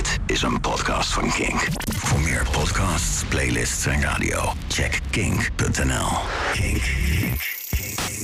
Dit 0.00 0.18
is 0.26 0.42
een 0.42 0.60
podcast 0.60 1.12
van 1.12 1.30
Kink. 1.30 1.66
Voor 1.96 2.20
meer 2.20 2.46
podcasts, 2.52 3.24
playlists 3.24 3.86
en 3.86 4.02
radio, 4.02 4.52
check 4.68 5.00
kink.nl. 5.10 6.08
Kink. 6.52 6.82
Kink. 7.16 7.40
Kink. 7.70 8.18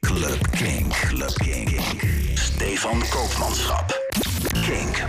Club 0.00 0.50
Kink. 0.50 0.92
Club 0.92 1.34
Kink. 1.34 1.80
Stefan 2.34 3.02
Koopmanschap. 3.10 4.10
Kink. 4.52 5.04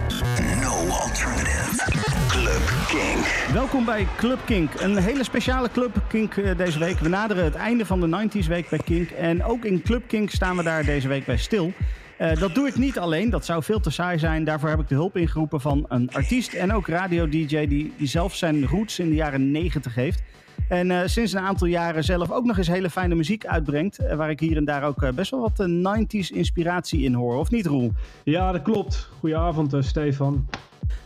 No 0.62 0.88
alternative. 0.88 1.92
Club 2.28 2.62
Kink. 2.88 3.26
Welkom 3.54 3.86
bij 3.86 4.08
Club 4.18 4.40
Kink. 4.46 4.74
Een 4.80 4.98
hele 4.98 5.24
speciale 5.24 5.72
Club 5.72 6.02
Kink 6.08 6.38
eh, 6.38 6.58
deze 6.58 6.80
week. 6.80 7.00
We 7.00 7.10
naderen 7.10 7.44
het 7.44 7.56
einde 7.56 7.86
van 7.86 8.00
de 8.00 8.30
90s 8.30 8.48
week 8.48 8.70
bij 8.70 8.80
Kink. 8.86 9.10
En 9.10 9.44
ook 9.44 9.66
in 9.66 9.82
Club 9.82 10.08
Kink 10.08 10.30
staan 10.30 10.58
we 10.58 10.64
daar 10.64 10.86
deze 10.86 11.08
week 11.08 11.26
bij 11.26 11.38
stil. 11.38 11.74
Uh, 12.22 12.36
dat 12.36 12.56
doe 12.56 12.68
ik 12.68 12.78
niet 12.78 13.00
alleen, 13.00 13.30
dat 13.30 13.46
zou 13.46 13.64
veel 13.64 13.80
te 13.80 13.90
saai 13.90 14.20
zijn. 14.20 14.44
Daarvoor 14.44 14.70
heb 14.70 14.80
ik 14.80 14.88
de 14.88 14.96
hulp 14.96 15.18
ingeroepen 15.18 15.62
van 15.62 15.86
een 15.88 16.12
artiest 16.12 16.54
en 16.54 16.74
ook 16.74 16.88
radio-dj 16.88 17.68
die, 17.68 17.94
die 17.98 18.08
zelf 18.08 18.36
zijn 18.36 18.66
roots 18.66 19.00
in 19.00 19.10
de 19.10 19.16
jaren 19.16 19.52
90 19.52 19.96
heeft. 19.96 20.22
En 20.70 20.90
uh, 20.90 21.02
sinds 21.06 21.34
een 21.34 21.40
aantal 21.40 21.68
jaren 21.68 22.04
zelf 22.04 22.32
ook 22.32 22.46
nog 22.46 22.58
eens 22.58 22.68
hele 22.68 22.90
fijne 22.90 23.16
muziek 23.16 23.46
uitbrengt. 23.46 24.00
Uh, 24.02 24.14
waar 24.14 24.30
ik 24.30 24.40
hier 24.40 24.58
en 24.58 24.66
daar 24.66 24.84
ook 24.84 25.16
best 25.16 25.32
wel 25.32 25.40
wat 25.40 25.70
90s 25.70 26.34
inspiratie 26.34 27.02
in 27.02 27.14
hoor, 27.14 27.38
of 27.38 27.52
niet 27.52 27.66
Roel? 27.66 27.92
Ja, 28.24 28.52
dat 28.52 28.62
klopt. 28.62 29.10
Goedenavond 29.20 29.76
Stefan. 29.80 30.48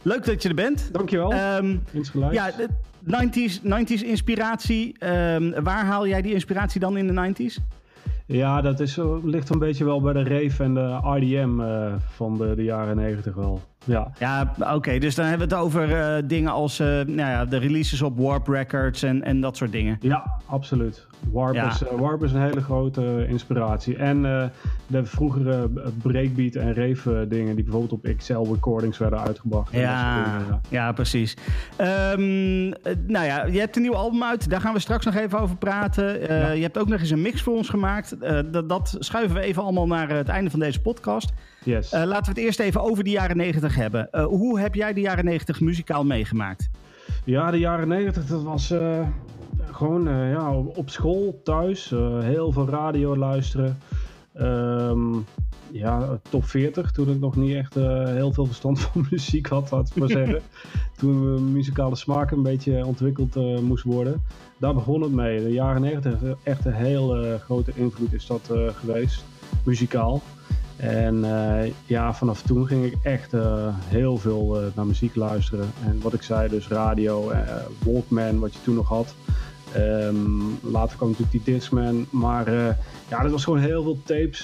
Leuk 0.02 0.26
dat 0.26 0.42
je 0.42 0.50
er 0.50 0.56
bent. 0.56 0.90
Dankjewel. 0.92 1.34
Um, 1.34 1.84
ja, 2.32 2.52
de 2.52 2.70
90s, 3.06 3.62
90s 3.64 4.06
inspiratie. 4.06 4.96
Um, 5.06 5.64
waar 5.64 5.86
haal 5.86 6.08
jij 6.08 6.22
die 6.22 6.34
inspiratie 6.34 6.80
dan 6.80 6.98
in 6.98 7.08
de 7.08 7.34
90s? 7.34 7.83
Ja, 8.26 8.62
dat 8.62 8.80
is, 8.80 9.00
ligt 9.24 9.50
een 9.50 9.60
beetje 9.60 9.86
wel 9.86 10.02
bij 10.02 10.14
de 10.14 10.24
rave 10.24 10.64
en 10.64 10.74
de 10.74 11.00
RDM 11.04 11.60
uh, 11.60 11.94
van 12.08 12.38
de, 12.38 12.56
de 12.56 12.64
jaren 12.64 12.96
90 12.96 13.36
wel. 13.36 13.62
Ja, 13.86 14.12
ja 14.20 14.54
oké. 14.74 14.98
Dus 15.00 15.16
dan 15.16 15.26
hebben 15.26 15.50
we 15.50 15.56
het 15.56 15.64
over 15.64 15.90
uh, 15.90 16.28
dingen 16.28 16.52
als 16.52 16.80
uh, 16.80 16.88
nou 16.88 17.16
ja, 17.16 17.46
de 17.46 17.58
releases 17.58 18.02
op 18.02 18.18
Warp 18.18 18.48
Records 18.48 19.04
en, 19.04 19.24
en 19.24 19.42
dat 19.42 19.58
soort 19.58 19.72
dingen. 19.72 19.98
Ja, 20.02 20.40
absoluut. 20.46 21.08
Warp, 21.32 21.56
ja. 21.56 21.70
is, 21.70 21.82
Warp 21.98 22.24
is 22.24 22.32
een 22.32 22.42
hele 22.42 22.62
grote 22.62 23.26
inspiratie. 23.28 23.98
En 23.98 24.22
de 24.88 25.06
vroegere 25.06 25.70
breakbeat 26.02 26.56
en 26.56 26.74
rave 26.74 27.26
dingen 27.30 27.56
die 27.56 27.64
bijvoorbeeld 27.64 27.92
op 27.92 28.16
XL 28.18 28.34
recordings 28.34 28.98
werden 28.98 29.20
uitgebracht. 29.20 29.74
Ja, 29.74 29.80
ja. 29.80 30.62
ja. 30.70 30.92
precies. 30.92 31.38
Um, 31.82 32.70
nou 33.08 33.26
ja, 33.26 33.46
je 33.46 33.60
hebt 33.60 33.76
een 33.76 33.82
nieuw 33.82 33.96
album 33.96 34.24
uit. 34.24 34.50
Daar 34.50 34.62
gaan 34.62 34.74
we 34.74 34.80
straks 34.80 35.06
nog 35.06 35.16
even 35.16 35.40
over 35.40 35.56
praten. 35.56 36.20
Ja. 36.20 36.52
Je 36.52 36.62
hebt 36.62 36.78
ook 36.78 36.88
nog 36.88 37.00
eens 37.00 37.10
een 37.10 37.22
mix 37.22 37.42
voor 37.42 37.56
ons 37.56 37.70
gemaakt. 37.70 38.16
dat, 38.52 38.70
dat 38.70 38.96
schuiven 39.00 39.36
we 39.36 39.42
even 39.42 39.64
allemaal 39.64 39.88
naar 39.88 40.10
het 40.10 40.28
einde 40.28 40.50
van 40.50 40.60
deze 40.60 40.82
podcast. 40.82 41.34
Yes. 41.64 41.92
laten 41.92 42.34
we 42.34 42.40
het 42.40 42.48
eerst 42.48 42.60
even 42.60 42.82
over 42.82 43.04
de 43.04 43.10
jaren 43.10 43.38
90 43.38 43.76
hebben. 43.76 44.10
Hoe 44.12 44.60
heb 44.60 44.76
jij 44.76 44.94
de 44.94 45.02
jaren 45.02 45.26
90 45.26 45.60
muzikaal 45.60 46.06
meegemaakt? 46.06 46.70
Ja, 47.24 47.52
de 47.52 47.60
jaren 47.60 47.88
90, 47.88 48.26
dat 48.26 48.44
was 48.44 48.72
uh, 48.72 49.08
gewoon 49.74 50.08
uh, 50.08 50.32
ja, 50.32 50.56
op 50.56 50.90
school, 50.90 51.42
thuis, 51.44 51.90
heel 52.20 52.52
veel 52.52 52.70
radio 52.70 53.18
luisteren. 53.18 53.78
Um, 54.40 55.26
ja, 55.72 56.20
top 56.30 56.46
40, 56.46 56.92
toen 56.92 57.10
ik 57.10 57.20
nog 57.20 57.36
niet 57.36 57.56
echt 57.56 57.74
heel 57.74 58.34
veel 58.34 58.46
verstand 58.46 58.80
van 58.84 59.08
muziek 59.10 59.48
had, 59.48 59.72
laat 59.72 59.90
ik 59.90 59.96
maar 59.96 60.10
zeggen. 60.22 60.42
toen 60.98 61.34
mijn 61.34 61.52
muzikale 61.52 61.96
smaak 61.96 62.32
een 62.32 62.44
beetje 62.44 62.86
ontwikkeld 62.86 63.36
moest 63.62 63.84
worden. 63.84 64.22
Daar 64.60 64.74
begon 64.74 65.02
het 65.02 65.12
mee. 65.12 65.44
De 65.44 65.52
jaren 65.52 65.82
90, 65.82 66.20
echt 66.44 66.66
een 66.66 66.74
hele 66.74 67.40
grote 67.44 67.72
invloed 67.76 68.14
is 68.14 68.26
dat 68.26 68.52
geweest, 68.74 69.24
muzikaal. 69.66 70.22
En 70.78 71.26
ja, 71.86 72.14
vanaf 72.14 72.42
toen 72.42 72.68
ging 72.68 72.86
ik 72.86 72.98
echt 73.04 73.32
heel 73.88 74.18
veel 74.18 74.72
naar 74.76 74.86
muziek 74.86 75.16
luisteren. 75.16 75.72
En 75.86 76.02
wat 76.02 76.14
ik 76.14 76.22
zei, 76.22 76.50
dus 76.50 76.68
radio, 76.68 77.32
Walkman, 77.86 78.40
wat 78.40 78.54
je 78.54 78.62
toen 78.62 78.76
nog 78.76 78.88
had. 78.88 79.16
Um, 79.78 80.60
later 80.62 80.98
kwam 80.98 81.10
natuurlijk 81.10 81.46
die 81.46 81.54
Discman. 81.54 82.06
Maar 82.10 82.52
ja, 83.10 83.22
dat 83.22 83.32
was 83.32 83.44
gewoon 83.44 83.60
heel 83.60 83.84
veel 83.84 83.98
tapes, 84.04 84.44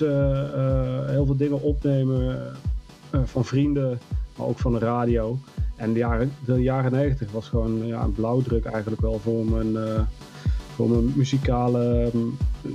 heel 1.08 1.26
veel 1.26 1.38
dingen 1.38 1.62
opnemen 1.62 2.56
van 3.24 3.46
vrienden, 3.46 4.00
maar 4.38 4.48
ook 4.48 4.60
van 4.60 4.74
de 4.74 4.80
radio. 4.80 5.38
En 5.76 5.94
de 5.94 6.00
jaren, 6.00 6.32
de 6.46 6.62
jaren 6.62 6.92
90 6.92 7.32
was 7.32 7.48
gewoon 7.48 7.88
ja, 7.88 8.02
een 8.02 8.14
blauwdruk 8.14 8.66
eigenlijk 8.66 9.02
wel 9.02 9.20
voor 9.20 9.46
mijn 9.46 9.78
voor 10.76 10.90
mijn 10.90 11.14
muzikale 11.16 12.12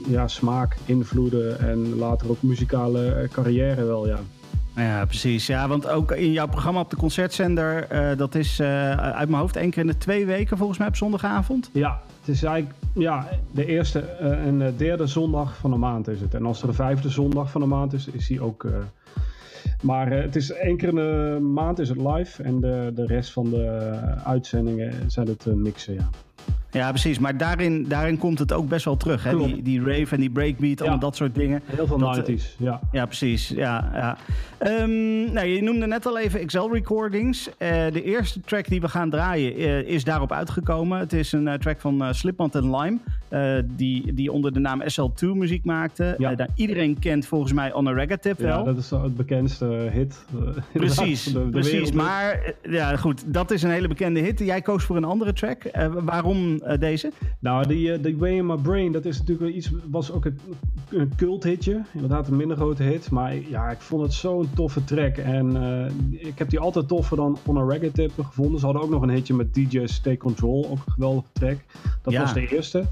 ja, 0.09 0.28
smaak, 0.28 0.77
invloeden 0.84 1.59
en 1.59 1.97
later 1.97 2.31
ook 2.31 2.43
muzikale 2.43 3.28
carrière 3.33 3.84
wel, 3.84 4.07
ja. 4.07 4.19
Ja, 4.77 5.05
precies. 5.05 5.47
Ja, 5.47 5.69
want 5.69 5.89
ook 5.89 6.12
in 6.12 6.33
jouw 6.33 6.47
programma 6.47 6.81
op 6.81 6.91
de 6.91 6.97
concertzender, 6.97 7.87
uh, 7.93 8.19
dat 8.19 8.34
is 8.34 8.61
uh, 8.61 8.91
uit 8.97 9.28
mijn 9.28 9.41
hoofd 9.41 9.57
één 9.57 9.71
keer 9.71 9.83
in 9.83 9.89
de 9.89 9.99
twee 9.99 10.27
weken 10.27 10.57
volgens 10.57 10.78
mij 10.78 10.89
op 10.89 10.97
zondagavond. 10.97 11.71
Ja, 11.73 12.03
het 12.25 12.35
is 12.35 12.43
eigenlijk 12.43 12.77
ja, 12.95 13.29
de 13.51 13.67
eerste 13.67 14.17
uh, 14.21 14.47
en 14.47 14.59
de 14.59 14.77
derde 14.77 15.07
zondag 15.07 15.57
van 15.57 15.71
de 15.71 15.77
maand 15.77 16.09
is 16.09 16.21
het. 16.21 16.35
En 16.35 16.47
als 16.47 16.61
er 16.61 16.67
de 16.67 16.73
vijfde 16.73 17.09
zondag 17.09 17.51
van 17.51 17.61
de 17.61 17.67
maand 17.67 17.93
is, 17.93 18.07
is 18.07 18.27
die 18.27 18.41
ook... 18.41 18.67
maar 19.83 20.11
het 20.11 20.37
is 20.37 20.51
één 20.51 20.77
keer 20.77 20.89
in 20.89 20.95
de 20.95 21.39
maand 21.41 21.79
is 21.79 21.89
het 21.89 21.99
live 21.99 22.43
en 22.43 22.61
de, 22.61 22.93
de 22.95 23.07
rest 23.07 23.33
van 23.33 23.51
de 23.51 23.91
uitzendingen 24.25 25.11
zijn 25.11 25.27
het 25.27 25.47
mixen, 25.47 25.95
ja. 25.95 26.09
Ja, 26.75 26.91
precies. 26.91 27.19
Maar 27.19 27.37
daarin, 27.37 27.89
daarin 27.89 28.19
komt 28.19 28.39
het 28.39 28.53
ook 28.53 28.69
best 28.69 28.85
wel 28.85 28.97
terug. 28.97 29.25
Hè? 29.25 29.37
Die, 29.37 29.62
die 29.62 29.85
rave 29.85 30.15
en 30.15 30.21
die 30.21 30.31
breakbeat, 30.31 30.81
allemaal 30.81 30.99
dat 30.99 31.17
soort 31.17 31.35
dingen. 31.35 31.62
Heel 31.65 31.87
veel 31.87 31.99
dat, 31.99 32.31
90s, 32.31 32.57
ja. 32.59 32.81
Ja, 32.93 33.07
precies. 33.07 33.49
Ja, 33.49 33.91
ja. 33.95 34.17
Um, 34.83 35.33
nou, 35.33 35.47
je 35.47 35.63
noemde 35.63 35.87
net 35.87 36.07
al 36.07 36.19
even 36.19 36.41
Excel 36.41 36.73
Recordings. 36.73 37.49
Uh, 37.49 37.55
de 37.93 38.03
eerste 38.03 38.41
track 38.41 38.69
die 38.69 38.81
we 38.81 38.89
gaan 38.89 39.11
draaien 39.11 39.61
uh, 39.61 39.79
is 39.79 40.05
daarop 40.05 40.33
uitgekomen. 40.33 40.99
Het 40.99 41.13
is 41.13 41.33
een 41.33 41.47
uh, 41.47 41.55
track 41.55 41.81
van 41.81 42.15
Slipknot 42.15 42.55
en 42.55 42.77
Lime. 42.77 42.99
Die, 43.77 44.15
die 44.15 44.33
onder 44.33 44.53
de 44.53 44.61
naam 44.61 44.83
SL2 44.83 45.27
muziek 45.34 45.65
maakte. 45.65 46.15
Ja. 46.19 46.34
Nou, 46.34 46.50
iedereen 46.55 46.99
kent 46.99 47.27
volgens 47.27 47.53
mij 47.53 47.72
On 47.72 47.87
a 47.87 48.17
Tip 48.17 48.39
wel. 48.39 48.59
Ja, 48.59 48.65
dat 48.65 48.77
is 48.77 48.91
het 48.91 49.17
bekendste 49.17 49.65
hit. 49.93 50.25
precies, 50.72 51.25
de, 51.25 51.33
de 51.33 51.49
precies. 51.49 51.93
Maar 51.93 52.55
ja, 52.62 52.97
goed, 52.97 53.22
dat 53.27 53.50
is 53.50 53.62
een 53.62 53.71
hele 53.71 53.89
bekende 53.89 54.21
hit. 54.21 54.39
Jij 54.39 54.61
koos 54.61 54.84
voor 54.84 54.97
een 54.97 55.05
andere 55.05 55.33
track. 55.33 55.62
waarom 56.05 56.62
deze? 56.78 57.12
Nou, 57.39 57.67
die, 57.67 58.00
die 58.00 58.17
Way 58.17 58.33
in 58.33 58.47
My 58.47 58.56
Brain, 58.56 58.93
dat 58.93 59.05
is 59.05 59.19
natuurlijk 59.19 59.55
iets, 59.55 59.71
was 59.91 60.12
ook 60.12 60.25
een, 60.25 60.39
een 60.91 61.12
cult 61.16 61.45
hitje. 61.45 61.83
Inderdaad 61.93 62.28
een 62.28 62.37
minder 62.37 62.56
grote 62.56 62.83
hit. 62.83 63.11
Maar 63.11 63.34
ja, 63.49 63.71
ik 63.71 63.81
vond 63.81 64.03
het 64.03 64.12
zo'n 64.12 64.49
toffe 64.55 64.84
track. 64.84 65.16
En 65.16 65.56
ik 66.11 66.39
heb 66.39 66.51
die 66.51 66.59
altijd 66.59 66.89
toffer 66.89 67.16
dan 67.16 67.39
On 67.47 67.59
a 67.59 67.65
Reggae 67.65 67.91
Tip 67.91 68.12
gevonden. 68.16 68.61
Ze 68.61 68.65
hadden 68.65 68.83
ook 68.83 68.91
nog 68.91 69.03
een 69.03 69.11
hitje 69.11 69.34
met 69.34 69.55
DJ's 69.55 70.01
Take 70.01 70.16
Control, 70.16 70.66
ook 70.71 70.78
een 70.87 70.93
geweldige 70.93 71.28
track. 71.33 71.59
Dat 72.03 72.12
ja. 72.12 72.21
was 72.21 72.34
de 72.34 72.49
eerste. 72.49 72.84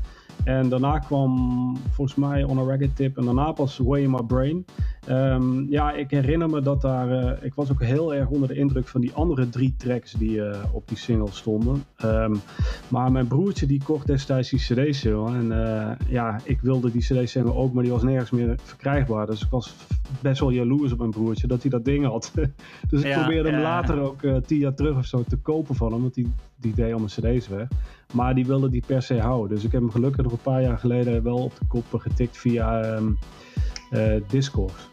En 0.44 0.68
daarna 0.68 0.98
kwam 0.98 1.76
volgens 1.90 2.16
mij 2.16 2.44
On 2.44 2.58
a 2.58 2.62
Reggae 2.62 2.92
Tip 2.92 3.16
en 3.16 3.24
daarna 3.24 3.52
pas 3.52 3.78
Way 3.78 4.02
in 4.02 4.10
My 4.10 4.22
Brain. 4.26 4.64
Um, 5.08 5.66
ja, 5.70 5.92
ik 5.92 6.10
herinner 6.10 6.50
me 6.50 6.60
dat 6.60 6.80
daar. 6.80 7.08
Uh, 7.08 7.30
ik 7.40 7.54
was 7.54 7.70
ook 7.70 7.82
heel 7.82 8.14
erg 8.14 8.28
onder 8.28 8.48
de 8.48 8.54
indruk 8.54 8.88
van 8.88 9.00
die 9.00 9.12
andere 9.12 9.48
drie 9.48 9.74
tracks 9.76 10.12
die 10.12 10.36
uh, 10.36 10.56
op 10.72 10.88
die 10.88 10.96
single 10.96 11.30
stonden. 11.30 11.84
Um, 12.04 12.40
maar 12.88 13.12
mijn 13.12 13.26
broertje 13.26 13.66
die 13.66 13.82
kocht 13.84 14.06
destijds 14.06 14.50
die 14.50 14.58
CD-single. 14.58 15.34
En 15.34 15.46
uh, 15.46 16.08
ja, 16.08 16.40
ik 16.44 16.60
wilde 16.60 16.90
die 16.90 17.02
CD-single 17.02 17.54
ook, 17.54 17.72
maar 17.72 17.82
die 17.82 17.92
was 17.92 18.02
nergens 18.02 18.30
meer 18.30 18.54
verkrijgbaar. 18.62 19.26
Dus 19.26 19.42
ik 19.42 19.50
was 19.50 19.76
best 20.20 20.40
wel 20.40 20.50
jaloers 20.50 20.92
op 20.92 20.98
mijn 20.98 21.10
broertje 21.10 21.46
dat 21.46 21.62
hij 21.62 21.70
dat 21.70 21.84
ding 21.84 22.04
had. 22.04 22.32
dus 22.90 23.00
ik 23.00 23.06
ja, 23.06 23.18
probeerde 23.18 23.50
hem 23.50 23.60
later 23.60 24.00
ook 24.00 24.20
tien 24.46 24.58
jaar 24.58 24.74
terug 24.74 24.96
of 24.96 25.06
zo 25.06 25.24
te 25.28 25.36
kopen 25.36 25.74
van 25.74 25.92
hem, 25.92 26.00
want 26.00 26.14
die, 26.14 26.32
die 26.56 26.74
deed 26.74 26.90
allemaal 26.90 27.08
CD's 27.08 27.48
weg. 27.48 27.68
Maar 28.12 28.34
die 28.34 28.46
wilde 28.46 28.70
die 28.70 28.82
per 28.86 29.02
se 29.02 29.20
houden. 29.20 29.56
Dus 29.56 29.64
ik 29.64 29.72
heb 29.72 29.80
hem 29.80 29.90
gelukkig 29.90 30.22
nog 30.22 30.32
een 30.32 30.38
paar 30.38 30.62
jaar 30.62 30.78
geleden 30.78 31.22
wel 31.22 31.38
op 31.38 31.52
de 31.58 31.66
kop 31.68 31.84
getikt 32.00 32.38
via 32.38 32.96
um, 32.96 33.18
Discord. 34.28 34.90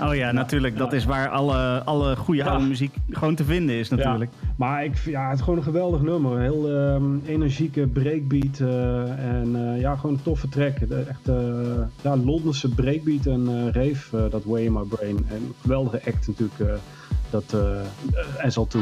Oh 0.00 0.14
ja, 0.14 0.32
natuurlijk. 0.32 0.76
Dat 0.76 0.92
is 0.92 1.04
waar 1.04 1.28
alle, 1.28 1.82
alle 1.84 2.16
goede 2.16 2.42
ja. 2.42 2.50
oude 2.50 2.66
muziek 2.66 2.96
gewoon 3.10 3.34
te 3.34 3.44
vinden 3.44 3.76
is 3.76 3.88
natuurlijk. 3.88 4.30
Maar 4.56 4.84
ik, 4.84 4.96
ja, 4.96 5.28
het 5.28 5.38
is 5.38 5.44
gewoon 5.44 5.58
een 5.58 5.64
geweldig 5.64 6.02
nummer. 6.02 6.40
Heel 6.40 6.70
um, 6.70 7.22
energieke 7.26 7.86
breakbeat. 7.86 8.58
Uh, 8.58 9.18
en 9.18 9.56
uh, 9.56 9.80
ja, 9.80 9.96
gewoon 9.96 10.14
een 10.14 10.22
toffe 10.22 10.48
track. 10.48 10.78
Echt 10.78 11.28
uh, 11.28 11.36
ja, 12.02 12.16
Londense 12.16 12.68
breakbeat 12.68 13.26
en 13.26 13.72
rave, 13.72 14.28
dat 14.30 14.44
Way 14.44 14.62
in 14.62 14.72
My 14.72 14.82
Brain. 14.88 15.16
En 15.28 15.36
een 15.36 15.54
geweldige 15.60 16.00
act 16.06 16.28
natuurlijk, 16.28 16.80
dat 17.30 17.56
SL2. 18.48 18.78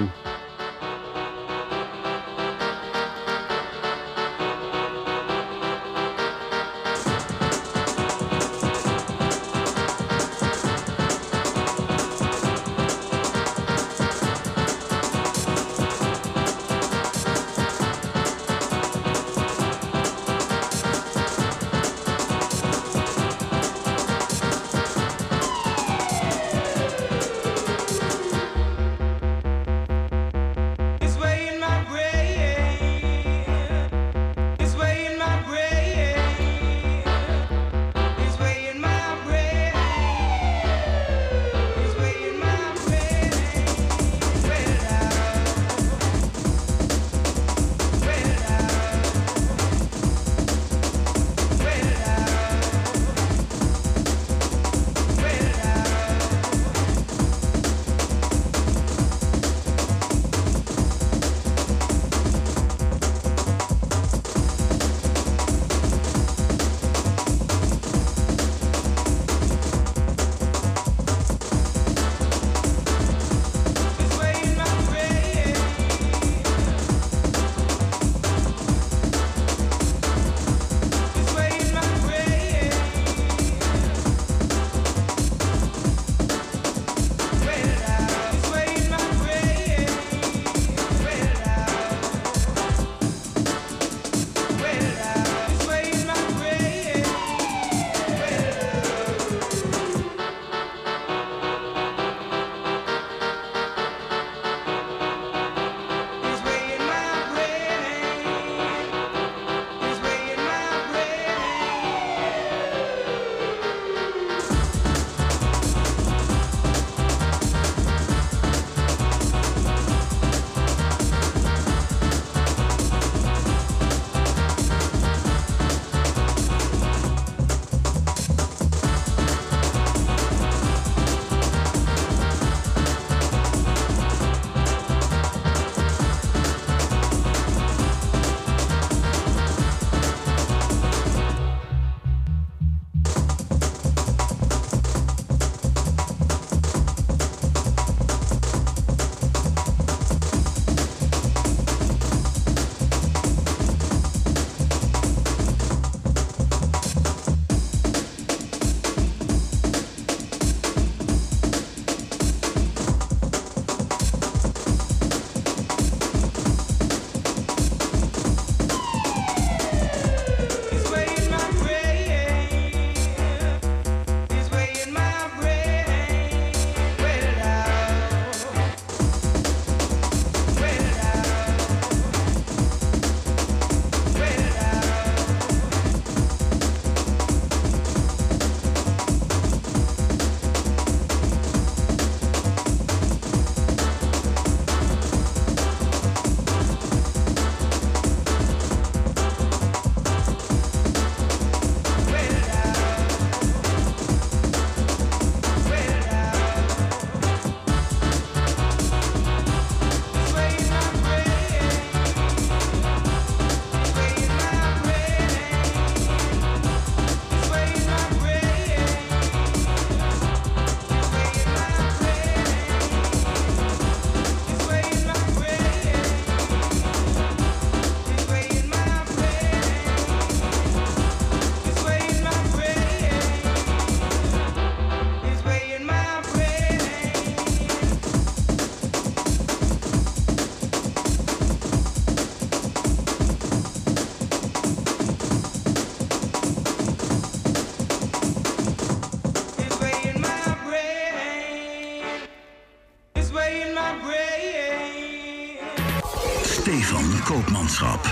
Stefan 256.63 257.03
Koopmanschap. 257.27 258.05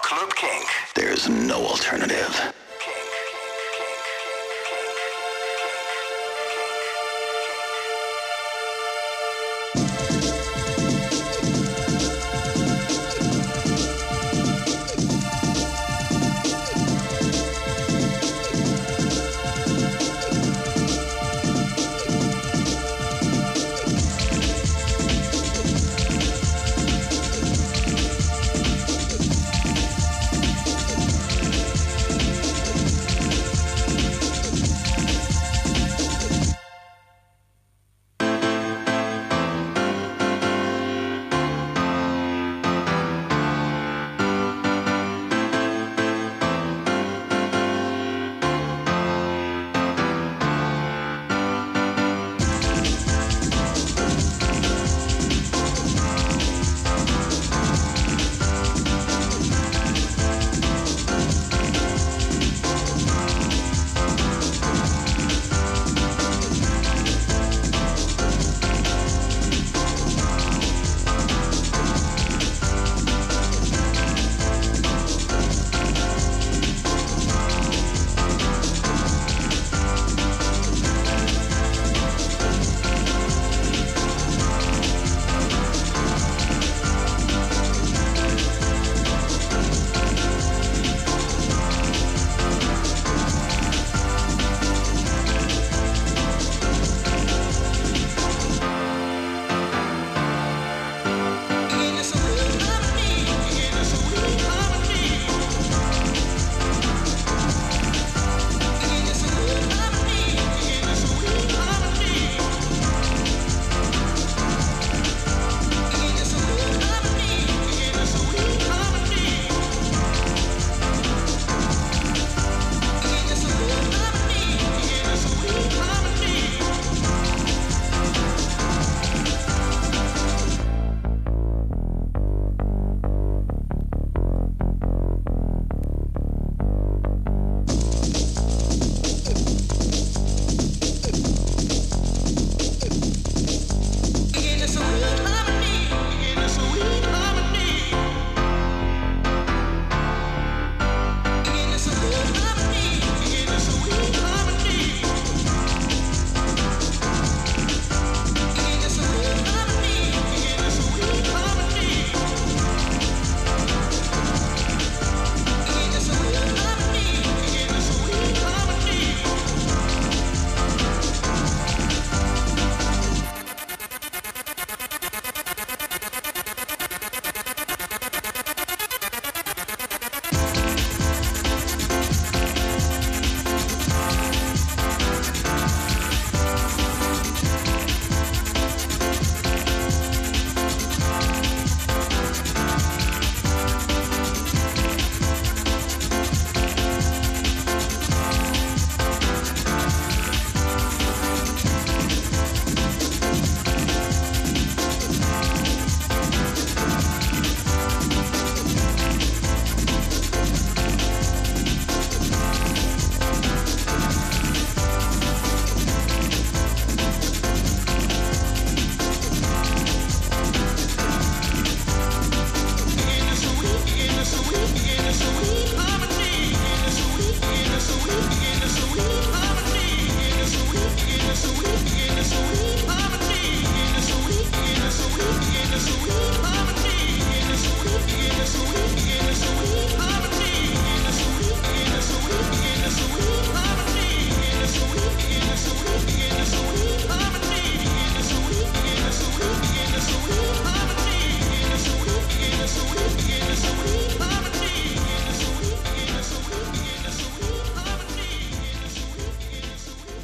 Club 0.00 0.34
Kink. 0.34 0.66
There's 0.94 1.28
no 1.28 1.56
alternative. 1.56 2.54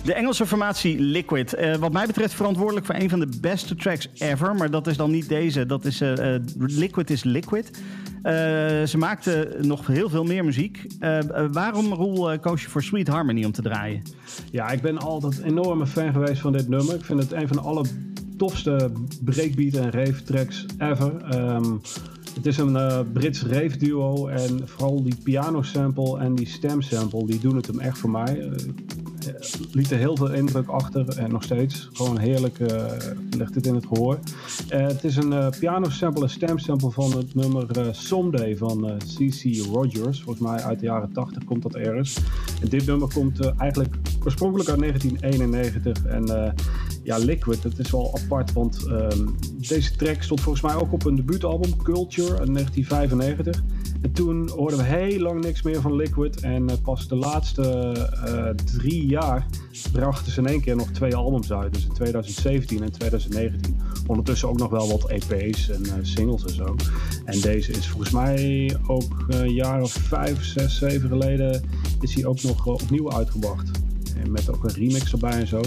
Engelse 0.05 0.47
formatie 0.47 1.01
Liquid. 1.01 1.59
Uh, 1.59 1.75
wat 1.75 1.93
mij 1.93 2.07
betreft 2.07 2.35
verantwoordelijk 2.35 2.87
voor 2.87 2.95
een 2.95 3.11
van 3.11 3.21
de 3.21 3.39
beste 3.41 3.75
tracks 3.75 4.09
ever. 4.15 4.55
Maar 4.55 4.71
dat 4.71 4.87
is 4.87 4.97
dan 4.97 5.11
niet 5.11 5.29
deze. 5.29 5.67
Dat 5.67 5.85
is 5.85 6.01
uh, 6.01 6.35
Liquid 6.59 7.11
is 7.11 7.25
Liquid. 7.25 7.71
ze 8.89 8.95
maakten 8.99 9.67
nog 9.67 9.87
heel 9.87 10.09
veel 10.09 10.25
meer 10.25 10.45
muziek. 10.45 10.87
waarom, 11.53 11.93
Roel, 11.93 12.39
koos 12.39 12.63
je 12.63 12.69
voor 12.69 12.83
Sweet 12.83 13.09
Harmony 13.09 13.45
om 13.45 13.53
te 13.53 13.63
draaien? 13.63 14.03
Ja, 14.51 14.71
ik 14.71 14.81
ben 14.81 14.99
altijd 14.99 15.39
een 15.39 15.45
enorme 15.45 15.87
fan 15.87 16.13
geweest 16.13 16.41
van 16.41 16.53
dit 16.53 16.69
nummer. 16.69 16.95
Ik 16.95 17.05
vind 17.05 17.23
het 17.23 17.33
een 17.33 17.49
van 17.49 17.57
de 17.57 17.63
alle 17.63 17.85
tofste 18.37 18.93
breakbeat 19.25 19.75
en 19.75 19.91
rave 19.91 20.23
tracks 20.23 20.67
ever. 20.79 21.13
Um, 21.35 21.81
het 22.35 22.47
is 22.47 22.57
een 22.57 23.07
Brits 23.13 23.43
rave 23.43 23.77
duo 23.77 24.27
en 24.27 24.69
vooral 24.69 25.03
die 25.03 25.17
piano 25.23 25.63
sample 25.63 26.19
en 26.19 26.35
die 26.35 26.49
stem 26.49 26.83
sample, 26.83 27.27
die 27.27 27.41
doen 27.41 27.57
het 27.57 27.67
hem 27.67 27.79
echt 27.79 27.99
voor 27.99 28.11
mij 28.11 28.51
lieten 29.73 29.99
heel 29.99 30.17
veel 30.17 30.33
indruk 30.33 30.69
achter 30.69 31.19
en 31.19 31.31
nog 31.31 31.43
steeds. 31.43 31.89
Gewoon 31.93 32.19
heerlijk 32.19 32.59
uh, 32.59 32.85
ligt 33.31 33.55
dit 33.55 33.67
in 33.67 33.75
het 33.75 33.87
gehoor. 33.87 34.19
het 34.69 35.05
is 35.05 35.17
een 35.17 35.53
piano 35.59 35.89
sample, 35.89 36.23
een 36.23 36.31
stem 36.31 36.59
sample 36.59 36.91
van 36.91 37.17
het 37.17 37.35
nummer 37.35 37.67
Someday 37.91 38.57
van 38.57 38.99
C.C. 38.99 39.65
Rogers. 39.73 40.23
Volgens 40.23 40.47
mij 40.49 40.63
uit 40.63 40.79
de 40.79 40.87
jaren 40.87 41.13
80 41.13 41.45
komt 41.45 41.63
dat 41.63 41.75
ergens. 41.75 42.17
En 42.63 42.69
dit 42.69 42.87
nummer 42.87 43.13
komt 43.13 43.41
eigenlijk 43.57 43.95
oorspronkelijk 44.25 44.69
uit 44.69 44.79
1991 44.79 46.07
en 46.07 46.55
ja, 47.03 47.17
Liquid, 47.19 47.63
dat 47.63 47.79
is 47.79 47.91
wel 47.91 48.19
apart, 48.23 48.53
want 48.53 48.87
ehm, 48.87 49.27
deze 49.69 49.97
track 49.97 50.23
stond 50.23 50.41
volgens 50.41 50.65
mij 50.65 50.75
ook 50.75 50.93
op 50.93 51.05
een 51.05 51.15
debuutalbum, 51.15 51.77
Culture, 51.83 52.39
uit 52.39 52.55
1995. 52.55 53.63
En 54.01 54.13
toen 54.13 54.49
hoorden 54.49 54.79
we 54.79 54.85
heel 54.85 55.21
lang 55.21 55.45
niks 55.45 55.63
meer 55.63 55.81
van 55.81 55.97
Liquid. 55.97 56.41
En 56.41 56.63
uh, 56.63 56.73
pas 56.83 57.09
de 57.09 57.17
laatste 57.17 57.95
uh, 58.27 58.49
drie 58.79 59.07
jaar 59.07 59.47
brachten 59.93 60.33
ze 60.33 60.41
in 60.41 60.47
één 60.47 60.61
keer 60.61 60.77
nog 60.77 60.91
twee 60.91 61.17
albums 61.17 61.53
uit. 61.53 61.75
Dus 61.75 61.85
in 61.85 61.93
2017 61.93 62.83
en 62.83 62.93
2019. 62.93 63.77
Ondertussen 64.07 64.49
ook 64.49 64.59
nog 64.59 64.71
wel 64.71 64.89
wat 64.89 65.09
EP's 65.09 65.69
en 65.69 66.07
singles 66.07 66.45
en 66.45 66.55
zo. 66.55 66.77
En 67.25 67.41
deze 67.41 67.73
is 67.73 67.89
volgens 67.89 68.11
mij 68.11 68.77
ook 68.87 69.25
een 69.29 69.55
jaar 69.55 69.83
of 69.83 69.93
vijf, 69.93 70.45
zes, 70.45 70.79
zeven 70.79 71.09
geleden 71.09 71.63
is 72.01 72.15
hij 72.15 72.25
ook 72.25 72.43
nog 72.43 72.67
opnieuw 72.67 73.13
uitgebracht. 73.13 73.71
Met 74.29 74.51
ook 74.51 74.65
een 74.65 74.75
remix 74.75 75.13
erbij 75.13 75.41
en 75.41 75.47
zo. 75.47 75.61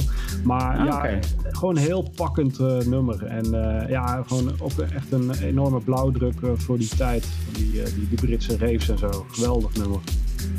Maar 0.44 0.78
ah, 0.78 0.86
ja, 0.86 1.20
gewoon 1.42 1.76
een 1.76 1.82
heel 1.82 2.12
pakkend 2.16 2.60
uh, 2.60 2.78
nummer. 2.78 3.26
En 3.26 3.46
uh, 3.46 3.90
ja, 3.90 4.24
gewoon 4.28 4.52
ook 4.60 4.80
echt 4.80 5.12
een 5.12 5.32
enorme 5.32 5.80
blauwdruk 5.80 6.36
voor 6.56 6.78
die 6.78 6.90
tijd. 6.98 7.28
Die, 7.52 7.72
die, 7.72 8.08
die 8.10 8.22
Britse 8.22 8.58
raves 8.58 8.90
en 8.90 8.98
zo. 8.98 9.26
Geweldig 9.32 9.76
nummer. 9.76 10.00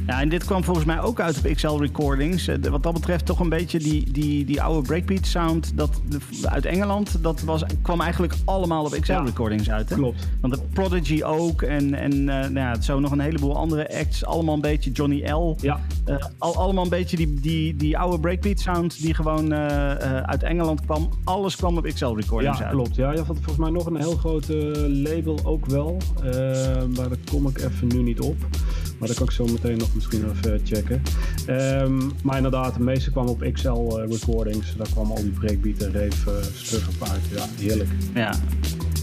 Ja, 0.06 0.20
en 0.20 0.28
dit 0.28 0.44
kwam 0.44 0.64
volgens 0.64 0.86
mij 0.86 1.00
ook 1.00 1.20
uit 1.20 1.38
op 1.38 1.52
XL 1.52 1.76
Recordings. 1.76 2.48
Eh, 2.48 2.56
wat 2.70 2.82
dat 2.82 2.92
betreft 2.92 3.26
toch 3.26 3.40
een 3.40 3.48
beetje 3.48 3.78
die, 3.78 4.12
die, 4.12 4.44
die 4.44 4.62
oude 4.62 4.86
breakbeat 4.86 5.26
sound 5.26 5.72
dat, 5.76 6.00
uit 6.42 6.64
Engeland. 6.64 7.22
Dat 7.22 7.40
was, 7.40 7.64
kwam 7.82 8.00
eigenlijk 8.00 8.34
allemaal 8.44 8.84
op 8.84 8.96
XL 9.00 9.12
Recordings 9.12 9.70
uit. 9.70 9.88
Hè? 9.88 9.94
Klopt. 9.94 10.28
Want 10.40 10.54
de 10.54 10.60
Prodigy 10.72 11.22
ook 11.22 11.62
en, 11.62 11.94
en 11.94 12.12
uh, 12.12 12.26
nou 12.26 12.54
ja, 12.54 12.80
zo 12.80 13.00
nog 13.00 13.10
een 13.10 13.20
heleboel 13.20 13.56
andere 13.56 13.98
acts. 13.98 14.24
Allemaal 14.24 14.54
een 14.54 14.60
beetje 14.60 14.90
Johnny 14.90 15.30
L. 15.30 15.56
Ja. 15.60 15.80
Uh, 16.08 16.16
al, 16.38 16.56
allemaal 16.56 16.84
een 16.84 16.90
beetje 16.90 17.16
die, 17.16 17.34
die, 17.40 17.76
die 17.76 17.98
oude 17.98 18.20
breakbeat 18.20 18.60
sound 18.60 19.02
die 19.02 19.14
gewoon 19.14 19.52
uh, 19.52 19.58
uit 20.22 20.42
Engeland 20.42 20.80
kwam. 20.80 21.08
Alles 21.24 21.56
kwam 21.56 21.76
op 21.76 21.84
XL 21.84 22.14
Recordings 22.14 22.58
ja, 22.58 22.64
uit. 22.64 22.74
Klopt. 22.74 22.96
Ja, 22.96 23.12
je 23.12 23.16
had 23.16 23.26
volgens 23.26 23.56
mij 23.56 23.70
nog 23.70 23.86
een 23.86 23.96
heel 23.96 24.16
groot 24.16 24.48
label 24.86 25.38
ook 25.44 25.66
wel. 25.66 25.96
maar 26.96 27.08
daar 27.08 27.18
kom 27.30 27.48
ik 27.48 27.58
even 27.58 27.88
nu 27.88 28.02
niet 28.02 28.20
op. 28.20 28.36
Maar 29.04 29.12
dat 29.12 29.23
kan 29.23 29.34
ik 29.34 29.46
zo 29.46 29.52
meteen 29.52 29.78
nog 29.78 29.94
misschien 29.94 30.25
even 30.30 30.61
checken. 30.64 31.02
Um, 31.49 32.12
maar 32.23 32.37
inderdaad, 32.37 32.75
de 32.75 32.82
meeste 32.82 33.11
kwam 33.11 33.26
op 33.26 33.50
XL 33.52 33.68
uh, 33.68 34.11
recordings. 34.11 34.76
Daar 34.76 34.88
kwam 34.92 35.11
al 35.11 35.23
die 35.23 35.30
breakbeat 35.30 35.82
en 35.82 35.92
rave 35.92 36.30
uh, 36.30 37.11
uit. 37.12 37.20
Ja, 37.34 37.46
heerlijk. 37.58 37.90
Ja. 38.14 38.34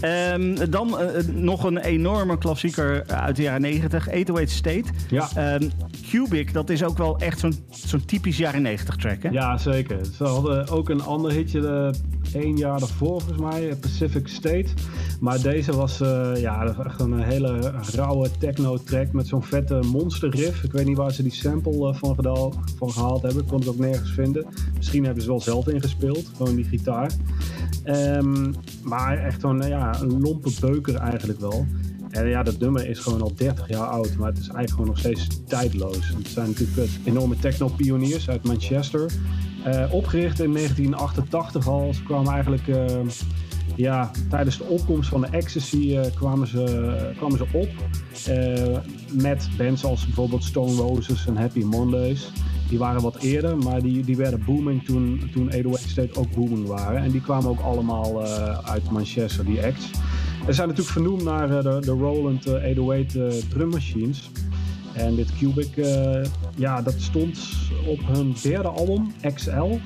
Um, 0.04 0.70
dan 0.70 0.88
uh, 0.88 1.34
nog 1.34 1.64
een 1.64 1.78
enorme 1.78 2.38
klassieker 2.38 3.06
uit 3.06 3.36
de 3.36 3.42
jaren 3.42 3.60
90, 3.60 4.08
808 4.08 4.50
State. 4.50 4.84
Ja. 5.08 5.54
Um, 5.54 5.70
Cubic, 6.10 6.52
dat 6.52 6.70
is 6.70 6.84
ook 6.84 6.98
wel 6.98 7.18
echt 7.18 7.38
zo'n 7.38 7.54
zo'n 7.70 8.04
typisch 8.04 8.36
jaren 8.36 8.62
90 8.62 8.96
track, 8.96 9.22
hè? 9.22 9.28
Ja, 9.28 9.58
zeker. 9.58 9.98
Ze 10.16 10.24
hadden 10.24 10.68
ook 10.68 10.88
een 10.88 11.02
ander 11.02 11.32
hitje 11.32 11.94
één 12.32 12.56
jaar 12.56 12.78
daarvoor, 12.78 13.20
volgens 13.20 13.40
mij, 13.40 13.76
Pacific 13.80 14.28
State. 14.28 14.66
Maar 15.20 15.40
deze 15.40 15.76
was 15.76 16.00
uh, 16.00 16.30
ja, 16.36 16.64
echt 16.84 17.00
een 17.00 17.22
hele 17.22 17.72
rauwe 17.94 18.28
techno-track 18.38 19.12
met 19.12 19.26
zo'n 19.26 19.42
vette 19.42 19.80
monster 19.92 20.30
riff. 20.30 20.62
Ik 20.62 20.72
weet 20.72 20.86
niet 20.86 20.96
waar 20.96 21.12
ze 21.12 21.22
die 21.22 21.32
sample 21.32 21.94
van, 21.94 22.14
gedaan, 22.14 22.52
van 22.76 22.90
gehaald 22.90 23.22
hebben. 23.22 23.42
Ik 23.42 23.48
kon 23.48 23.58
het 23.58 23.68
ook 23.68 23.78
nergens 23.78 24.12
vinden. 24.12 24.46
Misschien 24.76 25.04
hebben 25.04 25.22
ze 25.22 25.28
wel 25.28 25.40
zelf 25.40 25.68
ingespeeld, 25.68 26.30
gewoon 26.36 26.54
die 26.54 26.64
gitaar. 26.64 27.10
Um, 27.84 28.54
maar 28.82 29.18
echt 29.18 29.40
zo'n 29.40 29.62
ja, 29.68 29.91
een 30.00 30.20
lompe 30.20 30.50
beuker 30.60 30.94
eigenlijk 30.94 31.40
wel. 31.40 31.66
En 32.10 32.28
ja, 32.28 32.42
dat 32.42 32.58
nummer 32.58 32.88
is 32.88 32.98
gewoon 32.98 33.22
al 33.22 33.32
30 33.34 33.68
jaar 33.68 33.86
oud, 33.86 34.16
maar 34.16 34.28
het 34.28 34.38
is 34.38 34.48
eigenlijk 34.48 34.70
gewoon 34.70 34.86
nog 34.86 34.98
steeds 34.98 35.26
tijdloos. 35.46 36.08
Het 36.08 36.28
zijn 36.28 36.48
natuurlijk 36.48 36.90
enorme 37.04 37.36
techno-pioniers 37.36 38.28
uit 38.28 38.44
Manchester. 38.44 39.12
Uh, 39.66 39.92
opgericht 39.92 40.40
in 40.40 40.52
1988 40.52 41.68
al. 41.68 41.94
Ze 41.94 42.02
kwamen 42.02 42.32
eigenlijk 42.32 42.62
ja, 43.76 44.10
tijdens 44.30 44.58
de 44.58 44.64
opkomst 44.64 45.08
van 45.08 45.20
de 45.20 45.26
Ecstasy 45.30 45.98
kwamen, 46.14 46.46
ze, 46.46 47.12
kwamen 47.16 47.38
ze 47.38 47.46
op. 47.52 47.70
met 49.22 49.48
bands 49.56 49.84
als 49.84 50.04
bijvoorbeeld 50.04 50.44
Stone 50.44 50.74
Roses 50.74 51.26
en 51.26 51.36
Happy 51.36 51.62
Mondays. 51.62 52.30
Die 52.72 52.80
waren 52.80 53.02
wat 53.02 53.16
eerder, 53.22 53.58
maar 53.58 53.82
die, 53.82 54.04
die 54.04 54.16
werden 54.16 54.44
booming 54.44 54.84
toen, 54.84 55.30
toen 55.32 55.46
808 55.46 55.88
State 55.88 56.18
ook 56.18 56.34
booming 56.34 56.66
waren. 56.66 57.02
En 57.02 57.10
die 57.10 57.20
kwamen 57.20 57.50
ook 57.50 57.60
allemaal 57.60 58.26
uit 58.64 58.90
Manchester, 58.90 59.44
die 59.44 59.64
acts. 59.64 59.90
Ze 60.46 60.52
zijn 60.52 60.68
natuurlijk 60.68 60.94
vernoemd 60.94 61.24
naar 61.24 61.48
de, 61.48 61.76
de 61.80 61.90
Roland 61.90 62.48
808 62.48 63.50
drum 63.50 63.68
machines. 63.68 64.30
En 64.92 65.14
dit 65.14 65.38
Cubic, 65.38 65.86
ja, 66.54 66.82
dat 66.82 66.94
stond 66.98 67.38
op 67.86 67.98
hun 68.06 68.34
derde 68.42 68.68
album, 68.68 69.12
XL. 69.34 69.78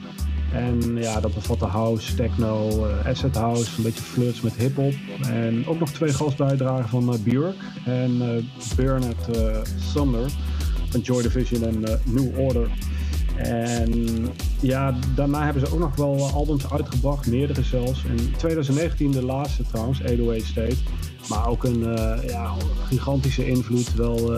En 0.52 0.96
ja, 0.96 1.20
dat 1.20 1.34
bevatte 1.34 1.64
house, 1.64 2.14
techno, 2.14 2.86
uh, 2.86 3.06
acid 3.06 3.36
house, 3.36 3.76
een 3.76 3.82
beetje 3.82 4.02
flirts 4.02 4.40
met 4.40 4.54
hip-hop. 4.54 4.94
En 5.30 5.66
ook 5.66 5.78
nog 5.78 5.90
twee 5.90 6.12
gastbijdragen 6.12 6.88
van 6.88 7.12
uh, 7.12 7.18
Björk 7.24 7.56
en 7.84 8.18
Bernard 8.76 9.28
Sander 9.92 10.30
van 10.88 11.00
Joy 11.00 11.22
Division 11.22 11.62
en 11.62 12.00
New 12.04 12.38
Order. 12.38 12.70
En 13.36 13.92
ja, 14.60 14.94
daarna 15.14 15.44
hebben 15.44 15.66
ze 15.66 15.72
ook 15.72 15.78
nog 15.78 15.96
wel 15.96 16.30
albums 16.34 16.70
uitgebracht, 16.70 17.26
meerdere 17.26 17.62
zelfs. 17.62 18.04
In 18.04 18.34
2019 18.36 19.10
de 19.10 19.24
laatste 19.24 19.62
trouwens, 19.62 20.02
808 20.02 20.46
State. 20.46 20.76
Maar 21.28 21.48
ook 21.48 21.64
een 21.64 21.80
ja, 22.26 22.54
gigantische 22.88 23.46
invloed 23.46 23.94
wel 23.94 24.32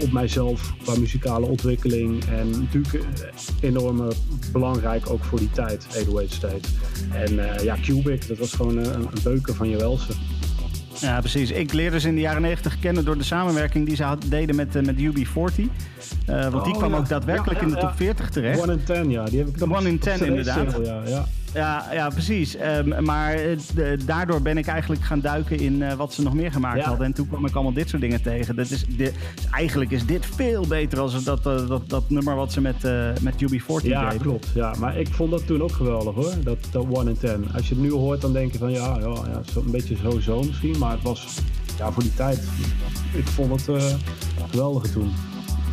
op 0.00 0.12
mijzelf 0.12 0.74
qua 0.82 0.98
muzikale 0.98 1.46
ontwikkeling. 1.46 2.24
En 2.24 2.50
natuurlijk 2.50 2.94
eh, 2.94 3.30
enorm 3.60 4.08
belangrijk 4.52 5.10
ook 5.10 5.24
voor 5.24 5.38
die 5.38 5.50
tijd, 5.50 5.86
808 5.88 6.32
State. 6.32 6.68
En 7.12 7.64
ja, 7.64 7.76
Cubic, 7.82 8.28
dat 8.28 8.38
was 8.38 8.52
gewoon 8.52 8.76
een, 8.76 8.94
een 8.94 9.08
beuken 9.22 9.54
van 9.54 9.68
je 9.68 9.76
welste. 9.76 10.12
Ja, 11.02 11.20
precies. 11.20 11.50
Ik 11.50 11.72
leerde 11.72 12.00
ze 12.00 12.08
in 12.08 12.14
de 12.14 12.20
jaren 12.20 12.42
90 12.42 12.78
kennen 12.78 13.04
door 13.04 13.18
de 13.18 13.24
samenwerking 13.24 13.86
die 13.86 13.96
ze 13.96 14.16
deden 14.26 14.56
met, 14.56 14.76
uh, 14.76 14.82
met 14.82 14.96
UB40. 14.96 15.60
Uh, 16.28 16.42
want 16.42 16.54
oh, 16.54 16.64
die 16.64 16.72
kwam 16.72 16.90
ja. 16.90 16.96
ook 16.96 17.08
daadwerkelijk 17.08 17.60
ja, 17.60 17.66
ja, 17.66 17.72
in 17.72 17.80
de 17.80 17.86
top 17.86 17.96
40 17.96 18.28
terecht. 18.28 18.60
One 18.60 18.72
in 18.72 18.84
10, 18.84 19.10
ja. 19.10 19.24
Die 19.24 19.38
heb 19.38 19.48
ik 19.48 19.58
dan 19.58 19.74
One 19.74 19.88
in 19.88 19.98
10, 19.98 20.26
inderdaad. 20.26 20.78
Ja, 20.84 21.02
ja. 21.06 21.24
Ja, 21.54 21.88
ja 21.92 22.08
precies. 22.08 22.56
Um, 22.60 23.04
maar 23.04 23.44
uh, 23.44 23.58
daardoor 24.04 24.42
ben 24.42 24.58
ik 24.58 24.66
eigenlijk 24.66 25.02
gaan 25.02 25.20
duiken 25.20 25.58
in 25.58 25.80
uh, 25.80 25.92
wat 25.92 26.14
ze 26.14 26.22
nog 26.22 26.34
meer 26.34 26.52
gemaakt 26.52 26.78
ja. 26.78 26.88
hadden. 26.88 27.06
En 27.06 27.12
toen 27.12 27.28
kwam 27.28 27.46
ik 27.46 27.54
allemaal 27.54 27.72
dit 27.72 27.88
soort 27.88 28.02
dingen 28.02 28.22
tegen. 28.22 28.56
Dat 28.56 28.70
is, 28.70 28.84
eigenlijk 29.50 29.90
is 29.90 30.06
dit 30.06 30.26
veel 30.26 30.66
beter 30.66 30.98
dan 30.98 31.10
dat, 31.24 31.46
uh, 31.46 31.68
dat, 31.68 31.88
dat 31.88 32.10
nummer 32.10 32.34
wat 32.34 32.52
ze 32.52 32.60
met, 32.60 32.82
met 33.20 33.34
UB40 33.34 33.66
ja, 33.66 33.78
deden. 33.80 33.92
Ja, 33.92 34.14
klopt. 34.20 34.50
Ja, 34.54 34.74
maar 34.78 34.98
ik 34.98 35.08
vond 35.08 35.30
dat 35.30 35.46
toen 35.46 35.62
ook 35.62 35.72
geweldig 35.72 36.14
hoor. 36.14 36.34
Dat, 36.42 36.58
dat 36.70 36.86
One 36.90 37.10
in 37.10 37.18
Ten. 37.18 37.44
Als 37.54 37.68
je 37.68 37.74
het 37.74 37.82
nu 37.82 37.90
hoort, 37.90 38.20
dan 38.20 38.32
denk 38.32 38.52
je 38.52 38.58
van 38.58 38.70
ja, 38.70 38.98
ja, 39.00 39.08
ja 39.08 39.42
zo, 39.52 39.60
een 39.60 39.70
beetje 39.70 39.96
zo-zo 39.96 40.42
misschien. 40.42 40.78
Maar 40.78 40.92
het 40.92 41.02
was 41.02 41.38
ja, 41.78 41.92
voor 41.92 42.02
die 42.02 42.14
tijd. 42.14 42.48
Ik 43.12 43.26
vond 43.26 43.66
het 43.66 43.96
geweldig 44.50 44.92
toen. 44.92 45.31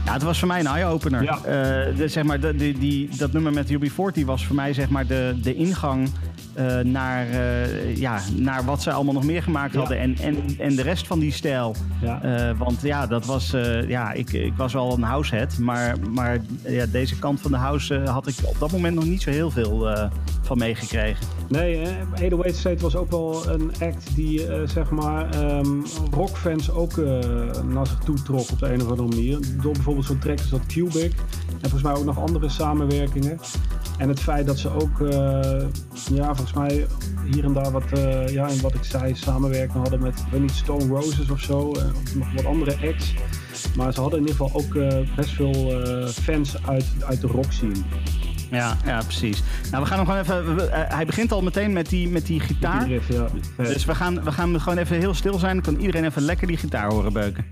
Ja, 0.09 0.15
het 0.15 0.23
was 0.23 0.39
voor 0.39 0.47
mij 0.47 0.59
een 0.59 0.67
eye-opener. 0.67 1.23
Ja. 1.23 1.37
Uh, 1.37 1.97
de, 1.97 2.07
zeg 2.07 2.23
maar, 2.23 2.39
de, 2.39 2.55
die, 2.55 2.77
die, 2.77 3.09
dat 3.17 3.31
nummer 3.31 3.53
met 3.53 3.71
UB40 3.71 4.25
was 4.25 4.45
voor 4.45 4.55
mij 4.55 4.73
zeg 4.73 4.89
maar, 4.89 5.07
de, 5.07 5.35
de 5.41 5.55
ingang 5.55 6.09
uh, 6.59 6.79
naar, 6.79 7.29
uh, 7.29 7.95
ja, 7.95 8.19
naar 8.35 8.65
wat 8.65 8.81
ze 8.81 8.91
allemaal 8.91 9.13
nog 9.13 9.25
meer 9.25 9.43
gemaakt 9.43 9.73
ja. 9.73 9.79
hadden. 9.79 9.99
En, 9.99 10.15
en, 10.17 10.37
en 10.57 10.75
de 10.75 10.81
rest 10.81 11.07
van 11.07 11.19
die 11.19 11.31
stijl. 11.31 11.75
Ja. 12.01 12.55
want 12.57 12.81
ja, 12.81 13.07
dat 13.07 13.25
was, 13.25 13.55
ja 13.87 14.11
ik, 14.11 14.33
ik 14.33 14.53
was 14.55 14.73
wel 14.73 14.93
een 14.93 15.03
househead. 15.03 15.57
Maar, 15.57 15.95
maar 16.09 16.39
ja, 16.67 16.85
deze 16.85 17.19
kant 17.19 17.41
van 17.41 17.51
de 17.51 17.57
house 17.57 17.99
had 18.05 18.27
ik 18.27 18.35
op 18.43 18.59
dat 18.59 18.71
moment 18.71 18.95
nog 18.95 19.05
niet 19.05 19.21
zo 19.21 19.29
heel 19.29 19.51
veel 19.51 20.07
van 20.41 20.57
meegekregen. 20.57 21.27
Nee, 21.47 21.87
Edo 22.15 22.43
State 22.45 22.81
was 22.81 22.95
ook 22.95 23.09
wel 23.09 23.49
een 23.49 23.71
act 23.81 24.15
die 24.15 24.45
zeg 24.65 24.89
maar 24.89 25.43
um, 25.43 25.83
rockfans 26.11 26.71
ook 26.71 26.95
naar 27.65 27.87
zich 27.87 27.99
toe 27.99 28.21
trok 28.21 28.51
op 28.51 28.59
de 28.59 28.73
een 28.73 28.81
of 28.81 28.89
andere 28.89 29.07
manier. 29.07 29.39
Door 29.61 29.73
bijvoorbeeld 29.73 30.05
zo'n 30.05 30.19
track 30.19 30.39
als 30.39 30.49
dat 30.49 30.65
Cubic. 30.65 31.13
En 31.61 31.69
volgens 31.69 31.83
mij 31.83 31.93
ook 31.93 32.05
nog 32.05 32.19
andere 32.19 32.49
samenwerkingen. 32.49 33.39
En 33.99 34.09
het 34.09 34.19
feit 34.19 34.45
dat 34.45 34.59
ze 34.59 34.69
ook, 34.69 34.99
uh, 34.99 35.11
ja, 36.13 36.35
volgens 36.35 36.53
mij 36.53 36.87
hier 37.31 37.43
en 37.43 37.53
daar 37.53 37.71
wat, 37.71 37.83
uh, 37.97 38.27
ja, 38.27 38.47
in 38.47 38.61
wat 38.61 38.73
ik 38.73 38.83
zei, 38.83 39.15
samenwerking 39.15 39.81
hadden 39.81 40.01
met, 40.01 40.23
weet 40.31 40.41
niet, 40.41 40.51
Stone 40.51 40.87
Roses 40.87 41.29
of 41.29 41.39
zo. 41.39 41.75
Uh, 41.75 41.83
of 42.03 42.15
nog 42.15 42.33
wat 42.35 42.45
andere 42.45 42.77
acts. 42.87 43.13
Maar 43.75 43.93
ze 43.93 44.01
hadden 44.01 44.19
in 44.19 44.27
ieder 44.27 44.45
geval 44.45 44.61
ook 44.61 44.73
best 45.15 45.29
veel 45.29 45.81
fans 46.11 46.65
uit, 46.65 46.85
uit 47.05 47.21
de 47.21 47.27
rock 47.27 47.51
scene. 47.51 47.75
Ja, 48.51 48.77
ja, 48.85 49.01
precies. 49.01 49.43
Nou, 49.71 49.83
we 49.83 49.89
gaan 49.89 49.97
nog 49.97 50.07
gewoon 50.07 50.21
even. 50.21 50.55
We, 50.55 50.69
hij 50.71 51.05
begint 51.05 51.31
al 51.31 51.41
meteen 51.41 51.73
met 51.73 51.89
die, 51.89 52.09
met 52.09 52.25
die 52.25 52.39
gitaar. 52.39 52.85
Die 52.85 52.93
riff, 52.93 53.07
ja. 53.07 53.27
Dus 53.57 53.85
we 53.85 53.95
gaan, 53.95 54.23
we 54.23 54.31
gaan 54.31 54.61
gewoon 54.61 54.77
even 54.77 54.97
heel 54.97 55.13
stil 55.13 55.39
zijn. 55.39 55.53
Dan 55.53 55.73
kan 55.73 55.81
iedereen 55.81 56.05
even 56.05 56.21
lekker 56.21 56.47
die 56.47 56.57
gitaar 56.57 56.91
horen 56.91 57.13
beuken. 57.13 57.45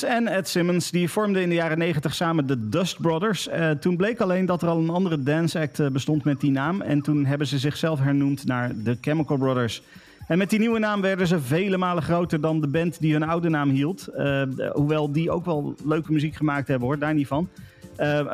En 0.00 0.28
Ed 0.28 0.48
Simmons 0.48 0.90
die 0.90 1.08
vormden 1.08 1.42
in 1.42 1.48
de 1.48 1.54
jaren 1.54 1.78
90 1.78 2.14
samen 2.14 2.46
de 2.46 2.68
Dust 2.68 3.00
Brothers. 3.00 3.48
Uh, 3.48 3.70
toen 3.70 3.96
bleek 3.96 4.20
alleen 4.20 4.46
dat 4.46 4.62
er 4.62 4.68
al 4.68 4.78
een 4.78 4.90
andere 4.90 5.22
dance 5.22 5.58
act 5.58 5.78
uh, 5.78 5.88
bestond 5.88 6.24
met 6.24 6.40
die 6.40 6.50
naam. 6.50 6.80
En 6.80 7.02
toen 7.02 7.24
hebben 7.24 7.46
ze 7.46 7.58
zichzelf 7.58 8.00
hernoemd 8.00 8.44
naar 8.44 8.72
de 8.82 8.96
Chemical 9.00 9.36
Brothers. 9.36 9.82
En 10.26 10.38
met 10.38 10.50
die 10.50 10.58
nieuwe 10.58 10.78
naam 10.78 11.00
werden 11.00 11.26
ze 11.26 11.40
vele 11.40 11.76
malen 11.76 12.02
groter 12.02 12.40
dan 12.40 12.60
de 12.60 12.68
band 12.68 13.00
die 13.00 13.12
hun 13.12 13.22
oude 13.22 13.48
naam 13.48 13.70
hield. 13.70 14.08
Uh, 14.16 14.42
hoewel 14.72 15.12
die 15.12 15.30
ook 15.30 15.44
wel 15.44 15.74
leuke 15.84 16.12
muziek 16.12 16.34
gemaakt 16.34 16.68
hebben 16.68 16.88
hoor, 16.88 16.98
daar 16.98 17.14
niet 17.14 17.26
van. 17.26 17.48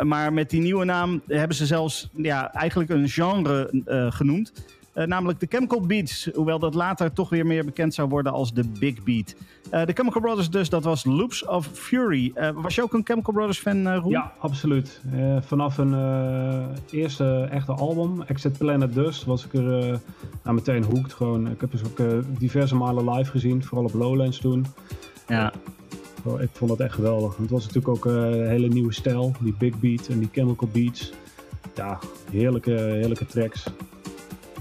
maar 0.03 0.33
met 0.33 0.51
die 0.51 0.61
nieuwe 0.61 0.85
naam 0.85 1.23
hebben 1.27 1.57
ze 1.57 1.67
zelfs 1.67 2.09
ja, 2.17 2.53
eigenlijk 2.53 2.91
een 2.91 3.09
genre 3.09 3.71
genoemd. 4.11 4.53
Uh, 4.99 5.05
namelijk 5.05 5.41
de 5.41 5.47
Chemical 5.49 5.81
Beats. 5.81 6.29
Hoewel 6.35 6.59
dat 6.59 6.75
later 6.75 7.13
toch 7.13 7.29
weer 7.29 7.47
meer 7.47 7.65
bekend 7.65 7.95
zou 7.95 8.09
worden 8.09 8.33
als 8.33 8.53
de 8.53 8.65
Big 8.79 9.03
Beat. 9.03 9.35
Uh, 9.73 9.85
de 9.85 9.93
Chemical 9.93 10.21
Brothers 10.21 10.51
dus, 10.51 10.69
dat 10.69 10.85
was 10.85 11.05
Loops 11.05 11.45
of 11.45 11.67
Fury. 11.73 12.33
Uh, 12.35 12.49
was 12.55 12.75
je 12.75 12.83
ook 12.83 12.93
een 12.93 13.05
Chemical 13.05 13.35
Brothers 13.35 13.59
fan, 13.59 13.95
Roel? 13.95 14.11
Ja, 14.11 14.33
absoluut. 14.39 15.01
vanaf 15.41 15.79
een 15.79 15.95
eerste 16.91 17.49
echte 17.51 17.73
album, 17.73 18.23
Exit 18.23 18.59
Planet 18.59 18.95
Dust, 18.95 19.25
was 19.25 19.45
ik 19.45 19.55
er 19.55 20.01
nou, 20.43 20.55
meteen 20.55 20.85
hooked. 20.85 21.13
Gewoon. 21.13 21.51
Ik 21.51 21.61
heb 21.61 21.71
dus 21.71 21.85
ook 21.85 22.01
diverse 22.39 22.75
malen 22.75 23.11
live 23.11 23.31
gezien, 23.31 23.65
vooral 23.65 23.85
op 23.85 23.95
Lowlands 23.95 24.39
toen. 24.39 24.67
Ja. 25.27 25.53
ik 26.39 26.51
vond 26.53 26.71
het 26.71 26.81
echt 26.81 26.95
geweldig. 26.95 27.37
Het 27.37 27.51
was 27.51 27.67
natuurlijk 27.67 27.89
ook 27.89 28.05
een 28.05 28.49
hele 28.49 28.69
nieuwe 28.69 28.93
stijl, 28.93 29.33
die 29.41 29.55
Big 29.59 29.81
Beat 29.81 30.07
en 30.07 30.19
die 30.19 30.29
Chemical 30.33 30.69
Beats. 30.73 31.13
Ja, 31.75 31.99
heerlijke, 32.31 32.71
heerlijke 32.71 33.27
tracks. 33.27 33.67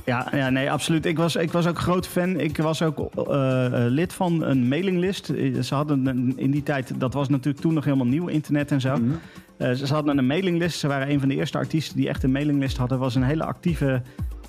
Ja, 0.08 0.28
ja, 0.32 0.50
nee, 0.50 0.72
absoluut. 0.72 1.06
Ik 1.06 1.18
was, 1.18 1.36
ik 1.36 1.52
was 1.52 1.68
ook 1.68 1.80
groot 1.80 2.08
fan. 2.08 2.40
Ik 2.40 2.58
was 2.58 2.82
ook 2.82 3.00
uh, 3.00 3.66
lid 3.70 4.14
van 4.14 4.44
een 4.44 4.68
mailinglist. 4.68 5.26
Ze 5.62 5.76
hadden 5.76 6.34
in 6.36 6.52
die 6.52 6.64
tijd, 6.64 6.94
dat 6.98 7.14
was 7.14 7.30
natuurlijk 7.30 7.64
toen 7.64 7.74
nog 7.74 7.84
helemaal 7.84 8.06
nieuw, 8.06 8.28
internet 8.28 8.72
en 8.72 8.82
zo. 8.82 8.96
Mm 8.96 9.20
uh, 9.58 9.72
ze 9.72 9.94
hadden 9.94 10.18
een 10.18 10.28
mailinglist. 10.28 10.80
Ze 10.80 10.88
waren 10.88 11.10
een 11.10 11.20
van 11.20 11.30
de 11.30 11.36
eerste 11.36 11.58
artiesten 11.58 11.98
die 11.98 12.08
echt 12.08 12.24
een 12.24 12.32
mailinglist 12.32 12.78
hadden. 12.78 13.00
was 13.00 13.16
een 13.16 13.24
hele 13.24 13.44
actieve 13.44 14.02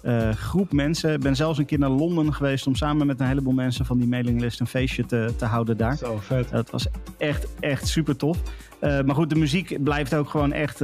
uh, 0.02 0.30
groep 0.30 0.72
mensen. 0.72 1.12
Ik 1.12 1.20
ben 1.20 1.36
zelfs 1.36 1.58
een 1.58 1.64
keer 1.64 1.78
naar 1.78 1.90
Londen 1.90 2.34
geweest 2.34 2.66
om 2.66 2.74
samen 2.74 3.06
met 3.06 3.20
een 3.20 3.26
heleboel 3.26 3.52
mensen 3.52 3.84
van 3.84 3.98
die 3.98 4.08
mailinglist 4.08 4.60
een 4.60 4.66
feestje 4.66 5.06
te, 5.06 5.32
te 5.36 5.44
houden 5.44 5.76
daar. 5.76 5.96
Zo 5.96 6.18
vet. 6.20 6.50
Dat 6.50 6.70
was 6.70 6.86
echt, 7.18 7.46
echt 7.60 7.86
super 7.86 8.16
tof. 8.16 8.38
Maar 8.80 9.14
goed, 9.14 9.30
de 9.30 9.36
muziek 9.36 9.82
blijft 9.82 10.14
ook 10.14 10.28
gewoon 10.28 10.52
echt 10.52 10.78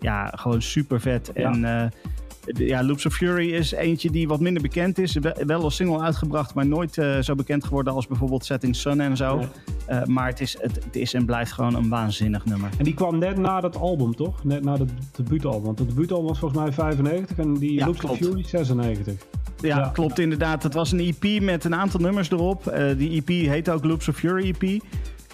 ja, 0.00 0.32
gewoon 0.34 0.62
super 0.62 1.00
vet. 1.00 1.30
Ja. 1.34 1.52
En 1.52 1.92
ja, 2.44 2.84
Loops 2.84 3.06
of 3.06 3.14
Fury 3.14 3.52
is 3.52 3.72
eentje 3.72 4.10
die 4.10 4.28
wat 4.28 4.40
minder 4.40 4.62
bekend 4.62 4.98
is. 4.98 5.16
Wel 5.46 5.62
als 5.62 5.76
single 5.76 6.00
uitgebracht, 6.00 6.54
maar 6.54 6.66
nooit 6.66 6.96
uh, 6.96 7.18
zo 7.18 7.34
bekend 7.34 7.64
geworden 7.64 7.92
als 7.92 8.06
bijvoorbeeld 8.06 8.44
Setting 8.44 8.76
Sun 8.76 9.00
en 9.00 9.16
zo. 9.16 9.38
Uh, 9.90 10.04
maar 10.04 10.26
het 10.26 10.40
is, 10.40 10.56
het, 10.60 10.84
het, 10.84 10.96
is 10.96 11.14
en 11.14 11.24
blijft 11.24 11.52
gewoon 11.52 11.74
een 11.74 11.88
waanzinnig 11.88 12.44
nummer. 12.44 12.70
En 12.78 12.84
die 12.84 12.94
kwam 12.94 13.18
net 13.18 13.36
na 13.36 13.60
dat 13.60 13.76
album, 13.76 14.14
toch? 14.14 14.44
Net 14.44 14.64
na 14.64 14.78
het 14.78 14.90
debuutalbum. 15.16 15.64
Want 15.64 15.78
het 15.78 15.88
debuutalbum 15.88 16.26
was 16.26 16.38
volgens 16.38 16.60
mij 16.60 16.72
95 16.72 17.38
en 17.38 17.54
die 17.54 17.72
ja, 17.72 17.86
Loops 17.86 17.98
klopt. 17.98 18.20
of 18.20 18.26
Fury 18.26 18.42
96. 18.46 19.14
Ja, 19.60 19.78
ja, 19.78 19.90
klopt 19.92 20.18
inderdaad. 20.18 20.62
Het 20.62 20.74
was 20.74 20.92
een 20.92 21.14
EP 21.20 21.42
met 21.42 21.64
een 21.64 21.74
aantal 21.74 22.00
nummers 22.00 22.30
erop. 22.30 22.66
Uh, 22.66 22.96
die 22.96 23.22
EP 23.24 23.28
heet 23.28 23.70
ook 23.70 23.84
Loops 23.84 24.08
of 24.08 24.16
Fury 24.16 24.54
EP. 24.58 24.82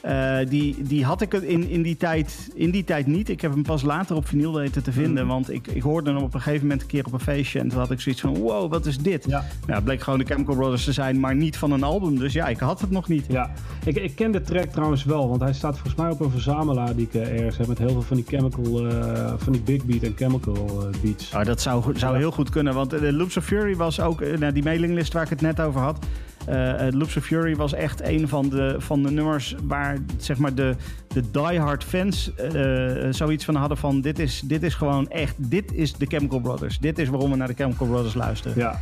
Uh, 0.06 0.38
die, 0.48 0.76
die 0.82 1.04
had 1.04 1.20
ik 1.20 1.32
in, 1.32 1.68
in, 1.68 1.82
die 1.82 1.96
tijd, 1.96 2.48
in 2.54 2.70
die 2.70 2.84
tijd 2.84 3.06
niet. 3.06 3.28
Ik 3.28 3.40
heb 3.40 3.52
hem 3.52 3.62
pas 3.62 3.82
later 3.82 4.16
op 4.16 4.28
vinyl 4.28 4.54
weten 4.54 4.82
te 4.82 4.92
vinden. 4.92 5.22
Mm. 5.22 5.28
Want 5.28 5.52
ik, 5.52 5.66
ik 5.66 5.82
hoorde 5.82 6.12
hem 6.12 6.22
op 6.22 6.34
een 6.34 6.40
gegeven 6.40 6.62
moment 6.62 6.82
een 6.82 6.88
keer 6.88 7.04
op 7.04 7.12
een 7.12 7.20
feestje. 7.20 7.58
En 7.58 7.68
toen 7.68 7.78
had 7.78 7.90
ik 7.90 8.00
zoiets 8.00 8.20
van, 8.20 8.38
wow, 8.38 8.70
wat 8.70 8.86
is 8.86 8.98
dit? 8.98 9.24
Ja. 9.28 9.44
Nou, 9.60 9.72
het 9.72 9.84
bleek 9.84 10.00
gewoon 10.00 10.18
de 10.18 10.24
Chemical 10.24 10.54
Brothers 10.54 10.84
te 10.84 10.92
zijn, 10.92 11.20
maar 11.20 11.34
niet 11.34 11.56
van 11.56 11.72
een 11.72 11.82
album. 11.82 12.18
Dus 12.18 12.32
ja, 12.32 12.46
ik 12.46 12.58
had 12.58 12.80
het 12.80 12.90
nog 12.90 13.08
niet. 13.08 13.24
Ja, 13.28 13.50
ik, 13.84 13.96
ik 13.96 14.14
ken 14.14 14.32
de 14.32 14.42
track 14.42 14.70
trouwens 14.70 15.04
wel. 15.04 15.28
Want 15.28 15.40
hij 15.40 15.52
staat 15.52 15.74
volgens 15.74 15.94
mij 15.94 16.10
op 16.10 16.20
een 16.20 16.30
verzamelaar 16.30 16.96
die 16.96 17.06
ik 17.06 17.14
uh, 17.14 17.30
ergens 17.30 17.56
heb. 17.56 17.66
Met 17.66 17.78
heel 17.78 17.88
veel 17.88 18.02
van 18.02 18.16
die 18.16 18.26
Chemical, 18.28 18.86
uh, 18.86 19.32
van 19.36 19.52
die 19.52 19.62
Big 19.62 19.84
Beat 19.84 20.02
en 20.02 20.12
Chemical 20.16 20.88
beats. 21.02 21.34
Oh, 21.34 21.44
dat 21.44 21.60
zou, 21.60 21.98
zou 21.98 22.16
heel 22.16 22.30
goed 22.30 22.50
kunnen. 22.50 22.74
Want 22.74 22.90
de 22.90 23.12
Loops 23.12 23.36
of 23.36 23.44
Fury 23.44 23.76
was 23.76 24.00
ook, 24.00 24.20
nou, 24.38 24.52
die 24.52 24.62
mailinglist 24.62 25.12
waar 25.12 25.22
ik 25.22 25.30
het 25.30 25.40
net 25.40 25.60
over 25.60 25.80
had. 25.80 25.98
Uh, 26.48 26.86
Loops 26.90 27.16
of 27.16 27.24
Fury 27.24 27.56
was 27.56 27.72
echt 27.72 28.02
een 28.02 28.28
van 28.28 28.48
de, 28.48 28.74
van 28.78 29.02
de 29.02 29.10
nummers 29.10 29.54
waar 29.62 29.98
zeg 30.16 30.38
maar 30.38 30.54
de, 30.54 30.74
de 31.08 31.22
diehard 31.30 31.84
fans 31.84 32.30
uh, 32.54 33.06
zoiets 33.10 33.44
van 33.44 33.54
hadden 33.54 33.78
van 33.78 34.00
dit 34.00 34.18
is, 34.18 34.42
dit 34.44 34.62
is 34.62 34.74
gewoon 34.74 35.10
echt, 35.10 35.34
dit 35.36 35.72
is 35.72 35.92
de 35.92 36.06
Chemical 36.06 36.40
Brothers. 36.40 36.78
Dit 36.78 36.98
is 36.98 37.08
waarom 37.08 37.30
we 37.30 37.36
naar 37.36 37.48
de 37.48 37.54
Chemical 37.54 37.86
Brothers 37.86 38.14
luisteren. 38.14 38.58
Ja. 38.58 38.80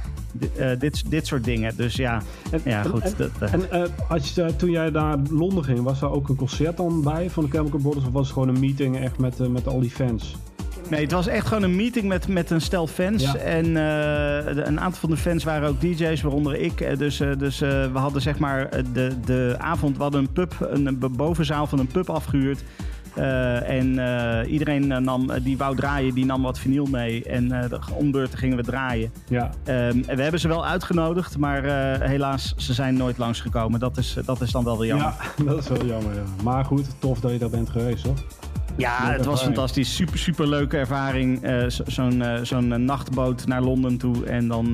Dit, 0.79 1.11
dit 1.11 1.27
soort 1.27 1.45
dingen. 1.45 1.77
Dus 1.77 1.97
ja, 1.97 2.23
en, 2.51 2.61
ja 2.65 2.83
goed. 2.83 3.03
En, 3.03 3.15
dat, 3.39 3.51
en 3.51 3.91
als 4.09 4.35
je, 4.35 4.57
toen 4.57 4.71
jij 4.71 4.91
naar 4.91 5.19
Londen 5.31 5.65
ging, 5.65 5.83
was 5.83 6.03
er 6.03 6.11
ook 6.11 6.29
een 6.29 6.37
concert 6.37 6.77
dan 6.77 7.03
bij 7.03 7.31
van 7.31 7.45
de 7.45 7.51
Chemical 7.51 7.81
Brothers 7.81 8.07
of 8.07 8.13
was 8.13 8.25
het 8.25 8.33
gewoon 8.33 8.49
een 8.49 8.61
meeting 8.61 8.99
echt 8.99 9.19
met, 9.19 9.49
met 9.49 9.67
al 9.67 9.81
die 9.81 9.91
fans? 9.91 10.37
Nee, 10.91 11.03
het 11.03 11.13
was 11.13 11.27
echt 11.27 11.47
gewoon 11.47 11.63
een 11.63 11.77
meeting 11.77 12.07
met, 12.07 12.29
met 12.29 12.51
een 12.51 12.61
stel 12.61 12.87
fans. 12.87 13.37
En 13.37 13.67
uh, 13.67 14.47
een 14.47 14.81
aantal 14.81 15.01
van 15.01 15.11
de 15.11 15.17
fans 15.17 15.45
waren 15.45 15.69
ook 15.69 15.81
DJ's, 15.81 16.23
waaronder 16.23 16.57
ik. 16.57 16.81
Eh, 16.81 16.99
dus, 16.99 17.21
uh, 17.21 17.31
dus 17.39 17.63
uh, 17.63 17.69
we 17.93 17.99
hadden 17.99 18.23
zeg 18.23 18.39
maar 18.39 18.71
de, 18.93 19.21
de 19.25 19.55
avond, 19.59 19.97
we 19.97 20.03
hadden 20.03 20.21
een 20.21 20.33
pub, 20.33 20.55
een 20.61 20.99
bovenzaal 21.17 21.67
van 21.67 21.79
een 21.79 21.87
pub 21.87 22.11
afgehuurd. 22.11 22.65
en 23.15 23.89
iedereen 24.49 25.05
nam, 25.05 25.31
die 25.43 25.59
wou 25.59 25.77
draaien, 25.77 26.15
die 26.15 26.25
nam 26.25 26.43
wat 26.43 26.59
vinyl 26.59 26.87
mee. 26.87 27.25
En 27.25 27.71
ombeurten 27.93 28.39
gingen 28.39 28.57
we 28.57 28.63
draaien. 28.63 29.13
Ja. 29.29 29.45
Um, 29.45 30.05
en 30.07 30.17
we 30.17 30.23
hebben 30.23 30.41
ze 30.41 30.49
wel 30.49 30.67
uitgenodigd, 30.67 31.39
maar 31.39 31.65
helaas, 32.01 32.55
ze 32.57 32.73
zijn 32.73 32.97
nooit 32.97 33.19
langsgekomen. 33.19 33.81
Dat 33.81 33.97
is, 33.97 34.17
dat 34.25 34.41
is 34.41 34.51
dan 34.51 34.65
wel 34.65 34.79
weer 34.79 34.89
jammer. 34.89 35.15
Ja, 35.37 35.45
dat 35.51 35.59
is 35.59 35.69
wel 35.69 35.87
jammer, 35.87 36.15
ja. 36.15 36.43
Maar 36.43 36.65
goed, 36.65 36.87
tof 36.99 37.21
dat 37.21 37.33
je 37.33 37.39
daar 37.39 37.51
bent 37.51 37.71
geweest, 37.71 38.05
hoor. 38.05 38.17
Ja, 38.77 39.13
het 39.13 39.25
was 39.25 39.43
fantastisch. 39.43 39.95
Super, 39.95 40.19
super 40.19 40.49
leuke 40.49 40.77
ervaring. 40.77 41.45
Uh, 41.45 41.65
Zo'n 41.69 42.21
uh, 42.21 42.39
zo'n 42.43 42.85
nachtboot 42.85 43.47
naar 43.47 43.63
Londen 43.63 43.99
toe 43.99 44.27
en 44.27 44.49
dan 44.49 44.67
uh, 44.67 44.73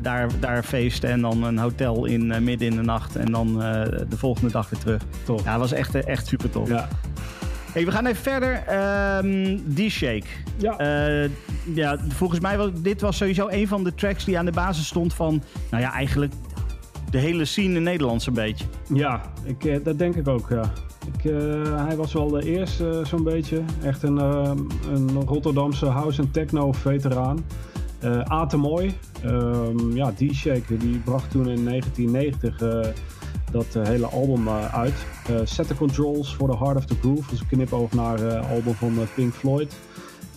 daar, 0.00 0.28
daar 0.40 0.62
feesten 0.62 1.10
en 1.10 1.20
dan 1.20 1.42
een 1.42 1.58
hotel 1.58 2.04
in 2.04 2.44
midden 2.44 2.68
in 2.68 2.76
de 2.76 2.82
nacht 2.82 3.16
en 3.16 3.32
dan 3.32 3.58
de 4.08 4.16
volgende 4.16 4.50
dag 4.50 4.70
weer 4.70 4.80
terug. 4.80 5.02
Tof. 5.24 5.44
Ja, 5.44 5.58
was 5.58 5.72
echt, 5.72 5.94
echt 5.94 6.26
super 6.26 6.50
tof. 6.50 6.68
Ja. 6.68 6.88
Hey, 7.72 7.84
we 7.84 7.90
gaan 7.90 8.06
even 8.06 8.22
verder. 8.22 8.64
Um, 9.24 9.62
D-Shake. 9.74 10.26
Ja. 10.56 10.76
ja, 11.74 11.96
volgens 12.08 12.40
mij 12.40 12.56
was 12.56 12.70
dit 12.74 13.00
was 13.00 13.16
sowieso 13.16 13.48
een 13.48 13.68
van 13.68 13.84
de 13.84 13.94
tracks 13.94 14.24
die 14.24 14.38
aan 14.38 14.44
de 14.44 14.52
basis 14.52 14.86
stond 14.86 15.14
van, 15.14 15.42
nou 15.70 15.82
ja, 15.82 15.92
eigenlijk 15.92 16.32
de 17.10 17.18
hele 17.18 17.44
scene 17.44 17.74
in 17.74 17.82
Nederland 17.82 18.26
een 18.26 18.32
beetje. 18.32 18.64
Ja, 18.94 19.20
ik, 19.44 19.84
dat 19.84 19.98
denk 19.98 20.14
ik 20.14 20.28
ook, 20.28 20.48
ja. 20.50 20.72
Ik, 21.14 21.24
uh, 21.24 21.86
hij 21.86 21.96
was 21.96 22.12
wel 22.12 22.28
de 22.28 22.44
eerste 22.44 22.84
uh, 22.84 23.04
zo'n 23.04 23.22
beetje. 23.22 23.62
Echt 23.82 24.02
een, 24.02 24.16
uh, 24.16 24.50
een 24.92 25.22
Rotterdamse 25.26 25.86
house- 25.86 26.22
en 26.22 26.30
techno-veteraan. 26.30 27.44
Uh, 28.04 28.52
mooi. 28.52 28.94
Um, 29.24 29.94
ja, 29.96 30.12
D-Shake 30.12 30.76
die 30.76 30.98
bracht 30.98 31.30
toen 31.30 31.48
in 31.48 31.64
1990 31.64 32.56
dat 33.50 33.66
hele 33.88 34.06
album 34.06 34.48
uit. 34.48 34.94
Set 35.44 35.66
the 35.66 35.74
Controls 35.74 36.34
for 36.34 36.50
the 36.50 36.56
Heart 36.56 36.76
of 36.76 36.84
the 36.84 36.94
Groove. 37.00 37.22
Dat 37.22 37.32
is 37.32 37.40
een 37.40 37.46
knipoog 37.46 37.92
naar 37.92 38.36
album 38.36 38.74
van 38.74 38.98
Pink 39.14 39.32
Floyd. 39.32 39.76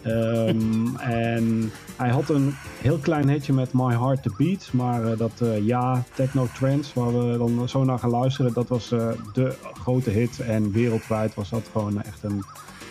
Um, 0.05 0.95
en 1.25 1.71
hij 1.95 2.09
had 2.09 2.29
een 2.29 2.55
heel 2.81 2.97
klein 2.97 3.29
hitje 3.29 3.53
met 3.53 3.73
My 3.73 3.93
Heart 3.93 4.23
to 4.23 4.31
Beat. 4.37 4.69
Maar 4.73 5.03
uh, 5.03 5.17
dat 5.17 5.31
uh, 5.43 5.65
ja, 5.65 6.03
Techno 6.13 6.47
Trends, 6.53 6.93
waar 6.93 7.29
we 7.29 7.37
dan 7.37 7.69
zo 7.69 7.83
naar 7.83 7.99
gaan 7.99 8.09
luisteren, 8.09 8.53
dat 8.53 8.67
was 8.67 8.91
uh, 8.91 9.07
de 9.33 9.55
grote 9.73 10.09
hit. 10.09 10.39
En 10.39 10.71
wereldwijd 10.71 11.33
was 11.33 11.49
dat 11.49 11.69
gewoon 11.71 12.03
echt 12.03 12.23
een 12.23 12.43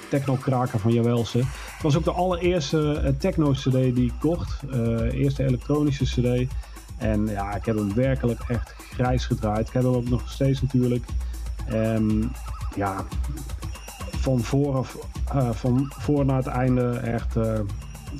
techno-kraker 0.09 0.79
van 0.79 0.93
Jawelse. 0.93 1.39
Het 1.39 1.83
was 1.83 1.97
ook 1.97 2.05
de 2.05 2.13
allereerste 2.13 3.15
techno-cd 3.19 3.73
die 3.73 4.05
ik 4.05 4.13
kocht. 4.21 4.63
eerste 5.11 5.45
elektronische 5.45 6.05
cd. 6.05 6.53
En 6.99 7.27
ja, 7.27 7.55
ik 7.55 7.65
heb 7.65 7.77
hem 7.77 7.95
werkelijk 7.95 8.41
echt 8.49 8.75
grijs 8.93 9.27
gedraaid. 9.27 9.69
Ik 9.69 9.73
heb 9.73 9.83
hem 9.83 9.95
ook 9.95 10.09
nog 10.09 10.31
steeds 10.31 10.63
natuurlijk. 10.63 11.05
Um, 11.73 12.31
ja, 12.75 13.05
van 14.11 14.41
voor, 14.41 14.87
uh, 15.35 15.51
van 15.51 15.93
voor 15.99 16.25
naar 16.25 16.37
het 16.37 16.47
einde 16.47 16.91
echt 16.91 17.37
uh, 17.37 17.61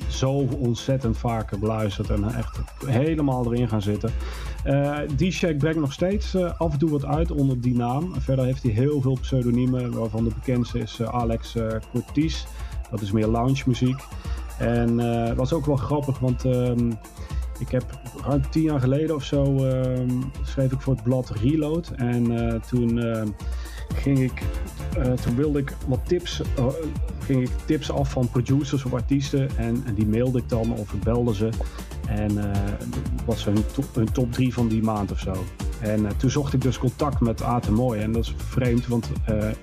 zo 0.07 0.31
ontzettend 0.59 1.17
vaak 1.17 1.59
beluisterd 1.59 2.09
en 2.09 2.35
echt 2.35 2.59
helemaal 2.85 3.45
erin 3.45 3.67
gaan 3.67 3.81
zitten. 3.81 4.11
Uh, 4.65 4.97
D-Shack 4.97 5.57
brengt 5.57 5.79
nog 5.79 5.93
steeds 5.93 6.35
af 6.35 6.71
en 6.71 6.79
toe 6.79 6.89
wat 6.89 7.05
uit 7.05 7.31
onder 7.31 7.61
die 7.61 7.75
naam. 7.75 8.13
Verder 8.17 8.45
heeft 8.45 8.63
hij 8.63 8.71
heel 8.71 9.01
veel 9.01 9.17
pseudoniemen, 9.21 9.91
waarvan 9.99 10.23
de 10.23 10.33
bekendste 10.33 10.79
is 10.79 11.01
Alex 11.01 11.55
Cortis. 11.91 12.47
Dat 12.91 13.01
is 13.01 13.11
meer 13.11 13.27
lounge 13.27 13.63
muziek. 13.65 13.99
En 14.59 14.97
dat 14.97 15.35
was 15.35 15.53
ook 15.53 15.65
wel 15.65 15.75
grappig, 15.75 16.19
want 16.19 16.43
um, 16.43 16.97
ik 17.59 17.69
heb 17.69 17.99
ruim 18.25 18.49
tien 18.49 18.61
jaar 18.61 18.79
geleden 18.79 19.15
of 19.15 19.23
zo 19.23 19.65
um, 19.65 20.31
schreef 20.43 20.71
ik 20.71 20.81
voor 20.81 20.93
het 20.93 21.03
blad 21.03 21.29
Reload. 21.29 21.91
En 21.95 22.61
toen 22.67 22.99
ging 23.93 24.19
ik, 24.19 24.43
uh, 24.97 25.11
toen 25.11 25.35
wilde 25.35 25.59
ik 25.59 25.73
wat 25.87 25.99
tips, 26.03 26.41
uh, 26.59 26.65
ging 27.19 27.41
ik 27.41 27.49
tips 27.65 27.91
af 27.91 28.11
van 28.11 28.29
producers 28.29 28.85
of 28.85 28.93
artiesten 28.93 29.57
en, 29.57 29.83
die 29.95 30.07
mailde 30.07 30.37
ik 30.37 30.49
dan 30.49 30.73
of 30.73 30.93
ik 30.93 31.03
belde 31.03 31.35
ze. 31.35 31.49
En 32.07 32.31
uh, 32.31 32.43
was 33.25 33.45
hun, 33.45 33.65
to 33.71 33.83
hun 33.93 34.11
top 34.11 34.31
3 34.31 34.53
van 34.53 34.67
die 34.67 34.83
maand 34.83 35.11
of 35.11 35.19
zo. 35.19 35.33
En 35.79 36.07
toen 36.17 36.29
zocht 36.29 36.53
ik 36.53 36.61
dus 36.61 36.77
contact 36.77 37.19
met 37.19 37.43
Aten 37.43 37.73
Mooi. 37.73 38.01
En 38.01 38.11
dat 38.11 38.23
is 38.23 38.33
vreemd, 38.37 38.87
want 38.87 39.09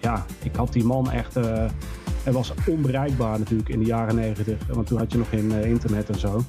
ja, 0.01 0.27
ik 0.43 0.57
had 0.57 0.73
die 0.73 0.85
man 0.85 1.11
echt... 1.11 1.35
hij 2.23 2.33
was 2.33 2.53
onbereikbaar 2.67 3.39
natuurlijk 3.39 3.69
in 3.69 3.79
de 3.79 3.85
jaren 3.85 4.15
negentig. 4.15 4.59
Want 4.69 4.87
toen 4.87 4.99
had 4.99 5.13
je 5.13 5.19
nog 5.19 5.29
geen 5.29 5.51
internet 5.51 6.09
en 6.11 6.19
zo. 6.19 6.45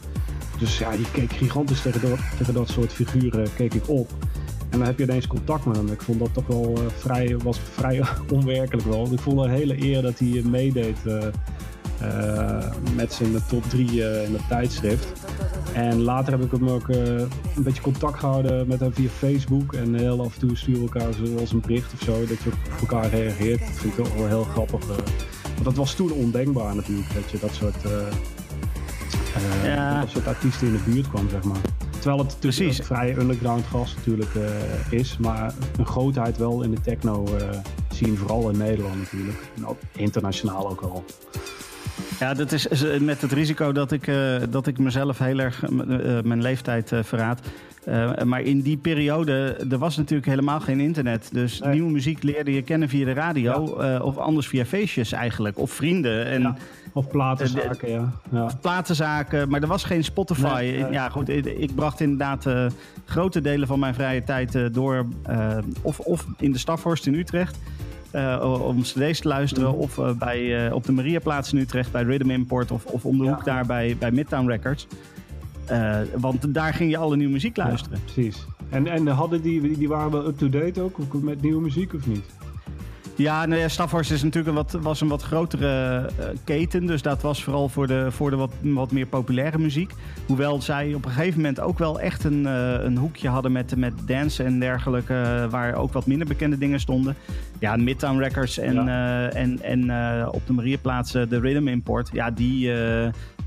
Dus 0.58 0.78
ja, 0.78 0.92
die 0.92 1.12
keek 1.12 1.32
gigantisch 1.32 1.82
tegen 1.82 2.10
dat, 2.10 2.20
tegen 2.38 2.54
dat 2.54 2.70
soort 2.70 2.94
figuren 2.94 3.54
keek 3.56 3.74
ik 3.74 3.90
op. 3.90 4.12
En 4.70 4.78
dan 4.78 4.88
heb 4.88 4.98
je 4.98 5.04
ineens 5.04 5.28
contact 5.28 5.66
met 5.66 5.76
hem. 5.76 5.88
Ik 5.88 6.02
vond 6.02 6.20
dat 6.20 6.34
toch 6.34 6.48
wel 6.48 6.78
uh, 6.78 6.84
vrij, 6.98 7.38
was 7.38 7.60
vrij 7.60 8.02
onwerkelijk 8.32 8.88
wel. 8.88 9.08
Ik 9.12 9.20
vond 9.20 9.40
een 9.40 9.50
hele 9.50 9.84
eer 9.84 10.02
dat 10.02 10.20
hij 10.20 10.42
meedeed 10.46 10.98
uh, 11.06 11.24
uh, 12.02 12.66
met 12.96 13.14
zijn 13.14 13.36
top 13.48 13.64
3 13.64 13.88
in 14.24 14.34
het 14.34 14.48
tijdschrift. 14.48 15.14
En 15.74 16.02
later 16.02 16.34
heb 16.34 16.44
ik 16.44 16.52
hem 16.52 16.70
ook 16.70 16.88
een 16.88 17.64
beetje 17.64 17.82
contact 17.82 18.20
gehouden 18.20 18.68
met 18.68 18.80
hem 18.80 18.94
via 18.94 19.10
Facebook. 19.10 19.74
En 19.74 19.94
heel 19.94 20.22
af 20.22 20.34
en 20.34 20.40
toe 20.40 20.58
sturen 20.58 20.82
we 20.82 20.94
elkaar 20.94 21.14
zoals 21.14 21.52
een 21.52 21.62
bericht 21.62 21.94
of 21.94 22.02
zo, 22.02 22.20
dat 22.20 22.42
je 22.44 22.50
op 22.50 22.90
elkaar 22.90 23.10
reageert. 23.10 23.60
Dat 23.60 23.70
vind 23.70 23.98
ik 23.98 24.06
wel 24.06 24.28
heel 24.28 24.44
grappig. 24.44 24.88
want 24.88 25.64
dat 25.64 25.76
was 25.76 25.96
toen 25.96 26.12
ondenkbaar 26.12 26.76
natuurlijk, 26.76 27.14
dat 27.14 27.32
je 27.32 27.40
dat 27.40 27.54
soort, 27.54 27.84
ja. 29.64 30.00
dat 30.00 30.10
soort 30.10 30.28
artiesten 30.28 30.68
in 30.68 30.74
de 30.74 30.92
buurt 30.92 31.10
kwam, 31.10 31.30
zeg 31.30 31.44
maar. 31.44 31.58
Terwijl 32.00 32.18
het 32.18 32.40
Precies. 32.40 32.80
vrij 32.80 33.18
underground 33.18 33.66
gast 33.66 33.96
natuurlijk 33.96 34.34
uh, 34.34 34.44
is. 35.00 35.18
Maar 35.18 35.54
een 35.78 35.86
grootheid 35.86 36.38
wel 36.38 36.64
in 36.64 36.72
de 36.72 36.82
techno 36.82 37.26
uh, 37.26 37.50
zien. 37.92 38.18
Vooral 38.18 38.50
in 38.50 38.58
Nederland 38.58 38.96
natuurlijk. 38.98 39.38
En 39.56 39.68
ook 39.68 39.78
internationaal 39.96 40.70
ook 40.70 40.82
al. 40.82 41.06
Ja, 42.20 42.34
dat 42.34 42.52
is 42.52 42.68
met 43.00 43.22
het 43.22 43.32
risico 43.32 43.72
dat 43.72 43.92
ik, 43.92 44.08
uh, 44.08 44.36
dat 44.50 44.68
ik 44.68 44.78
mezelf 44.78 45.18
heel 45.18 45.40
erg 45.40 45.64
mijn 46.24 46.42
leeftijd 46.42 46.92
verraad. 47.02 47.40
Maar 48.24 48.42
in 48.42 48.62
die 48.62 48.78
periode, 48.78 49.66
er 49.70 49.78
was 49.78 49.98
natuurlijk 49.98 50.28
helemaal 50.28 50.60
geen 50.60 50.80
internet. 50.80 51.30
Dus 51.32 51.62
nieuwe 51.62 51.92
muziek 51.92 52.24
leerde 52.24 52.54
je 52.54 52.62
kennen 52.62 52.90
via 52.90 53.06
de 53.06 53.14
radio. 53.14 53.54
of 54.02 54.18
anders 54.18 54.48
via 54.48 54.66
feestjes 54.66 55.12
eigenlijk. 55.12 55.58
Of 55.58 55.72
vrienden. 55.72 56.26
En 56.26 56.42
ja. 56.42 56.56
Of 56.98 57.08
platenzaken, 57.08 57.90
ja. 57.90 58.12
ja. 58.32 58.50
Platenzaken, 58.62 59.50
maar 59.50 59.62
er 59.62 59.68
was 59.68 59.84
geen 59.84 60.04
Spotify. 60.04 60.86
Ja, 60.92 61.10
goed, 61.10 61.30
ik 61.30 61.76
bracht 61.76 62.00
inderdaad 62.00 62.46
uh, 62.46 62.66
grote 63.06 63.42
delen 63.42 63.68
van 63.68 63.80
mijn 63.80 63.94
vrije 63.94 64.24
tijd 64.24 64.56
uh, 64.56 64.66
door. 64.72 65.06
Uh, 65.30 65.58
of, 65.82 66.00
of 66.00 66.26
in 66.38 66.52
de 66.52 66.58
Stafhorst 66.58 67.06
in 67.06 67.14
Utrecht. 67.14 67.58
om 68.42 68.82
cd's 68.82 69.20
te 69.20 69.28
luisteren. 69.28 69.70
Mhm. 69.70 69.80
Of 69.80 70.00
bij, 70.18 70.72
op 70.72 70.84
de 70.84 70.92
Mariaplaats 70.92 71.54
in 71.54 71.60
Utrecht 71.60 71.92
bij 71.92 72.04
Rhythm 72.04 72.30
Import. 72.30 72.72
Of, 72.72 72.86
of 72.86 73.06
om 73.06 73.18
de 73.18 73.24
hoek 73.24 73.46
daar 73.46 73.66
bij, 73.66 73.96
bij 74.00 74.12
Midtown 74.12 74.48
Records. 74.48 74.88
Want 76.18 76.54
daar 76.54 76.74
ging 76.74 76.92
je 76.92 76.98
alle 76.98 77.16
nieuwe 77.16 77.34
muziek 77.34 77.58
luisteren. 77.58 78.00
precies. 78.04 78.46
En, 78.70 78.88
en 78.88 79.08
hadden 79.08 79.42
die, 79.42 79.78
die 79.78 79.88
waren 79.88 80.12
wel 80.12 80.28
up-to-date 80.28 80.82
ook 80.82 81.22
met 81.22 81.42
nieuwe 81.42 81.62
muziek 81.62 81.94
of 81.94 82.08
niet? 82.08 82.24
Ja, 83.18 83.46
nou 83.46 83.62
ja, 83.62 83.68
Staphorst 83.68 84.12
is 84.12 84.24
natuurlijk 84.24 84.48
een 84.48 84.64
wat, 84.64 84.78
was 84.82 85.02
een 85.02 85.08
wat 85.08 85.22
grotere 85.22 86.00
uh, 86.20 86.26
keten. 86.44 86.86
Dus 86.86 87.02
dat 87.02 87.22
was 87.22 87.44
vooral 87.44 87.70
voor 87.70 87.88
de, 87.88 88.08
voor 88.12 88.30
de 88.30 88.36
wat, 88.36 88.52
wat 88.62 88.92
meer 88.92 89.06
populaire 89.06 89.58
muziek. 89.58 89.92
Hoewel 90.26 90.62
zij 90.62 90.94
op 90.94 91.06
een 91.06 91.12
gegeven 91.12 91.36
moment 91.36 91.60
ook 91.60 91.78
wel 91.78 92.00
echt 92.00 92.24
een, 92.24 92.44
uh, 92.44 92.84
een 92.84 92.98
hoekje 92.98 93.30
hadden 93.30 93.52
met, 93.52 93.76
met 93.76 93.94
dance 94.06 94.44
en 94.44 94.60
dergelijke. 94.60 95.14
Uh, 95.14 95.50
waar 95.50 95.76
ook 95.76 95.94
wat 95.94 96.06
minder 96.06 96.28
bekende 96.28 96.58
dingen 96.58 96.80
stonden. 96.80 97.16
Ja, 97.60 97.76
Midtown 97.76 98.18
Records 98.18 98.58
en, 98.58 98.74
ja. 98.74 99.30
en, 99.30 99.62
en 99.62 99.82
op 100.28 100.42
de 100.48 100.54
Marieplaats 100.54 101.12
de 101.12 101.40
Rhythm 101.40 101.68
Import. 101.68 102.10
Ja, 102.14 102.32
die, 102.32 102.72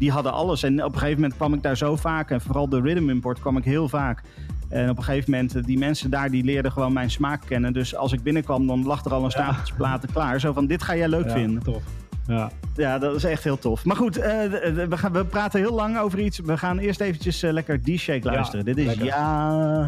die 0.00 0.10
hadden 0.10 0.32
alles. 0.32 0.62
En 0.62 0.84
op 0.84 0.92
een 0.92 0.98
gegeven 0.98 1.20
moment 1.20 1.36
kwam 1.36 1.54
ik 1.54 1.62
daar 1.62 1.76
zo 1.76 1.96
vaak. 1.96 2.30
En 2.30 2.40
vooral 2.40 2.68
de 2.68 2.80
Rhythm 2.80 3.08
Import 3.08 3.40
kwam 3.40 3.56
ik 3.56 3.64
heel 3.64 3.88
vaak. 3.88 4.22
En 4.68 4.90
op 4.90 4.96
een 4.96 5.04
gegeven 5.04 5.30
moment, 5.30 5.66
die 5.66 5.78
mensen 5.78 6.10
daar, 6.10 6.30
die 6.30 6.44
leerden 6.44 6.72
gewoon 6.72 6.92
mijn 6.92 7.10
smaak 7.10 7.42
kennen. 7.46 7.72
Dus 7.72 7.96
als 7.96 8.12
ik 8.12 8.22
binnenkwam, 8.22 8.66
dan 8.66 8.84
lag 8.84 9.04
er 9.04 9.12
al 9.12 9.24
een 9.24 9.30
stapeltje 9.30 9.74
platen 9.74 10.12
klaar. 10.12 10.40
Zo 10.40 10.52
van, 10.52 10.66
dit 10.66 10.82
ga 10.82 10.96
jij 10.96 11.08
leuk 11.08 11.26
ja, 11.26 11.32
vinden. 11.32 11.62
Tof. 11.62 11.82
Ja. 12.26 12.50
ja, 12.76 12.98
dat 12.98 13.16
is 13.16 13.24
echt 13.24 13.44
heel 13.44 13.58
tof. 13.58 13.84
Maar 13.84 13.96
goed, 13.96 14.18
uh, 14.18 14.24
we, 14.24 14.96
gaan, 14.96 15.12
we 15.12 15.24
praten 15.24 15.60
heel 15.60 15.74
lang 15.74 15.98
over 15.98 16.18
iets. 16.18 16.38
We 16.38 16.56
gaan 16.56 16.78
eerst 16.78 17.00
eventjes 17.00 17.42
uh, 17.42 17.52
lekker 17.52 17.82
D-Shake 17.82 18.30
luisteren. 18.30 18.64
dit 18.64 18.78
is 18.78 18.86
lekker. 18.86 19.04
ja... 19.04 19.84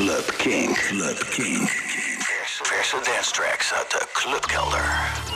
Club 0.00 0.24
King. 0.38 0.74
Club 0.74 1.18
King. 1.30 1.66
Verse, 2.64 2.94
dance 3.04 3.32
tracks 3.32 3.70
at 3.70 3.90
the 3.90 3.98
club 4.14 4.40
Clubkelder. 4.40 5.29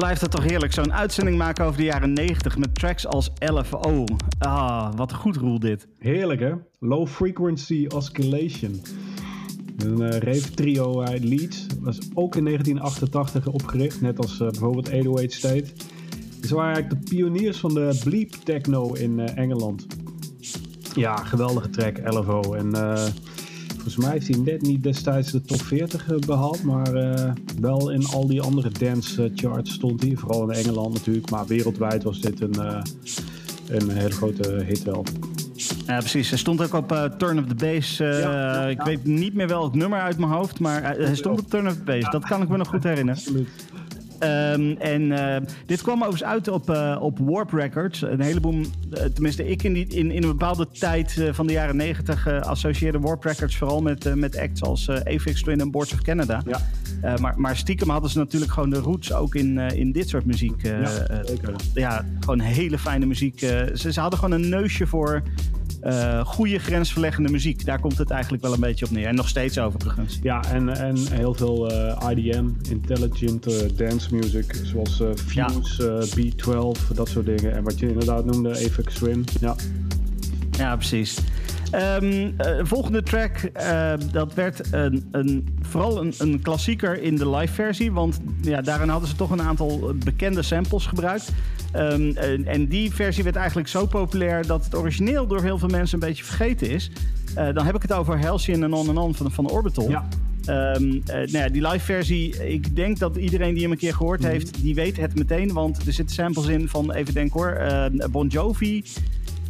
Blijft 0.00 0.20
het 0.20 0.30
toch 0.30 0.44
heerlijk. 0.44 0.72
Zo'n 0.72 0.92
uitzending 0.92 1.38
maken 1.38 1.64
over 1.64 1.76
de 1.76 1.84
jaren 1.84 2.12
90 2.12 2.58
met 2.58 2.74
tracks 2.74 3.06
als 3.06 3.30
LFO. 3.38 4.04
Ah, 4.38 4.94
wat 4.96 5.12
goed 5.12 5.36
roel 5.36 5.58
dit. 5.58 5.88
Heerlijk 5.98 6.40
hè? 6.40 6.52
Low 6.78 7.06
Frequency 7.06 7.86
Oscillation. 7.94 8.82
Een 9.76 10.00
uh, 10.00 10.08
rave 10.08 10.50
trio 10.50 11.02
uit 11.02 11.24
Leeds. 11.24 11.66
Was 11.80 11.98
ook 12.14 12.36
in 12.36 12.44
1988 12.44 13.46
opgericht, 13.46 14.00
net 14.00 14.18
als 14.18 14.40
uh, 14.40 14.48
bijvoorbeeld 14.48 14.88
808 14.88 15.32
State. 15.32 15.66
Ze 16.42 16.54
waren 16.54 16.74
eigenlijk 16.74 17.06
de 17.06 17.16
pioniers 17.16 17.58
van 17.58 17.74
de 17.74 18.00
bleep 18.04 18.32
techno 18.32 18.92
in 18.92 19.20
Engeland. 19.20 19.86
Ja, 20.94 21.16
geweldige 21.16 21.70
track, 21.70 21.98
LFO. 22.04 22.54
En 22.54 22.74
volgens 23.80 23.96
mij 23.96 24.12
heeft 24.12 24.28
hij 24.28 24.38
net 24.38 24.62
niet 24.62 24.82
destijds 24.82 25.30
de 25.30 25.40
top 25.40 25.62
40 25.62 26.06
behaald, 26.26 26.62
maar 26.62 26.92
wel 27.60 27.90
in 27.90 28.06
al 28.06 28.26
die 28.26 28.40
andere 28.40 28.70
dance 28.70 29.30
charts 29.34 29.72
stond 29.72 30.02
hij. 30.02 30.16
Vooral 30.16 30.50
in 30.50 30.58
Engeland 30.58 30.94
natuurlijk, 30.94 31.30
maar 31.30 31.46
wereldwijd 31.46 32.02
was 32.02 32.20
dit 32.20 32.40
een, 32.40 32.58
een 33.68 33.90
hele 33.90 34.10
grote 34.10 34.64
hit 34.66 34.82
wel. 34.82 35.04
Ja, 35.86 35.98
precies. 35.98 36.28
Hij 36.28 36.38
stond 36.38 36.62
ook 36.62 36.72
op 36.72 36.92
uh, 36.92 37.04
Turn 37.04 37.38
of 37.38 37.44
the 37.46 37.54
Bass. 37.54 37.96
Ja, 37.96 38.66
ik 38.66 38.82
weet 38.82 39.04
niet 39.04 39.34
meer 39.34 39.48
welk 39.48 39.74
nummer 39.74 40.00
uit 40.00 40.18
mijn 40.18 40.32
hoofd, 40.32 40.60
maar 40.60 40.82
hij 40.82 41.14
stond 41.14 41.40
op 41.40 41.50
Turn 41.50 41.66
of 41.66 41.74
the 41.74 41.82
Bass. 41.82 42.10
Dat 42.10 42.24
kan 42.24 42.42
ik 42.42 42.48
me 42.48 42.56
nog 42.56 42.68
goed 42.68 42.84
herinneren. 42.84 43.20
Absoluut. 43.20 43.48
Um, 44.22 44.76
en 44.76 45.02
uh, 45.02 45.36
dit 45.66 45.82
kwam 45.82 45.96
overigens 45.96 46.24
uit 46.24 46.48
op, 46.48 46.70
uh, 46.70 46.96
op 47.00 47.18
Warp 47.18 47.52
Records. 47.52 48.02
Een 48.02 48.20
heleboel, 48.20 48.54
uh, 48.54 49.00
tenminste 49.14 49.48
ik 49.48 49.62
in, 49.62 49.72
die, 49.72 49.86
in, 49.86 50.10
in 50.10 50.22
een 50.22 50.28
bepaalde 50.28 50.68
tijd 50.68 51.28
van 51.30 51.46
de 51.46 51.52
jaren 51.52 51.76
negentig 51.76 52.28
associeerde 52.28 52.98
Warp 52.98 53.24
Records 53.24 53.56
vooral 53.56 53.82
met, 53.82 54.14
met 54.14 54.38
acts 54.38 54.62
als 54.62 54.90
Apex 54.90 55.42
Twin 55.42 55.60
en 55.60 55.70
Boards 55.70 55.92
of 55.92 56.02
Canada. 56.02 56.42
Ja. 56.46 57.16
maar, 57.20 57.40
maar 57.40 57.56
stiekem 57.56 57.88
hadden 57.88 58.10
ze 58.10 58.18
natuurlijk 58.18 58.52
gewoon 58.52 58.70
de 58.70 58.78
roots 58.78 59.12
ook 59.12 59.34
in, 59.34 59.58
in 59.58 59.92
dit 59.92 60.08
soort 60.08 60.24
muziek. 60.24 60.62
ja, 60.62 61.22
ja, 61.74 62.04
gewoon 62.20 62.40
hele 62.40 62.78
fijne 62.78 63.06
muziek. 63.06 63.38
ze, 63.38 63.92
ze 63.92 64.00
hadden 64.00 64.18
gewoon 64.18 64.40
een 64.40 64.48
neusje 64.48 64.86
voor 64.86 65.22
uh, 65.84 66.24
goede 66.24 66.58
grensverleggende 66.58 67.30
muziek. 67.30 67.64
Daar 67.64 67.80
komt 67.80 67.98
het 67.98 68.10
eigenlijk 68.10 68.42
wel 68.42 68.52
een 68.52 68.60
beetje 68.60 68.84
op 68.84 68.90
neer. 68.90 69.06
En 69.06 69.14
nog 69.14 69.28
steeds 69.28 69.58
overigens. 69.58 70.18
Ja, 70.22 70.44
en, 70.44 70.68
en 70.68 70.96
heel 71.12 71.34
veel 71.34 71.72
uh, 71.72 72.10
IDM, 72.10 72.48
Intelligent 72.70 73.48
uh, 73.48 73.54
Dance 73.76 74.09
Music. 74.10 74.54
Zoals 74.62 75.02
Fuse, 75.14 76.08
B12, 76.16 76.94
dat 76.94 77.08
soort 77.08 77.26
dingen. 77.26 77.54
En 77.54 77.62
wat 77.62 77.78
je 77.78 77.88
inderdaad 77.88 78.24
noemde, 78.24 78.48
Apex 78.50 78.94
Twin. 78.94 79.24
Ja, 79.40 79.56
ja 80.50 80.76
precies. 80.76 81.18
Um, 81.74 82.34
volgende 82.62 83.02
track, 83.02 83.50
uh, 83.56 83.92
dat 84.12 84.34
werd 84.34 84.72
een, 84.72 85.08
een, 85.10 85.58
vooral 85.60 86.00
een, 86.00 86.14
een, 86.18 86.42
klassieker 86.42 87.02
in 87.02 87.16
de 87.16 87.30
live 87.30 87.52
versie. 87.52 87.92
Want 87.92 88.20
ja, 88.40 88.60
daarin 88.60 88.88
hadden 88.88 89.08
ze 89.08 89.16
toch 89.16 89.30
een 89.30 89.42
aantal 89.42 89.92
bekende 90.04 90.42
samples 90.42 90.86
gebruikt. 90.86 91.32
Um, 91.76 92.16
en, 92.16 92.46
en, 92.46 92.68
die 92.68 92.94
versie 92.94 93.24
werd 93.24 93.36
eigenlijk 93.36 93.68
zo 93.68 93.86
populair 93.86 94.46
dat 94.46 94.64
het 94.64 94.74
origineel 94.74 95.26
door 95.26 95.42
heel 95.42 95.58
veel 95.58 95.68
mensen 95.68 96.02
een 96.02 96.08
beetje 96.08 96.24
vergeten 96.24 96.70
is. 96.70 96.90
Uh, 97.38 97.54
dan 97.54 97.66
heb 97.66 97.74
ik 97.74 97.82
het 97.82 97.92
over 97.92 98.24
Halcyon 98.26 98.62
en 98.62 98.72
On 98.72 98.88
and 98.88 98.98
On 98.98 99.14
van, 99.14 99.32
van 99.32 99.50
Orbital. 99.50 99.90
Ja. 99.90 100.08
Um, 100.50 100.92
uh, 100.94 101.14
nou 101.14 101.30
ja, 101.30 101.48
die 101.48 101.68
live 101.68 101.84
versie, 101.84 102.48
ik 102.48 102.76
denk 102.76 102.98
dat 102.98 103.16
iedereen 103.16 103.52
die 103.52 103.62
hem 103.62 103.70
een 103.70 103.78
keer 103.78 103.94
gehoord 103.94 104.20
mhm. 104.20 104.30
heeft, 104.30 104.62
die 104.62 104.74
weet 104.74 104.96
het 104.96 105.14
meteen. 105.14 105.52
Want 105.52 105.86
er 105.86 105.92
zitten 105.92 106.14
samples 106.14 106.46
in 106.46 106.68
van, 106.68 106.92
even 106.92 107.14
denk 107.14 107.32
hoor, 107.32 107.58
uh, 107.60 107.86
Bon 108.10 108.26
Jovi. 108.26 108.84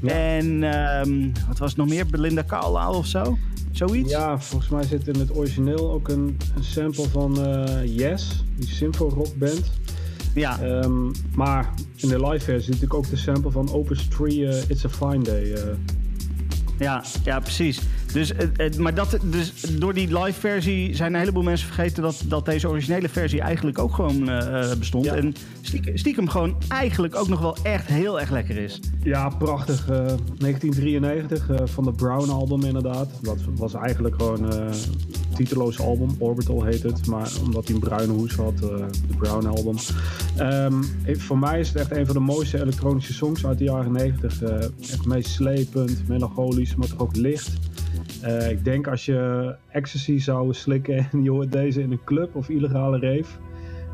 Ja. 0.03 0.11
En 0.11 0.63
um, 0.63 1.33
wat 1.49 1.59
was 1.59 1.69
het 1.69 1.79
nog 1.79 1.89
meer? 1.89 2.07
Belinda 2.07 2.45
Carlisle 2.47 2.97
of 2.97 3.07
zo? 3.07 3.39
Zoiets? 3.73 4.11
Ja, 4.11 4.41
volgens 4.41 4.71
mij 4.71 4.83
zit 4.83 5.09
in 5.09 5.19
het 5.19 5.37
origineel 5.37 5.93
ook 5.93 6.09
een, 6.09 6.37
een 6.57 6.65
sample 6.65 7.09
van 7.09 7.39
Yes, 7.85 8.45
die 8.57 8.69
Symphony 8.69 9.15
Rock 9.15 9.37
band. 9.37 9.71
Ja. 10.35 10.63
Um, 10.63 11.13
maar 11.35 11.71
in 11.97 12.09
de 12.09 12.27
live 12.27 12.45
versie 12.45 12.61
zit 12.63 12.67
natuurlijk 12.67 12.95
ook 12.95 13.11
de 13.11 13.17
sample 13.17 13.51
van 13.51 13.73
Opus 13.73 14.09
3 14.09 14.39
uh, 14.39 14.69
It's 14.69 14.85
a 14.85 14.89
Fine 14.89 15.23
Day. 15.23 15.43
Uh. 15.43 15.59
Ja, 16.79 17.05
ja, 17.25 17.41
precies. 17.41 17.81
Dus, 18.13 18.33
maar 18.79 18.95
dat, 18.95 19.19
dus 19.23 19.53
door 19.79 19.95
die 19.95 20.19
live 20.19 20.41
versie 20.41 20.97
zijn 20.97 21.13
een 21.13 21.19
heleboel 21.19 21.43
mensen 21.43 21.67
vergeten 21.67 22.03
dat, 22.03 22.23
dat 22.27 22.45
deze 22.45 22.69
originele 22.69 23.09
versie 23.09 23.41
eigenlijk 23.41 23.79
ook 23.79 23.95
gewoon 23.95 24.29
uh, 24.29 24.73
bestond. 24.79 25.05
Ja. 25.05 25.15
En 25.15 25.35
stiekem, 25.61 25.97
stiekem, 25.97 26.29
gewoon 26.29 26.57
eigenlijk 26.69 27.17
ook 27.17 27.29
nog 27.29 27.41
wel 27.41 27.57
echt 27.63 27.87
heel 27.87 28.21
erg 28.21 28.31
lekker 28.31 28.57
is. 28.57 28.81
Ja, 29.03 29.29
prachtig. 29.29 29.87
1993 29.87 31.49
van 31.65 31.85
de 31.85 31.93
Brown 31.93 32.31
album 32.31 32.65
inderdaad. 32.65 33.09
Dat 33.23 33.39
was 33.57 33.75
eigenlijk 33.75 34.15
gewoon 34.15 34.53
een 34.53 34.73
titeloos 35.35 35.81
album. 35.81 36.09
Orbital 36.19 36.65
heet 36.65 36.83
het. 36.83 37.07
Maar 37.07 37.33
omdat 37.45 37.67
hij 37.67 37.75
een 37.75 37.81
bruine 37.81 38.13
hoes 38.13 38.35
had, 38.35 38.59
de 38.59 39.17
Brown 39.17 39.47
album. 39.47 39.77
Um, 40.39 40.85
voor 41.19 41.39
mij 41.39 41.61
is 41.61 41.69
het 41.69 41.77
echt 41.77 41.91
een 41.91 42.07
van 42.07 42.15
de 42.15 42.21
mooiste 42.21 42.61
elektronische 42.61 43.13
songs 43.13 43.47
uit 43.47 43.59
de 43.59 43.65
jaren 43.65 43.93
90. 43.93 44.41
het 44.41 45.07
meest 45.07 45.31
slepend, 45.31 46.09
melancholisch, 46.09 46.75
maar 46.75 46.89
toch 46.89 46.99
ook 46.99 47.17
licht. 47.17 47.59
Uh, 48.25 48.51
ik 48.51 48.65
denk 48.65 48.87
als 48.87 49.05
je 49.05 49.55
ecstasy 49.69 50.19
zou 50.19 50.55
slikken 50.55 50.97
en 51.13 51.23
je 51.23 51.31
hoort 51.31 51.53
deze 51.53 51.83
in 51.83 51.91
een 51.93 52.05
club 52.05 52.35
of 52.35 52.49
illegale 52.49 52.99
rave, 52.99 53.39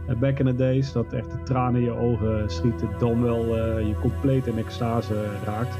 uh, 0.08 0.16
back 0.16 0.38
in 0.38 0.46
the 0.46 0.54
days, 0.54 0.92
dat 0.92 1.12
echt 1.12 1.30
de 1.30 1.42
tranen 1.44 1.80
in 1.80 1.86
je 1.86 1.96
ogen 1.96 2.50
schieten, 2.50 2.88
dan 2.98 3.22
wel 3.22 3.44
uh, 3.44 3.86
je 3.88 3.94
compleet 4.00 4.46
in 4.46 4.58
extase 4.58 5.14
raakt. 5.44 5.76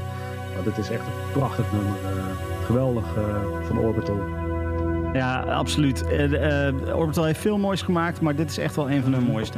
Maar 0.55 0.63
dit 0.63 0.77
is 0.77 0.89
echt 0.89 1.05
een 1.05 1.31
prachtig 1.33 1.71
nummer. 1.71 1.93
geweldig 2.65 3.05
van 3.63 3.77
Orbital. 3.77 4.17
Ja, 5.13 5.39
absoluut. 5.41 6.03
Orbital 6.95 7.23
heeft 7.23 7.39
veel 7.39 7.57
moois 7.57 7.81
gemaakt, 7.81 8.21
maar 8.21 8.35
dit 8.35 8.49
is 8.49 8.57
echt 8.57 8.75
wel 8.75 8.91
een 8.91 9.01
van 9.01 9.13
hun 9.13 9.23
mooiste. 9.23 9.57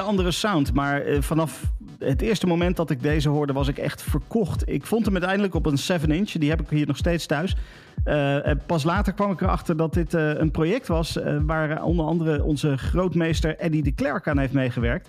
Andere 0.00 0.30
sound, 0.30 0.72
maar 0.72 1.00
eh, 1.00 1.20
vanaf 1.22 1.62
het 1.98 2.22
eerste 2.22 2.46
moment 2.46 2.76
dat 2.76 2.90
ik 2.90 3.02
deze 3.02 3.28
hoorde 3.28 3.52
was 3.52 3.68
ik 3.68 3.78
echt 3.78 4.02
verkocht. 4.02 4.68
Ik 4.68 4.86
vond 4.86 5.04
hem 5.04 5.14
uiteindelijk 5.14 5.54
op 5.54 5.66
een 5.66 5.78
7-inch, 5.78 6.30
die 6.30 6.50
heb 6.50 6.60
ik 6.60 6.68
hier 6.68 6.86
nog 6.86 6.96
steeds 6.96 7.26
thuis. 7.26 7.56
Eh, 8.04 8.38
pas 8.66 8.84
later 8.84 9.12
kwam 9.12 9.30
ik 9.30 9.40
erachter 9.40 9.76
dat 9.76 9.94
dit 9.94 10.14
eh, 10.14 10.30
een 10.34 10.50
project 10.50 10.86
was 10.86 11.18
waar 11.46 11.82
onder 11.82 12.06
andere 12.06 12.42
onze 12.44 12.76
grootmeester 12.78 13.56
Eddie 13.58 13.82
de 13.82 13.92
Klerk 13.92 14.28
aan 14.28 14.38
heeft 14.38 14.52
meegewerkt. 14.52 15.08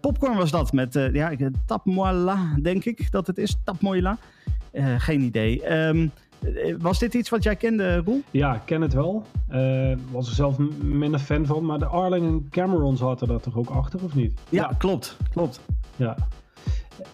Popcorn 0.00 0.36
was 0.36 0.50
dat 0.50 0.72
met, 0.72 1.08
ja, 1.12 1.28
ik- 1.28 1.48
Tap 1.66 1.84
moi 1.84 2.14
la, 2.16 2.54
denk 2.62 2.84
ik 2.84 3.10
dat 3.10 3.26
het 3.26 3.38
is. 3.38 3.56
Tap 3.64 3.80
moi 3.80 4.02
la. 4.02 4.18
Eh, 4.70 4.84
geen 4.98 5.20
idee. 5.20 5.62
Ehm, 5.62 6.06
eh, 6.42 6.74
was 6.78 6.98
dit 6.98 7.14
iets 7.14 7.28
wat 7.28 7.42
jij 7.42 7.56
kende, 7.56 7.96
Roel? 7.96 8.22
Ja, 8.30 8.54
ik 8.54 8.60
ken 8.64 8.80
het 8.80 8.92
wel. 8.92 9.26
Eh 9.50 9.96
was 10.10 10.28
er 10.28 10.34
zelf 10.34 10.58
minder 10.82 11.20
fan 11.20 11.46
van. 11.46 11.64
Maar 11.66 11.78
de 11.78 11.86
Arling 11.86 12.26
en 12.26 12.46
Cameron 12.50 12.96
zaten 12.96 13.28
daar 13.28 13.40
toch 13.40 13.56
ook 13.56 13.70
achter, 13.70 14.00
of 14.04 14.14
niet? 14.14 14.40
Ja, 14.48 14.70
klopt. 14.78 15.16
Klopt. 15.32 15.60
Ja. 15.96 16.16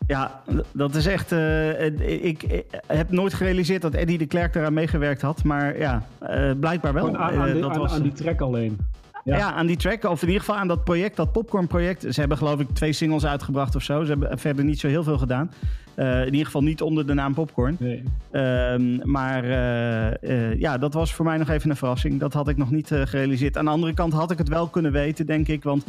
Ja, 0.07 0.43
dat 0.73 0.95
is 0.95 1.07
echt. 1.07 1.33
eh, 1.33 1.85
ik, 2.25 2.43
ik 2.43 2.65
heb 2.87 3.11
nooit 3.11 3.35
gerealiseerd 3.35 3.83
dat 3.83 3.95
Eddie 3.95 4.19
de 4.19 4.27
Klerk 4.27 4.55
eraan 4.55 4.73
meegewerkt 4.73 5.23
had. 5.23 5.45
Maar 5.45 5.79
ja, 5.79 6.03
eh, 6.19 6.51
blijkbaar 6.61 6.93
wel. 6.93 7.07
Aan, 7.17 7.17
aan, 7.39 7.53
die- 7.53 7.61
dat 7.61 7.71
aan- 7.71 7.79
was, 7.79 7.93
aan 7.93 8.03
die 8.03 8.13
track 8.13 8.41
alleen. 8.41 8.79
ja. 9.25 9.37
ja. 9.37 9.53
aan 9.53 9.67
die 9.67 9.77
track. 9.77 10.05
Of 10.05 10.21
in 10.23 10.27
ieder 10.29 10.43
geval 10.45 10.57
aan 10.61 10.69
dat 10.69 10.85
project, 10.85 11.17
dat 11.17 11.33
Popcorn 11.33 11.67
project. 11.67 12.01
Ze 12.15 12.21
hebben 12.21 12.39
geloof 12.39 12.61
ik 12.61 12.69
twee 12.73 12.93
singles 12.93 13.27
uitgebracht 13.27 13.75
of 13.77 13.83
zo. 13.83 14.03
Ze 14.05 14.11
hebben 14.11 14.39
verder 14.39 14.65
niet 14.65 14.81
zo 14.81 14.89
heel 14.89 15.03
veel 15.03 15.19
gedaan. 15.19 15.51
Eh, 15.97 16.21
in 16.21 16.33
ieder 16.33 16.45
geval 16.45 16.63
niet 16.63 16.83
onder 16.83 17.07
de 17.07 17.15
naam 17.15 17.35
Popcorn. 17.35 17.77
Nee. 17.79 18.03
Ehm, 18.31 19.11
maar 19.11 19.45
eh, 19.45 20.51
eh, 20.51 20.59
ja, 20.61 20.79
dat 20.79 20.95
was 20.95 21.15
voor 21.15 21.25
mij 21.25 21.37
nog 21.37 21.49
even 21.49 21.71
een 21.71 21.77
verrassing. 21.77 22.21
Dat 22.21 22.33
had 22.33 22.49
ik 22.49 22.57
nog 22.57 22.71
niet 22.71 22.89
gerealiseerd. 22.89 23.57
Aan 23.57 23.65
de 23.65 23.71
andere 23.71 23.95
kant 23.95 24.13
had 24.13 24.31
ik 24.31 24.39
het 24.39 24.49
wel 24.49 24.69
kunnen 24.69 24.93
weten, 24.93 25.27
denk 25.27 25.49
ik. 25.49 25.63
Want 25.63 25.85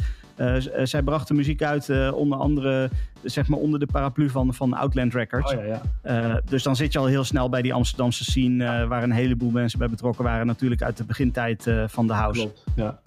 zij 0.82 1.02
brachten 1.02 1.36
muziek 1.36 1.62
uit, 1.62 2.12
onder 2.12 2.38
andere 2.38 2.90
zeg 3.22 3.48
maar 3.48 3.58
onder 3.58 3.80
de 3.80 3.86
paraplu 3.86 4.28
van, 4.30 4.54
van 4.54 4.72
Outland 4.72 5.14
Records. 5.14 5.54
Oh 5.54 5.64
ja, 5.66 5.80
ja. 6.04 6.40
Dus 6.44 6.62
dan 6.62 6.76
zit 6.76 6.92
je 6.92 6.98
al 6.98 7.06
heel 7.06 7.24
snel 7.24 7.48
bij 7.48 7.62
die 7.62 7.74
Amsterdamse 7.74 8.24
scene, 8.24 8.86
waar 8.86 9.02
een 9.02 9.10
heleboel 9.10 9.50
mensen 9.50 9.78
bij 9.78 9.88
betrokken 9.88 10.24
waren. 10.24 10.46
Natuurlijk 10.46 10.82
uit 10.82 10.96
de 10.96 11.04
begintijd 11.04 11.70
van 11.86 12.06
de 12.06 12.12
house. 12.12 12.40
Klopt. 12.40 12.64
Ja. 12.76 13.00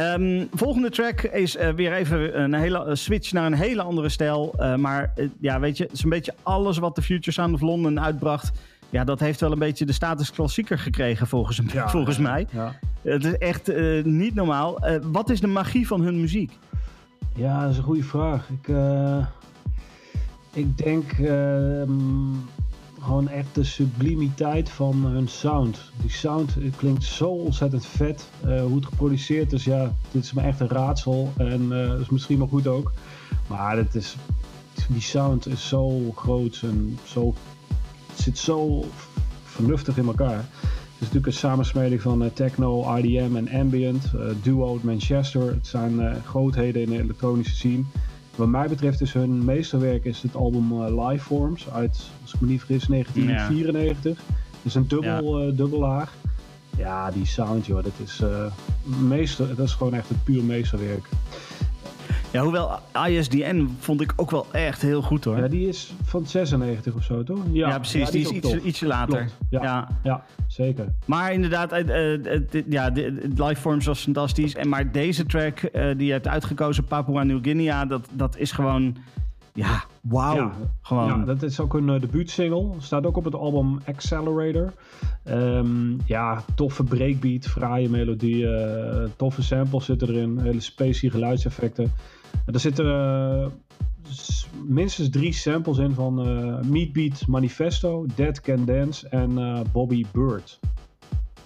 Ehm, 0.00 0.46
volgende 0.52 0.90
track 0.90 1.22
is 1.22 1.56
eh, 1.56 1.68
weer 1.68 1.92
even 1.92 2.40
een 2.40 2.54
hele 2.54 2.84
een 2.84 2.96
switch 2.96 3.32
naar 3.32 3.46
een 3.46 3.52
hele 3.52 3.82
andere 3.82 4.08
stijl. 4.08 4.54
Eh, 4.58 4.74
maar 4.76 5.12
eh, 5.16 5.28
ja, 5.40 5.60
weet 5.60 5.76
je, 5.76 5.82
het 5.82 5.92
is 5.92 6.02
een 6.02 6.10
beetje 6.10 6.34
alles 6.42 6.78
wat 6.78 6.94
de 6.94 7.02
Future 7.02 7.32
Sound 7.32 7.54
of 7.54 7.60
London 7.60 8.00
uitbracht. 8.00 8.52
Ja, 8.90 9.04
dat 9.04 9.20
heeft 9.20 9.40
wel 9.40 9.52
een 9.52 9.58
beetje 9.58 9.84
de 9.86 9.92
status 9.92 10.30
klassieker 10.30 10.78
gekregen 10.78 11.26
volgens, 11.26 11.60
volgens 11.86 12.18
mij. 12.18 12.46
Ja. 12.50 12.74
Het 13.02 13.24
is 13.24 13.38
echt 13.38 13.68
eh, 13.68 14.04
niet 14.04 14.34
normaal. 14.34 14.78
Eh, 14.78 14.96
wat 15.02 15.30
is 15.30 15.40
de 15.40 15.46
magie 15.46 15.86
van 15.86 16.00
hun 16.00 16.20
muziek? 16.20 16.52
Ja, 17.34 17.62
dat 17.62 17.70
is 17.70 17.76
een 17.76 17.82
goede 17.82 18.02
vraag. 18.02 18.48
Ik, 18.48 18.68
eh, 18.68 19.26
ik 20.52 20.78
denk 20.78 21.12
ehm, 21.12 22.32
gewoon 23.02 23.28
echt 23.28 23.54
de 23.54 23.64
sublimiteit 23.64 24.68
van 24.68 25.04
hun 25.04 25.28
sound. 25.28 25.90
Die 26.00 26.10
sound 26.10 26.56
klinkt 26.76 27.04
zo 27.04 27.28
ontzettend 27.28 27.86
vet. 27.86 28.28
Eh, 28.40 28.62
hoe 28.62 28.76
het 28.76 28.86
geproduceerd 28.86 29.52
is, 29.52 29.64
ja, 29.64 29.92
dit 30.10 30.24
is 30.24 30.32
me 30.32 30.40
echt 30.40 30.60
een 30.60 30.68
raadsel. 30.68 31.32
En 31.36 31.82
eh, 31.82 31.88
dat 31.88 32.00
is 32.00 32.10
misschien 32.10 32.38
wel 32.38 32.46
goed 32.46 32.66
ook. 32.66 32.92
Maar 33.46 33.76
het 33.76 33.94
is, 33.94 34.16
die 34.88 35.00
sound 35.00 35.46
is 35.46 35.68
zo 35.68 36.12
groot 36.16 36.60
en 36.62 36.98
zo, 37.04 37.34
het 38.06 38.20
zit 38.20 38.38
zo 38.38 38.84
vernuftig 39.44 39.96
in 39.96 40.06
elkaar. 40.06 40.36
Het 40.36 41.08
is 41.08 41.14
natuurlijk 41.14 41.26
een 41.26 41.32
samensmeling 41.32 42.02
van 42.02 42.24
eh, 42.24 42.30
techno, 42.30 42.96
IDM 42.96 43.36
en 43.36 43.60
ambient. 43.60 44.10
duo 44.42 44.72
uit 44.72 44.82
Manchester. 44.82 45.46
Het 45.46 45.66
zijn 45.66 46.22
grootheden 46.24 46.82
in 46.82 46.90
de 46.90 47.02
elektronische 47.02 47.54
scene. 47.54 47.84
Wat 48.36 48.48
mij 48.48 48.68
betreft 48.68 49.00
is 49.00 49.12
hun 49.12 49.44
meesterwerk 49.44 50.04
is 50.04 50.22
het 50.22 50.34
album 50.34 50.72
eh, 50.72 51.08
Lifeforms 51.08 51.70
uit, 51.70 52.10
als 52.22 52.34
ik 52.34 52.40
me 52.40 52.46
niet 52.46 52.58
vergis, 52.58 52.86
1994. 52.86 54.18
Het 54.26 54.58
is 54.62 54.74
een 54.74 54.88
dubbel, 54.88 55.40
eh, 55.40 55.56
dubbellaag. 55.56 56.12
Ja, 56.76 57.10
die 57.10 57.26
sound, 57.26 57.66
joh, 57.66 57.82
dat 57.84 57.92
is, 58.04 58.20
eh, 58.20 58.52
meester, 58.82 59.56
dat 59.56 59.66
is 59.66 59.72
gewoon 59.72 59.94
echt 59.94 60.08
het 60.08 60.24
puur 60.24 60.44
meesterwerk. 60.44 61.08
Ja, 62.32 62.42
hoewel 62.42 62.78
ISDN 63.08 63.68
vond 63.78 64.00
ik 64.00 64.12
ook 64.16 64.30
wel 64.30 64.46
echt 64.52 64.82
heel 64.82 65.02
goed 65.02 65.24
hoor. 65.24 65.36
Ja, 65.36 65.42
Ja, 65.42 65.48
die 65.48 65.68
is 65.68 65.92
van 66.02 66.26
96 66.26 66.94
of 66.94 67.04
zo, 67.04 67.22
toch? 67.22 67.38
precies. 67.76 68.10
die 68.10 68.20
is 68.20 68.30
iets, 68.30 68.50
tof. 68.50 68.64
ietsje 68.64 68.86
later. 68.86 69.28
Ja. 69.50 69.62
Ja. 69.62 69.88
Ja, 70.02 70.24
zeker. 70.46 70.86
Maar 71.06 71.32
inderdaad, 71.32 71.72
eh, 71.72 72.14
eh, 72.34 72.42
ja, 72.68 72.90
de, 72.90 73.28
de 73.34 73.44
Lifeforms 73.44 73.86
was 73.86 74.02
fantastisch. 74.02 74.54
En 74.54 74.68
maar 74.68 74.92
deze 74.92 75.26
track 75.26 75.58
eh, 75.58 75.84
die 75.96 76.06
je 76.06 76.12
hebt 76.12 76.28
uitgekozen, 76.28 76.84
Papua 76.84 77.22
New 77.22 77.38
Guinea, 77.42 77.84
dat, 77.86 78.08
dat 78.12 78.36
is 78.36 78.52
gewoon, 78.52 78.96
ja, 79.54 79.84
wauw. 80.00 80.36
Ja, 80.36 80.52
gewoon. 80.82 81.06
Ja, 81.06 81.24
dat 81.24 81.42
is 81.42 81.60
ook 81.60 81.74
een 81.74 81.88
uh, 81.88 82.00
debuutsingle. 82.00 82.72
Staat 82.78 83.06
ook 83.06 83.16
op 83.16 83.24
het 83.24 83.34
album 83.34 83.78
Accelerator. 83.84 84.72
Ehm, 85.24 85.92
ja, 86.06 86.42
toffe 86.54 86.82
breakbeat, 86.84 87.46
fraaie 87.46 87.88
melodie, 87.88 88.48
eh, 88.56 89.02
toffe 89.16 89.42
samples 89.42 89.84
zitten 89.84 90.08
erin, 90.08 90.38
hele 90.38 90.60
spacey 90.60 91.10
geluidseffecten. 91.10 91.92
En 92.46 92.54
er 92.54 92.60
zitten 92.60 92.86
eh, 92.86 93.46
minstens 94.66 95.10
drie 95.10 95.32
samples 95.32 95.78
in 95.78 95.94
van 95.94 96.20
eh 96.20 96.68
Meatbeat 96.68 97.26
Manifesto, 97.26 98.06
Dead 98.14 98.40
Can 98.40 98.64
Dance 98.64 99.08
en 99.08 99.38
eh, 99.38 99.60
Bobby 99.72 100.04
Bird. 100.12 100.58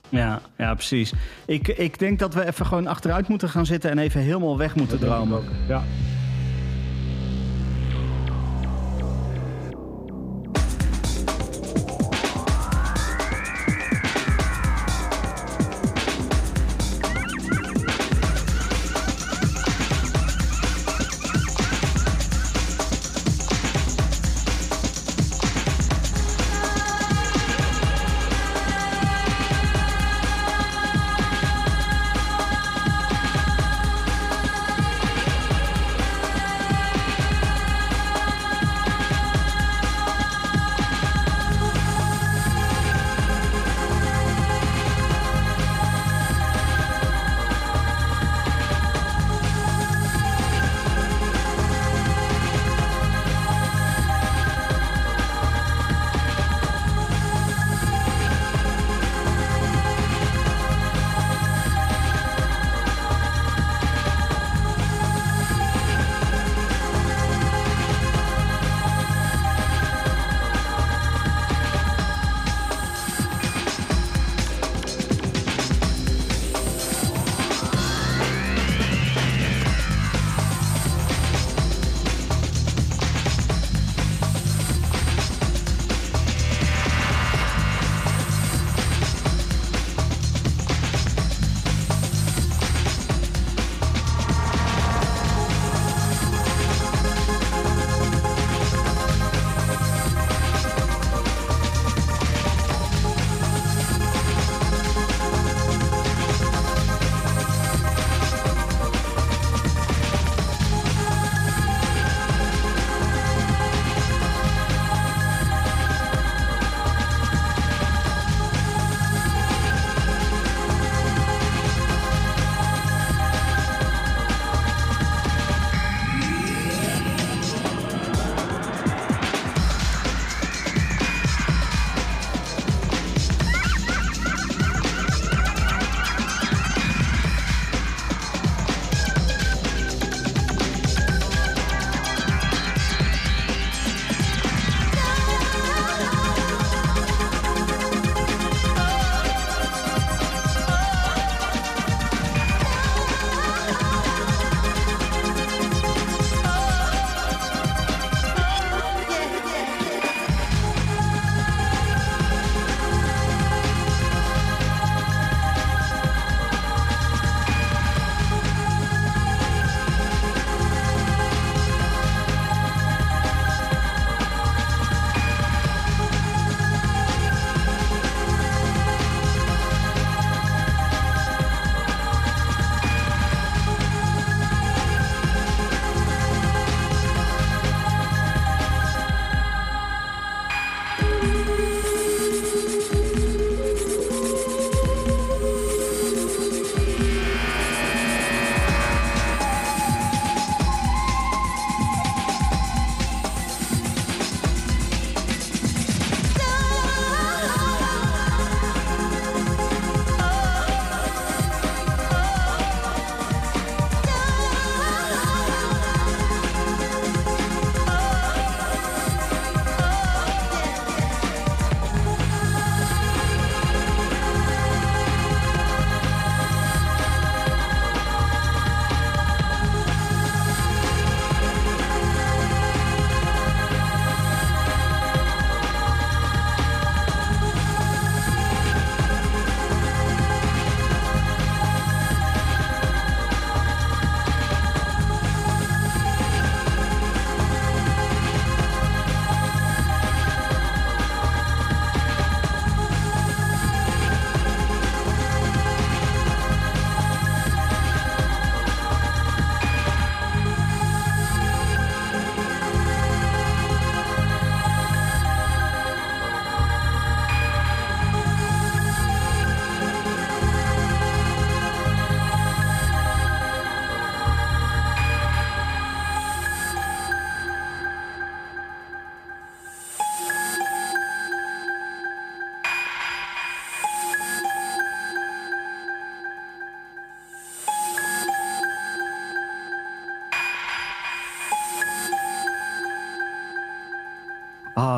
Ja, 0.09 0.41
ja, 0.59 0.75
precies. 0.75 1.13
Ik, 1.47 1.69
ik 1.69 1.99
denk 1.99 2.19
dat 2.19 2.35
we 2.35 2.47
even 2.47 2.67
gewoon 2.67 2.87
achteruit 2.87 3.29
moeten 3.29 3.49
gaan 3.49 3.67
zitten 3.67 3.91
en 3.91 3.99
even 3.99 4.21
helemaal 4.21 4.59
weg 4.59 4.75
moeten 4.75 4.99
dromen. 4.99 5.39
ook. 5.39 5.45
Ja. 5.69 5.83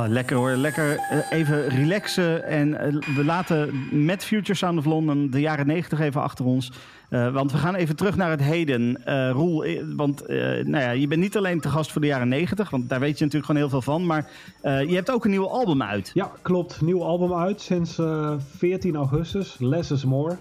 Lekker 0.08 0.36
hoor. 0.36 0.50
Lekker 0.50 0.96
eh, 0.96 1.38
even 1.38 1.68
relaxen. 1.68 2.44
En 2.44 2.80
eh, 2.80 3.14
we 3.16 3.24
laten 3.24 3.88
met 4.04 4.24
Future 4.24 4.54
Sound 4.54 4.78
of 4.78 4.84
London 4.84 5.30
de 5.30 5.40
jaren 5.40 5.66
90 5.66 6.00
even 6.00 6.22
achter 6.22 6.44
ons. 6.44 6.72
Eh, 7.08 7.32
want 7.32 7.52
we 7.52 7.58
gaan 7.58 7.74
even 7.74 7.96
terug 7.96 8.16
naar 8.16 8.30
het 8.30 8.42
heden. 8.42 9.04
Eh 9.04 9.30
Roel, 9.30 9.64
want 9.96 10.28
nou 10.28 10.78
ja, 10.78 10.90
je 10.90 11.06
bent 11.06 11.20
niet 11.20 11.36
alleen 11.36 11.60
te 11.60 11.68
gast 11.68 11.92
voor 11.92 12.00
de 12.00 12.06
jaren 12.06 12.28
90, 12.28 12.70
want 12.70 12.88
daar 12.88 13.00
weet 13.00 13.18
je 13.18 13.24
natuurlijk 13.24 13.52
gewoon 13.52 13.60
heel 13.60 13.70
veel 13.70 13.92
van. 13.92 14.06
Maar 14.06 14.30
je 14.62 14.94
hebt 14.94 15.10
ook 15.10 15.24
een 15.24 15.30
nieuw 15.30 15.48
album 15.48 15.82
uit. 15.82 16.10
Ja, 16.14 16.30
klopt. 16.42 16.80
Nieuw 16.80 17.02
album 17.02 17.34
uit 17.34 17.60
sinds 17.60 17.98
eh, 17.98 18.34
14 18.56 18.96
augustus. 18.96 19.56
Less 19.58 19.90
is 19.90 20.04
More. 20.04 20.36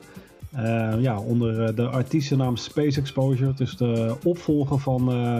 Eh, 0.56 0.94
ja, 1.00 1.20
onder 1.20 1.64
eh, 1.64 1.76
de 1.76 1.88
artiestennaam 1.88 2.56
Space 2.56 3.00
Exposure. 3.00 3.50
Het 3.50 3.60
is 3.60 3.78
de 3.78 4.16
opvolger 4.24 4.80
van 4.80 5.12
eh, 5.12 5.40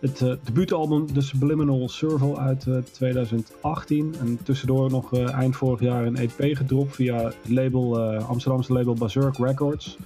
het 0.00 0.20
eh, 0.20 0.32
debuutalbum 0.44 1.12
The 1.12 1.20
Subliminal 1.20 1.88
Serval 1.88 2.38
uit 2.38 2.66
eh, 2.66 2.76
2018. 2.92 4.14
En 4.20 4.38
tussendoor 4.42 4.90
nog 4.90 5.14
eind 5.14 5.56
vorig 5.56 5.80
jaar 5.80 6.06
een 6.06 6.16
EP 6.16 6.56
gedropt 6.56 6.94
via 6.94 7.24
het 7.24 7.36
label, 7.48 8.00
Amsterdamse 8.18 8.72
label 8.72 8.94
Berserk 8.94 9.38
Records. 9.38 9.96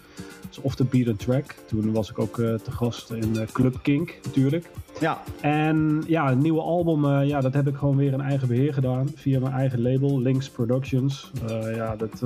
Dus 0.49 0.59
off 0.61 0.75
the 0.75 0.85
beaten 0.85 1.17
track. 1.17 1.55
Toen 1.67 1.93
was 1.93 2.11
ik 2.11 2.19
ook 2.19 2.35
te 2.37 2.71
gast 2.71 3.11
in 3.11 3.37
Club 3.53 3.79
Kink 3.83 4.19
natuurlijk. 4.25 4.71
Ja, 5.01 5.23
En 5.41 6.05
ja, 6.07 6.29
het 6.29 6.39
nieuwe 6.39 6.61
album, 6.61 7.23
ja, 7.23 7.41
dat 7.41 7.55
heb 7.55 7.67
ik 7.67 7.77
gewoon 7.77 7.97
weer 7.97 8.13
in 8.13 8.21
eigen 8.21 8.49
beheer 8.49 8.75
gedaan. 8.75 9.09
Via 9.15 9.41
mijn 9.41 9.53
eigen 9.53 9.83
label, 9.83 10.21
Links 10.21 10.51
Productions. 10.51 11.31
Ja, 11.75 11.97
dat, 11.97 12.23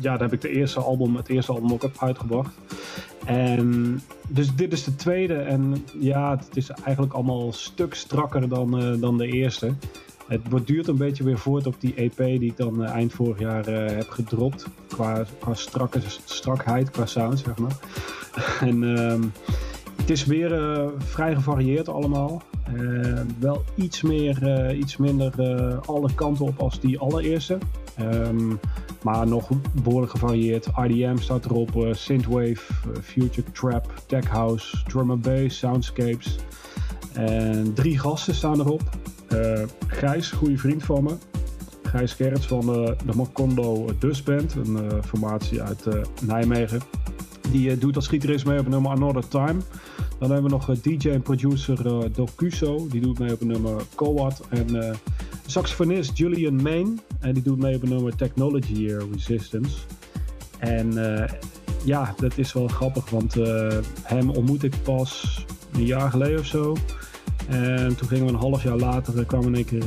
ja, 0.00 0.12
daar 0.12 0.20
heb 0.20 0.32
ik 0.32 0.40
de 0.40 0.48
eerste 0.48 0.80
album, 0.80 1.16
het 1.16 1.28
eerste 1.28 1.52
album 1.52 1.72
ook 1.72 1.90
uitgebracht. 1.98 2.54
En 3.24 4.00
dus 4.28 4.54
dit 4.54 4.72
is 4.72 4.84
de 4.84 4.94
tweede. 4.94 5.34
En 5.34 5.86
ja, 5.98 6.30
het 6.30 6.56
is 6.56 6.70
eigenlijk 6.70 7.12
allemaal 7.12 7.46
een 7.46 7.52
stuk 7.52 7.94
strakker 7.94 8.48
dan, 8.48 8.78
eh, 8.78 9.00
dan 9.00 9.18
de 9.18 9.26
eerste. 9.26 9.74
Het 10.26 10.42
borduurt 10.42 10.88
een 10.88 10.96
beetje 10.96 11.24
weer 11.24 11.38
voort 11.38 11.66
op 11.66 11.74
die 11.78 11.94
EP 11.94 12.16
die 12.16 12.50
ik 12.50 12.56
dan 12.56 12.84
eh, 12.84 12.90
eind 12.90 13.12
vorig 13.12 13.38
jaar 13.38 13.66
eh, 13.66 13.96
heb 13.96 14.08
gedropt. 14.08 14.66
Qua, 14.88 15.24
qua 15.38 15.54
strakke, 15.54 16.00
strakheid, 16.24 16.90
qua 16.90 17.06
sound, 17.06 17.38
zeg 17.38 17.58
maar. 17.58 17.76
en 18.68 18.96
ehm, 18.96 19.22
het 19.96 20.10
is 20.10 20.24
weer 20.24 20.90
vrij 20.98 21.34
gevarieerd 21.34 21.88
allemaal. 21.88 22.42
Eh, 22.64 23.20
wel 23.38 23.64
iets, 23.74 24.02
meer, 24.02 24.46
eh, 24.46 24.78
iets 24.78 24.96
minder 24.96 25.40
eh, 25.40 25.78
alle 25.86 26.14
kanten 26.14 26.44
op 26.44 26.58
als 26.58 26.80
die 26.80 26.98
allereerste. 26.98 27.58
Ehm, 27.96 28.52
maar 29.02 29.26
nog 29.26 29.48
behoorlijk 29.82 30.12
gevarieerd. 30.12 30.66
IDM 30.66 31.16
staat 31.16 31.44
erop, 31.44 31.88
Synthwave, 31.90 32.60
Future 33.02 33.52
Trap, 33.52 33.92
Tech 34.06 34.28
House, 34.28 34.82
Drum 34.84 35.10
and 35.10 35.22
Bass, 35.22 35.58
Soundscapes. 35.58 36.36
En 37.12 37.72
drie 37.74 37.98
gasten 37.98 38.34
staan 38.34 38.60
erop. 38.60 38.82
Gijs, 39.86 40.30
goede 40.30 40.58
vriend 40.58 40.84
van 40.84 41.04
me. 41.04 41.14
Gijs 41.82 42.12
Gerrits 42.12 42.46
van 42.46 42.66
de, 42.66 42.96
Macondo 43.16 43.86
Dus 43.98 44.22
Band, 44.22 44.54
een 44.54 45.02
formatie 45.04 45.62
uit 45.62 45.86
Nijmegen. 46.26 46.80
Die 47.52 47.70
eh, 47.70 47.80
doet 47.80 47.96
als 47.96 48.08
gitarist 48.08 48.46
mee 48.46 48.58
op 48.58 48.68
nummer 48.68 48.90
Another 48.90 49.28
Time. 49.28 49.60
Dan 50.18 50.30
hebben 50.30 50.42
we 50.42 50.56
nog 50.56 50.70
eh, 50.70 50.76
DJ 50.82 51.08
en 51.08 51.22
producer 51.22 51.86
eh 51.86 52.14
Docuso, 52.14 52.86
die 52.88 53.00
doet 53.00 53.18
mee 53.18 53.32
op 53.32 53.40
nummer 53.40 53.82
Coat. 53.94 54.40
En 54.48 54.96
saxofonist 55.46 56.16
Julian 56.16 56.62
Main, 56.62 57.00
en 57.20 57.34
die 57.34 57.42
doet 57.42 57.58
mee 57.58 57.76
op 57.76 57.82
nummer 57.82 58.16
Technology 58.16 58.86
Resistance. 59.12 59.76
En 60.58 60.92
ja, 61.84 62.14
dat 62.16 62.38
is 62.38 62.52
wel 62.52 62.68
grappig, 62.68 63.10
want 63.10 63.34
hem 64.02 64.30
ontmoette 64.30 64.66
ik 64.66 64.82
pas 64.82 65.44
een 65.72 65.86
jaar 65.86 66.10
geleden 66.10 66.38
of 66.38 66.46
zo. 66.46 66.76
En 67.48 67.96
toen 67.96 68.08
gingen 68.08 68.26
we 68.26 68.32
een 68.32 68.38
half 68.38 68.62
jaar 68.62 68.76
later, 68.76 69.24
kwamen 69.24 69.50
we 69.50 69.56
één 69.56 69.64
keer 69.64 69.84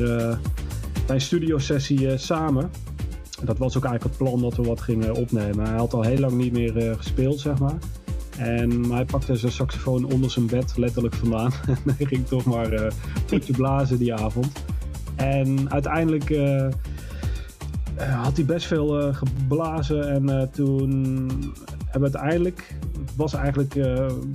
bij 1.05 1.15
een 1.15 1.21
studiosessie 1.21 2.17
samen. 2.17 2.69
Dat 3.43 3.57
was 3.57 3.77
ook 3.77 3.85
eigenlijk 3.85 4.17
het 4.17 4.27
plan 4.27 4.41
dat 4.41 4.55
we 4.55 4.63
wat 4.63 4.81
gingen 4.81 5.15
opnemen. 5.15 5.65
Hij 5.65 5.77
had 5.77 5.93
al 5.93 6.01
heel 6.01 6.19
lang 6.19 6.33
niet 6.33 6.51
meer 6.51 6.77
eh, 6.77 6.97
gespeeld, 6.97 7.39
zeg 7.39 7.59
maar. 7.59 7.77
En 8.37 8.91
hij 8.91 9.05
pakte 9.05 9.35
zijn 9.35 9.51
saxofoon 9.51 10.13
onder 10.13 10.31
zijn 10.31 10.47
bed 10.47 10.77
letterlijk 10.77 11.15
vandaan. 11.15 11.51
En 11.67 11.95
hij 11.97 12.05
ging 12.05 12.27
toch 12.27 12.45
maar 12.45 12.71
eh 12.71 12.91
potje 13.25 13.53
blazen 13.53 13.97
die 13.97 14.13
avond. 14.13 14.51
En 15.15 15.71
uiteindelijk 15.71 16.29
eh, 16.29 16.67
had 18.23 18.35
hij 18.35 18.45
best 18.45 18.67
veel 18.67 19.13
geblazen. 19.13 20.09
En 20.09 20.49
toen 20.51 20.91
hebben 21.85 22.11
we 22.11 22.17
uiteindelijk... 22.17 22.77
Het 23.15 23.31
was 23.31 23.33
eigenlijk 23.41 23.75
eh, 23.75 23.83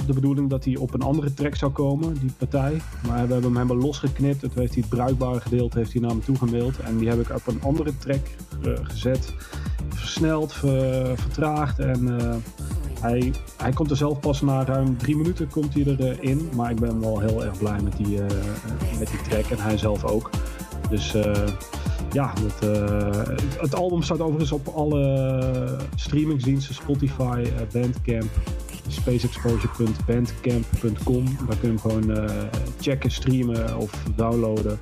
de 0.07 0.13
bedoeling 0.15 0.51
dat 0.51 0.65
hij 0.65 0.77
op 0.77 0.95
een 0.95 1.03
andere 1.03 1.35
track 1.35 1.55
zou 1.55 1.73
komen, 1.73 2.15
die 2.21 2.33
partij. 2.39 2.81
Maar 3.07 3.27
we 3.27 3.33
hebben 3.33 3.43
hem 3.43 3.55
helemaal 3.57 3.77
losgeknipt. 3.87 4.41
Toen 4.41 4.51
heeft 4.55 4.75
hij 4.75 4.81
het 4.81 4.91
bruikbare 4.91 5.41
gedeelte 5.41 5.79
heeft 5.79 5.93
hij 5.93 6.01
naar 6.03 6.15
me 6.15 6.21
toe 6.21 6.37
gemaild. 6.37 6.79
En 6.79 6.97
die 6.97 7.09
heb 7.09 7.21
ik 7.21 7.31
op 7.31 7.47
een 7.47 7.63
andere 7.63 7.97
track 7.99 8.27
eh, 8.65 8.73
gezet. 8.83 9.35
Versneld, 9.89 10.53
ver- 10.53 11.19
vertraagd 11.19 11.79
en... 11.79 12.21
eh, 12.21 12.35
hij, 13.01 13.33
hij 13.57 13.73
komt 13.73 13.91
er 13.91 13.97
zelf 13.97 14.21
pas 14.21 14.41
na 14.41 14.65
ruim 14.65 14.97
drie 14.97 15.17
minuten 15.17 15.49
komt 15.49 15.75
hij 15.75 15.97
erin. 15.99 16.49
Maar 16.55 16.71
ik 16.71 16.81
ben 16.81 17.01
wel 17.01 17.21
heel 17.21 17.45
erg 17.45 17.59
blij 17.59 17.81
met 17.83 17.97
die, 17.97 18.19
met 18.99 19.09
die 19.11 19.21
track 19.29 19.45
en 19.45 19.59
hij 19.59 19.79
zelf 19.79 20.05
ook. 20.05 20.31
Dus 20.91 21.15
ja, 22.13 22.33
het, 22.41 22.61
het, 23.29 23.61
het 23.61 23.75
album 23.75 24.03
staat 24.03 24.21
overigens 24.21 24.53
op 24.53 24.69
alle 24.69 25.79
streamingsdiensten. 25.95 26.75
Spotify, 26.75 27.45
Bandcamp, 27.73 28.31
spaceexposure.bandcamp.com. 28.91 31.25
Daar 31.25 31.57
kun 31.57 31.61
je 31.61 31.67
hem 31.67 31.81
gewoon 31.81 32.17
eh, 32.17 32.35
checken, 32.81 33.11
streamen 33.11 33.77
of 33.77 33.91
downloaden. 34.17 34.79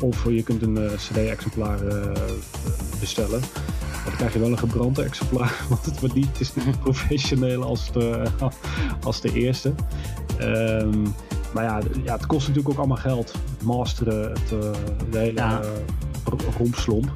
Of 0.00 0.24
je 0.28 0.42
kunt 0.42 0.62
een 0.62 0.76
eh, 0.78 0.90
cd-exemplaar 0.96 1.86
eh, 1.86 2.10
bestellen. 3.00 3.40
Maar 3.40 4.04
dan 4.04 4.14
krijg 4.16 4.32
je 4.32 4.38
wel 4.38 4.50
een 4.50 4.58
gebrande 4.58 5.02
exemplaar, 5.02 5.54
want 5.68 5.84
het, 5.84 6.00
wordt 6.00 6.14
niet, 6.14 6.40
is 6.40 6.54
niet 6.54 6.80
professioneel 6.80 7.62
als 7.62 7.92
de, 7.92 8.22
als 9.04 9.20
de 9.20 9.32
eerste. 9.32 9.74
Ehm, 10.38 11.02
maar 11.52 11.64
ja, 11.64 11.80
ja, 12.04 12.12
het 12.12 12.26
kost 12.26 12.48
natuurlijk 12.48 12.74
ook 12.74 12.78
allemaal 12.78 12.96
geld. 12.96 13.32
Het 13.32 13.62
masteren, 13.62 14.30
het, 14.30 14.48
de 15.10 15.18
hele 15.18 15.40
Ja. 15.40 15.60
rompslomp. 16.58 17.10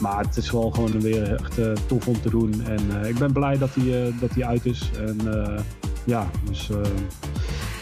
Maar 0.00 0.24
het 0.24 0.36
is 0.36 0.50
wel 0.50 0.70
gewoon 0.70 1.00
weer 1.00 1.34
echt 1.34 1.58
eh, 1.58 1.72
tof 1.86 2.08
om 2.08 2.20
te 2.20 2.30
doen. 2.30 2.62
En 2.64 3.02
eh, 3.02 3.08
ik 3.08 3.18
ben 3.18 3.32
blij 3.32 3.58
dat 3.58 3.74
hij 3.74 4.06
eh, 4.06 4.20
dat 4.20 4.30
hij 4.30 4.44
uit 4.44 4.66
is. 4.66 4.90
En 5.06 5.18
ja, 6.04 6.30
dus... 6.50 6.70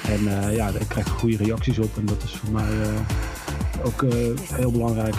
en 0.09 0.53
ja, 0.53 0.69
ik 0.69 0.89
krijg 0.89 1.09
goede 1.09 1.37
reacties 1.37 1.79
op. 1.79 1.97
En 1.97 2.07
dat 2.07 2.23
is 2.23 2.37
voor 2.37 2.53
mij 2.53 2.69
ook 3.85 4.05
heel 4.53 4.71
belangrijk. 4.71 5.17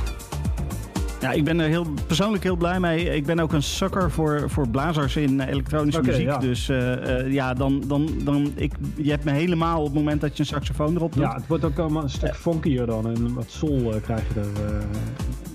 Ja, 1.25 1.31
ik 1.31 1.43
ben 1.43 1.59
er 1.59 1.67
heel, 1.67 1.85
persoonlijk 2.07 2.43
heel 2.43 2.55
blij 2.55 2.79
mee. 2.79 3.15
Ik 3.15 3.25
ben 3.25 3.39
ook 3.39 3.53
een 3.53 3.63
sucker 3.63 4.11
voor, 4.11 4.49
voor 4.49 4.67
blazers 4.69 5.15
in 5.15 5.41
eh, 5.41 5.47
elektronische 5.47 6.01
muziek. 6.01 6.25
ja. 6.25 6.37
Dus 6.37 6.69
eh, 6.69 7.19
eh, 7.19 7.31
ja, 7.33 7.53
dan, 7.53 7.83
dan, 7.87 8.09
dan 8.23 8.51
ik, 8.55 8.73
je 8.95 9.09
hebt 9.09 9.23
me 9.23 9.31
helemaal 9.31 9.79
op 9.79 9.85
het 9.85 9.93
moment 9.93 10.21
dat 10.21 10.33
je 10.37 10.39
een 10.39 10.49
saxofoon 10.49 10.95
erop 10.95 11.13
doet. 11.13 11.23
Ja, 11.23 11.33
het 11.33 11.47
wordt 11.47 11.63
ook 11.63 11.79
allemaal 11.79 12.03
een 12.03 12.09
stuk 12.09 12.35
funkier 12.35 12.85
dan. 12.85 13.07
En 13.07 13.33
wat 13.33 13.45
soul 13.47 13.99
krijg 14.01 14.21
je 14.33 14.39
er 14.39 14.83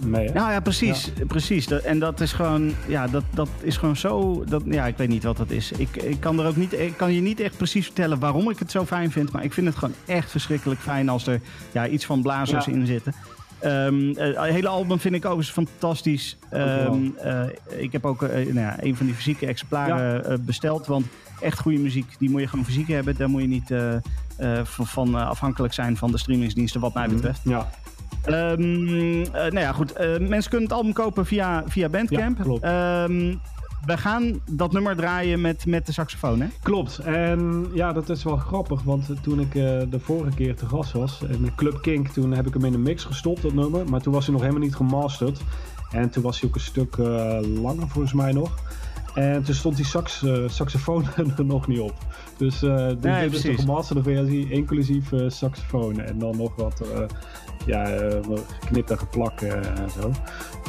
mee. 0.08 0.26
hè? 0.26 0.32
Nou 0.32 0.50
ja, 0.52 0.60
precies. 0.60 1.12
precies. 1.26 1.70
En 1.70 1.98
dat 1.98 2.20
is 2.20 2.32
gewoon, 2.32 2.72
ja, 2.88 3.06
dat, 3.06 3.24
dat 3.34 3.48
is 3.60 3.76
gewoon 3.76 3.96
zo. 3.96 4.44
Dat, 4.48 4.62
ja, 4.64 4.86
ik 4.86 4.96
weet 4.96 5.08
niet 5.08 5.24
wat 5.24 5.36
dat 5.36 5.50
is. 5.50 5.72
Ik, 5.72 5.96
ik, 5.96 6.20
kan 6.20 6.40
er 6.40 6.46
ook 6.46 6.56
niet, 6.56 6.72
ik 6.72 6.96
kan 6.96 7.12
je 7.12 7.20
niet 7.20 7.40
echt 7.40 7.56
precies 7.56 7.84
vertellen 7.84 8.18
waarom 8.18 8.50
ik 8.50 8.58
het 8.58 8.70
zo 8.70 8.84
fijn 8.84 9.10
vind. 9.10 9.32
Maar 9.32 9.44
ik 9.44 9.52
vind 9.52 9.66
het 9.66 9.76
gewoon 9.76 9.94
echt 10.06 10.30
verschrikkelijk 10.30 10.80
fijn 10.80 11.08
als 11.08 11.26
er 11.26 11.40
ja, 11.72 11.82
ja, 11.84 11.98
van 11.98 12.22
blazers 12.22 12.64
Ja. 12.64 12.72
in 12.72 12.86
zitten. 12.86 13.14
Ehm, 13.60 14.10
eh, 14.10 14.42
het 14.42 14.52
hele 14.52 14.68
album 14.68 14.98
vind 14.98 15.14
ik 15.14 15.24
ook 15.24 15.36
eens 15.36 15.50
fantastisch. 15.50 16.38
Ehm, 16.50 16.98
eh, 17.18 17.42
ik 17.76 17.92
heb 17.92 18.04
ook 18.04 18.22
eh, 18.22 18.34
nou 18.34 18.58
ja, 18.58 18.76
een 18.82 18.96
van 18.96 19.06
die 19.06 19.14
fysieke 19.14 19.46
exemplaren 19.46 20.44
besteld. 20.44 20.86
Want 20.86 21.06
echt 21.40 21.60
goede 21.60 21.78
muziek, 21.78 22.14
die 22.18 22.30
moet 22.30 22.40
je 22.40 22.46
gewoon 22.46 22.64
fysiek 22.64 22.88
hebben. 22.88 23.16
Daar 23.16 23.28
moet 23.28 23.42
je 23.42 23.48
niet 23.48 23.74
van, 24.62 24.86
van 24.86 25.14
afhankelijk 25.14 25.74
zijn 25.74 25.96
van 25.96 26.10
de 26.10 26.18
streamingsdiensten, 26.18 26.80
wat 26.80 26.94
mij 26.94 27.08
betreft. 27.08 27.40
Ja, 27.44 27.68
Ehm, 28.24 29.22
eh, 29.22 29.32
nou 29.32 29.58
ja, 29.58 29.72
goed. 29.72 29.98
mensen 30.20 30.50
kunnen 30.50 30.68
het 30.68 30.72
album 30.78 30.92
kopen 30.92 31.26
via, 31.26 31.62
via 31.66 31.88
Bandcamp. 31.88 32.36
Ja, 32.36 32.42
klopt. 32.42 32.64
We 33.86 33.98
gaan 33.98 34.40
dat 34.50 34.72
nummer 34.72 34.96
draaien 34.96 35.40
met, 35.40 35.66
met 35.66 35.86
de 35.86 35.92
saxofoon, 35.92 36.40
hè? 36.40 36.46
klopt. 36.62 36.98
En 36.98 37.66
ja, 37.74 37.92
dat 37.92 38.08
is 38.08 38.22
wel 38.22 38.36
grappig. 38.36 38.82
Want 38.82 39.08
toen 39.22 39.40
ik 39.40 39.54
eh, 39.54 39.62
de 39.90 40.00
vorige 40.00 40.36
keer 40.36 40.54
te 40.54 40.66
gast 40.66 40.92
was 40.92 41.22
in 41.28 41.54
Club 41.54 41.82
Kink, 41.82 42.08
toen 42.08 42.32
heb 42.32 42.46
ik 42.46 42.54
hem 42.54 42.64
in 42.64 42.74
een 42.74 42.82
mix 42.82 43.04
gestopt, 43.04 43.42
dat 43.42 43.52
nummer. 43.52 43.88
Maar 43.88 44.00
toen 44.00 44.12
was 44.12 44.24
hij 44.24 44.32
nog 44.32 44.42
helemaal 44.42 44.64
niet 44.64 44.76
gemasterd. 44.76 45.40
En 45.90 46.10
toen 46.10 46.22
was 46.22 46.40
hij 46.40 46.48
ook 46.48 46.54
een 46.54 46.60
stuk 46.60 46.96
eh, 46.96 47.38
langer 47.42 47.88
volgens 47.88 48.12
mij 48.12 48.32
nog. 48.32 48.58
En 49.14 49.42
toen 49.42 49.54
stond 49.54 49.76
die 49.76 49.84
sax, 49.84 50.22
eh, 50.22 50.48
saxofoon 50.48 51.04
er 51.36 51.44
nog 51.44 51.66
niet 51.66 51.80
op. 51.80 51.94
Dus, 52.36 52.62
eh, 52.62 52.86
dus 52.86 52.96
Nee, 53.00 53.28
dit 53.28 53.32
is 53.32 53.42
de 53.42 53.54
gemasterde 53.54 54.02
versie, 54.02 54.50
inclusief 54.50 55.12
eh, 55.12 55.24
saxofoon. 55.28 56.00
En 56.00 56.18
dan 56.18 56.36
nog 56.36 56.56
wat 56.56 56.82
ja, 57.66 57.84
eh, 57.84 58.16
geknipt 58.60 58.90
en 58.90 58.98
geplakt 58.98 59.42
eh, 59.42 59.52
en 59.54 59.90
zo. 60.00 60.10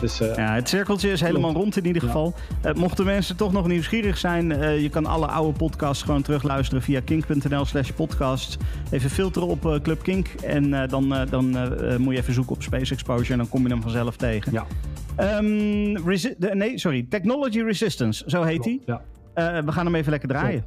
Dus 0.01 0.19
eh, 0.21 0.35
Ja, 0.35 0.53
het 0.53 0.69
cirkeltje 0.69 1.11
is 1.11 1.21
helemaal 1.21 1.53
rond 1.53 1.77
in 1.77 1.85
ieder 1.85 2.01
Ja. 2.01 2.07
geval. 2.07 2.33
Eh, 2.61 2.73
mochten 2.73 3.05
mensen 3.05 3.35
toch 3.35 3.51
nog 3.51 3.67
nieuwsgierig 3.67 4.17
zijn, 4.17 4.51
eh, 4.51 4.81
je 4.81 4.89
kan 4.89 5.05
alle 5.05 5.25
oude 5.27 5.57
podcasts 5.57 6.03
gewoon 6.03 6.21
terugluisteren 6.21 6.83
via 6.83 6.99
kink.nl 7.05 7.65
slash 7.65 7.89
podcasts. 7.91 8.57
Even 8.91 9.09
filteren 9.09 9.47
op 9.47 9.65
eh, 9.65 9.79
Club 9.81 10.03
Kink 10.03 10.27
en 10.27 10.73
eh, 10.73 10.89
dan, 10.89 11.13
eh, 11.15 11.21
dan 11.29 11.57
eh, 11.57 11.93
eh, 11.93 11.99
moet 11.99 12.13
je 12.13 12.19
even 12.19 12.33
zoeken 12.33 12.55
op 12.55 12.61
Space 12.63 12.93
Exposure 12.93 13.31
en 13.31 13.37
dan 13.37 13.49
kom 13.49 13.63
je 13.63 13.69
hem 13.69 13.81
vanzelf 13.81 14.15
tegen. 14.17 14.51
ja, 14.53 14.65
Ehm, 15.15 15.91
nee, 16.57 16.79
sorry, 16.79 17.05
Technology 17.09 17.61
Resistance, 17.61 18.23
zo 18.27 18.43
heet 18.43 18.63
hij. 18.65 18.79
ja. 18.85 19.01
Eh, 19.33 19.59
we 19.65 19.71
gaan 19.71 19.85
hem 19.85 19.95
even 19.95 20.11
lekker 20.11 20.29
draaien. 20.29 20.63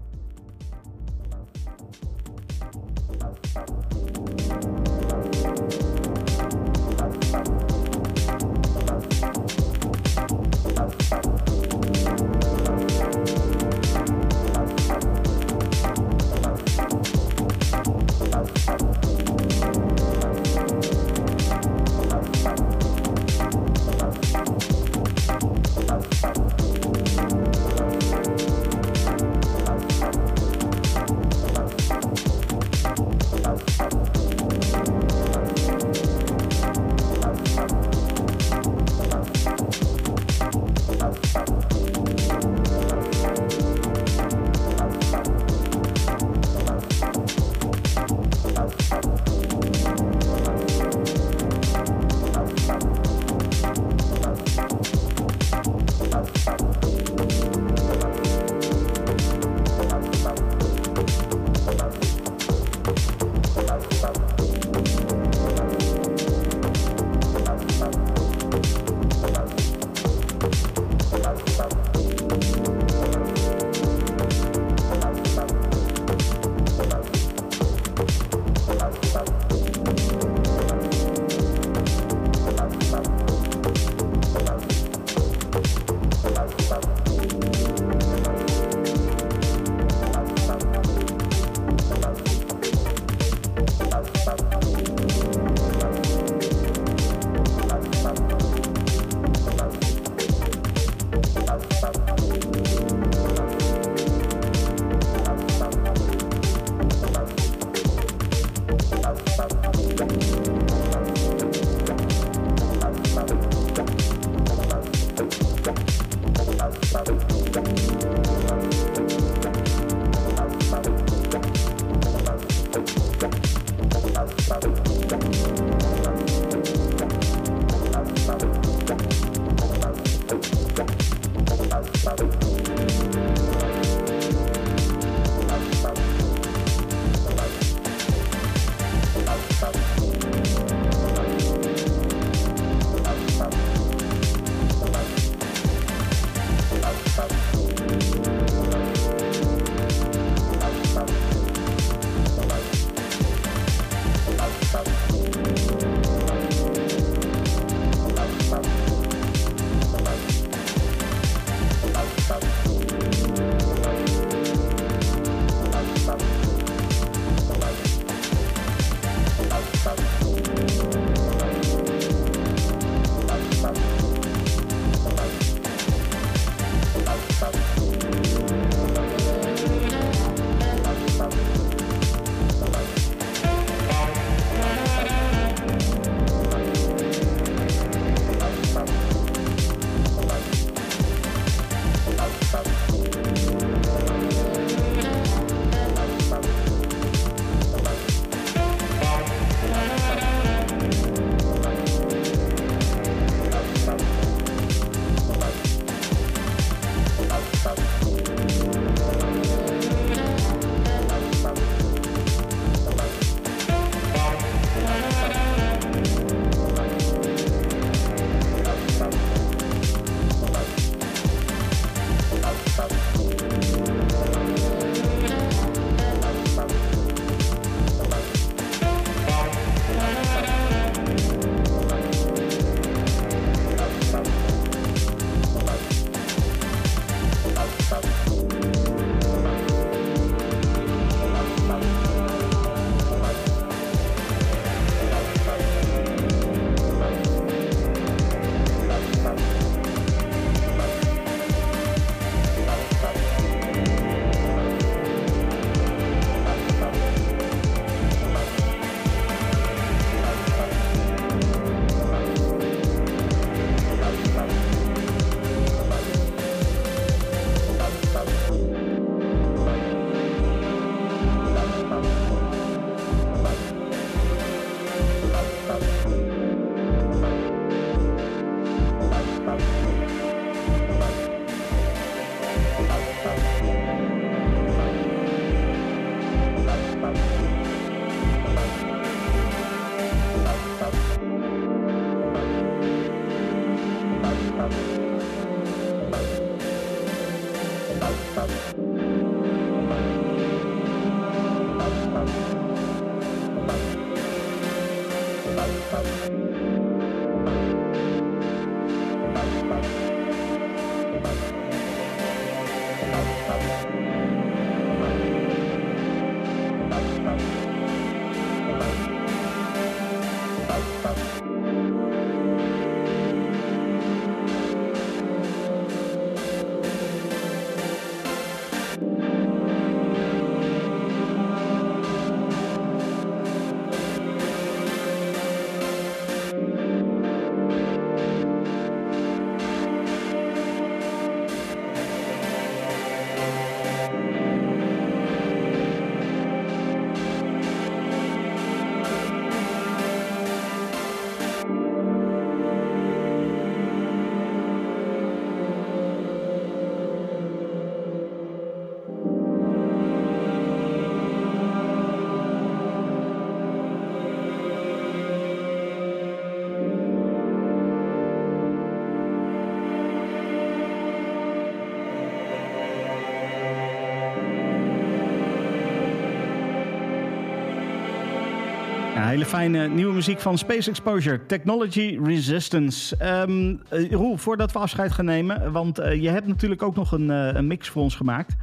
Fijne 379.55 379.89
nieuwe 379.89 380.13
muziek 380.13 380.41
van 380.41 380.59
Space 380.59 380.91
Exposure, 380.91 381.47
Technology 381.47 382.19
Resistance. 382.25 383.17
Eh, 383.17 384.11
Roel, 384.11 384.37
voordat 384.37 384.73
we 384.73 384.79
afscheid 384.79 385.13
gaan 385.13 385.25
nemen, 385.25 385.73
want 385.73 385.99
eh, 385.99 386.23
je 386.23 386.29
hebt 386.29 386.47
natuurlijk 386.47 386.83
ook 386.83 386.95
nog 386.95 387.13
een, 387.13 387.31
eh, 387.31 387.55
een 387.55 387.67
mix 387.67 387.89
voor 387.89 388.03
ons 388.03 388.15
gemaakt. 388.15 388.57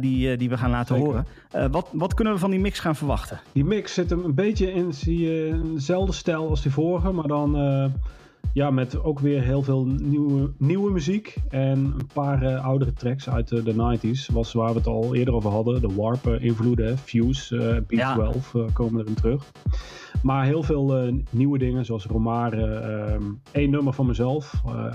die, 0.00 0.36
die 0.36 0.48
we 0.48 0.56
gaan 0.56 0.70
laten 0.70 0.96
Zeker. 0.96 1.24
horen. 1.50 1.72
Wat, 1.72 1.88
wat 1.92 2.14
kunnen 2.14 2.32
we 2.32 2.38
van 2.38 2.50
die 2.50 2.60
mix 2.60 2.78
gaan 2.78 2.96
verwachten? 2.96 3.40
Die 3.52 3.64
mix 3.64 3.94
zit 3.94 4.10
hem 4.10 4.24
een 4.24 4.34
beetje 4.34 4.72
in, 4.72 4.92
dezelfde 5.74 6.12
stijl 6.12 6.48
als 6.48 6.62
die 6.62 6.72
vorige, 6.72 7.12
maar 7.12 7.26
dan 7.26 7.52
ja, 8.52 8.70
met 8.70 9.02
ook 9.02 9.18
weer 9.18 9.42
heel 9.42 9.62
veel 9.62 9.84
nieuwe, 9.86 10.52
nieuwe 10.58 10.90
muziek 10.90 11.36
en 11.48 11.78
een 11.78 12.06
paar 12.14 12.42
eh, 12.42 12.64
oudere 12.64 12.92
tracks 12.92 13.28
uit 13.28 13.48
de, 13.48 13.62
de 13.62 13.98
90s. 13.98 14.32
Was 14.32 14.52
waar 14.52 14.70
we 14.72 14.76
het 14.78 14.86
al 14.86 15.14
eerder 15.14 15.34
over 15.34 15.50
hadden. 15.50 15.80
De 15.80 15.94
Warp 15.94 16.26
eh, 16.26 16.44
invloeden, 16.44 16.98
Fuse, 16.98 17.56
eh 17.56 17.76
Ja. 17.98 18.16
B12 18.16 18.36
eh, 18.54 18.62
komen 18.72 19.00
erin 19.00 19.14
terug. 19.14 19.50
Maar 20.22 20.44
heel 20.44 20.62
veel 20.62 20.96
eh, 20.96 21.12
nieuwe 21.30 21.58
dingen, 21.58 21.84
zoals 21.84 22.04
Romare. 22.06 22.64
ehm 22.66 23.22
Eén 23.52 23.70
nummer 23.70 23.92
van 23.92 24.06
mezelf, 24.06 24.62
eh, 24.66 24.92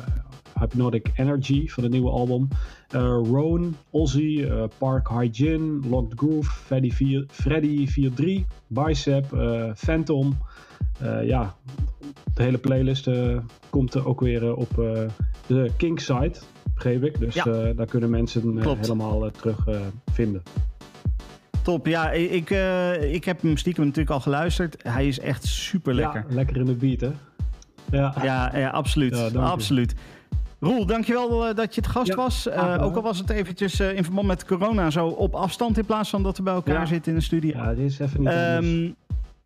Hypnotic 0.60 1.12
Energy 1.16 1.68
van 1.68 1.84
het 1.84 1.92
nieuwe 1.92 2.10
album. 2.10 2.48
Eh 2.88 3.02
Roan, 3.24 3.76
Ozzy, 3.90 4.46
eh, 4.50 4.64
Park 4.78 5.10
Hygiene, 5.10 5.88
Locked 5.90 6.20
Groove, 6.20 6.50
Freddy, 6.52 6.92
4, 6.92 7.26
Freddy 7.30 7.86
43, 7.86 8.44
Bicep, 8.68 9.34
eh, 9.34 9.72
Phantom. 9.76 10.38
Eh, 11.00 11.28
ja, 11.28 11.56
de 12.34 12.44
hele 12.44 12.58
playlist 12.58 13.08
eh, 13.08 13.38
komt 13.70 13.94
er 13.94 14.08
ook 14.08 14.20
weer 14.20 14.44
eh, 14.44 14.58
op 14.58 14.70
de 15.48 15.72
Kink 15.78 16.00
site, 16.00 16.40
begreep 16.74 17.04
ik. 17.04 17.20
Dus 17.20 17.34
Ja. 17.34 17.74
daar 17.74 17.86
kunnen 17.86 18.10
mensen 18.10 18.58
helemaal 18.58 19.32
terug 19.32 19.66
vinden. 20.12 20.44
Top, 21.62 21.88
ja, 21.88 22.12
ik, 22.12 22.50
ik 23.02 23.26
heb 23.26 23.42
hem 23.42 23.58
stiekem 23.58 23.84
natuurlijk 23.84 24.16
al 24.16 24.20
geluisterd. 24.20 24.76
Hij 24.84 25.08
is 25.08 25.20
echt 25.20 25.46
super 25.46 25.94
lekker. 25.94 26.26
Ja, 26.30 26.36
lekker 26.36 26.58
in 26.58 26.66
de 26.66 26.74
beat, 26.74 27.02
hè? 27.02 27.12
Ja, 27.92 28.14
Ja, 28.24 28.58
ja 28.58 28.70
absoluut. 28.70 29.32
Ja, 29.34 29.40
absoluut. 29.40 29.96
Roel, 30.60 30.86
dankjewel 30.86 31.56
dat 31.56 31.76
je 31.76 31.82
het 31.82 31.90
gast 31.90 32.16
was. 32.16 32.50
ook 32.80 32.96
al 32.96 33.02
was 33.02 33.18
het 33.18 33.30
eventjes 33.30 33.80
in 33.80 34.04
verband 34.04 34.28
met 34.28 34.46
corona 34.46 34.90
zo 34.90 35.08
op 35.08 35.34
afstand 35.36 35.78
in 35.78 35.86
plaats 35.86 36.10
van 36.10 36.24
dat 36.24 36.38
we 36.38 36.44
bij 36.44 36.54
elkaar 36.54 36.88
zitten 36.88 37.12
in 37.12 37.18
de 37.18 37.24
studio. 37.24 37.58
ja 37.58 37.74
dit 37.74 37.86
is 37.86 38.00
even 38.00 38.20
niet 38.20 38.30
anders. 38.30 38.94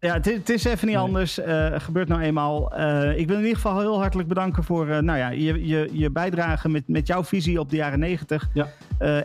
Ja, 0.03 0.13
het 0.13 0.27
is, 0.27 0.35
het 0.37 0.49
is 0.49 0.63
even 0.63 0.87
niet 0.87 0.95
Nee. 0.95 1.05
anders. 1.05 1.39
Eh 1.39 1.79
gebeurt 1.79 2.07
nou 2.07 2.21
eenmaal. 2.21 2.71
Eh, 2.75 3.17
ik 3.17 3.27
wil 3.27 3.35
in 3.35 3.41
ieder 3.41 3.55
geval 3.55 3.79
heel 3.79 3.99
hartelijk 3.99 4.27
bedanken 4.27 4.63
voor 4.63 4.87
eh, 4.87 4.99
nou 4.99 5.17
ja, 5.17 5.29
je, 5.29 5.67
je, 5.67 5.89
je 5.91 6.09
bijdrage 6.09 6.69
met, 6.69 6.87
met 6.87 7.07
jouw 7.07 7.23
visie 7.23 7.59
op 7.59 7.69
de 7.69 7.75
jaren 7.75 7.99
negentig. 7.99 8.49
Ja. 8.53 8.67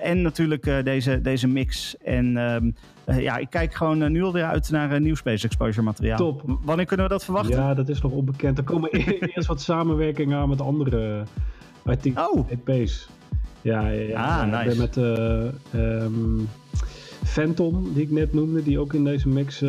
En 0.00 0.22
natuurlijk 0.22 0.84
deze, 0.84 1.20
deze 1.20 1.48
mix. 1.48 1.96
En 1.96 2.36
ehm, 2.36 2.70
eh, 3.04 3.20
ja, 3.20 3.36
ik 3.36 3.50
kijk 3.50 3.74
gewoon 3.74 4.12
nu 4.12 4.22
alweer 4.22 4.44
uit 4.44 4.70
naar 4.70 5.00
nieuw 5.00 5.14
Space 5.14 5.46
Exposure 5.46 5.82
materiaal. 5.82 6.16
Top. 6.18 6.42
Wanneer 6.62 6.86
kunnen 6.86 7.06
we 7.06 7.12
dat 7.12 7.24
verwachten? 7.24 7.56
Ja, 7.56 7.74
dat 7.74 7.88
is 7.88 8.00
nog 8.00 8.12
onbekend. 8.12 8.58
Er 8.58 8.64
komen 8.64 8.88
e- 8.92 9.18
eerst 9.34 9.48
wat 9.48 9.60
samenwerkingen 9.60 10.38
aan 10.38 10.48
met 10.48 10.60
andere 10.60 11.22
artikelen. 11.84 12.30
Oh, 12.32 12.50
EP's. 12.66 13.08
Ja, 13.62 13.88
ja, 13.88 14.00
ja. 14.02 14.40
Ah, 14.40 14.46
Ik 14.46 14.52
nice. 14.52 14.66
ben 14.68 14.78
met 14.78 14.96
eh, 14.96 16.02
ehm, 16.02 16.38
Phantom, 17.26 17.92
die 17.94 18.02
ik 18.02 18.10
net 18.10 18.32
noemde, 18.32 18.62
die 18.62 18.78
ook 18.78 18.92
in 18.94 19.04
deze 19.04 19.28
mix, 19.28 19.62
eh, 19.62 19.68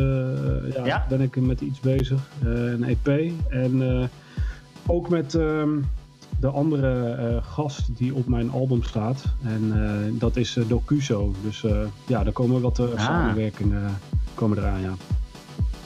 ja, 0.74 0.84
Ja. 0.84 1.06
ben 1.08 1.20
ik 1.20 1.36
met 1.40 1.60
iets 1.60 1.80
bezig. 1.80 2.20
Eh, 2.44 2.48
een 2.50 2.84
EP. 2.84 3.32
En 3.48 3.82
eh, 4.00 4.04
ook 4.86 5.08
met 5.08 5.34
ehm, 5.34 5.68
de 6.40 6.46
andere 6.48 7.10
eh, 7.14 7.36
gast 7.52 7.96
die 7.96 8.14
op 8.14 8.28
mijn 8.28 8.50
album 8.50 8.82
staat. 8.82 9.24
En 9.44 9.72
eh, 9.74 10.18
dat 10.20 10.36
is 10.36 10.56
Docuso. 10.68 11.34
Dus 11.42 11.64
eh, 11.64 11.76
ja, 12.06 12.24
daar 12.24 12.32
komen 12.32 12.60
wat 12.60 12.78
eh, 12.78 12.84
Ah. 12.96 13.04
samenwerkingen 13.04 13.98
komen 14.34 14.58
eraan, 14.58 14.80
ja. 14.80 14.92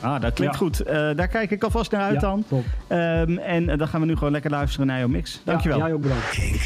ah, 0.00 0.20
dat 0.20 0.32
klinkt 0.32 0.54
Ja. 0.54 0.60
goed. 0.60 0.80
Eh, 0.80 0.94
daar 0.94 1.28
kijk 1.28 1.50
ik 1.50 1.62
alvast 1.64 1.90
naar 1.92 2.00
uit 2.02 2.14
ja, 2.14 2.20
dan. 2.20 2.44
Top. 2.48 2.64
Ehm, 2.86 3.38
en 3.38 3.78
dan 3.78 3.88
gaan 3.88 4.00
we 4.00 4.06
nu 4.06 4.16
gewoon 4.16 4.32
lekker 4.32 4.50
luisteren 4.50 4.86
naar 4.86 4.98
jouw 4.98 5.08
mix. 5.08 5.40
Dankjewel. 5.44 5.78
Ja, 5.78 5.84
jij 5.84 5.94
ook 5.94 6.02
bedankt. 6.02 6.30
Kink. 6.30 6.60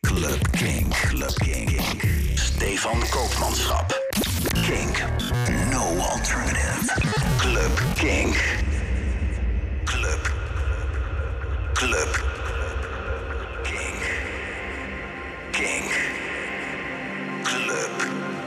Club 0.00 0.50
Kink. 0.50 0.88
Club 0.94 1.34
Kink. 1.34 2.21
Stefan 2.62 3.00
Koopmanschap. 3.10 3.92
Kink. 4.62 5.02
No 5.72 5.82
alternative. 5.98 6.88
Club 7.36 7.72
Kink. 7.96 8.36
Club. 9.84 10.20
Club. 11.74 12.08
Kink. 13.64 14.02
Kink. 15.52 15.90
Club. 17.42 18.41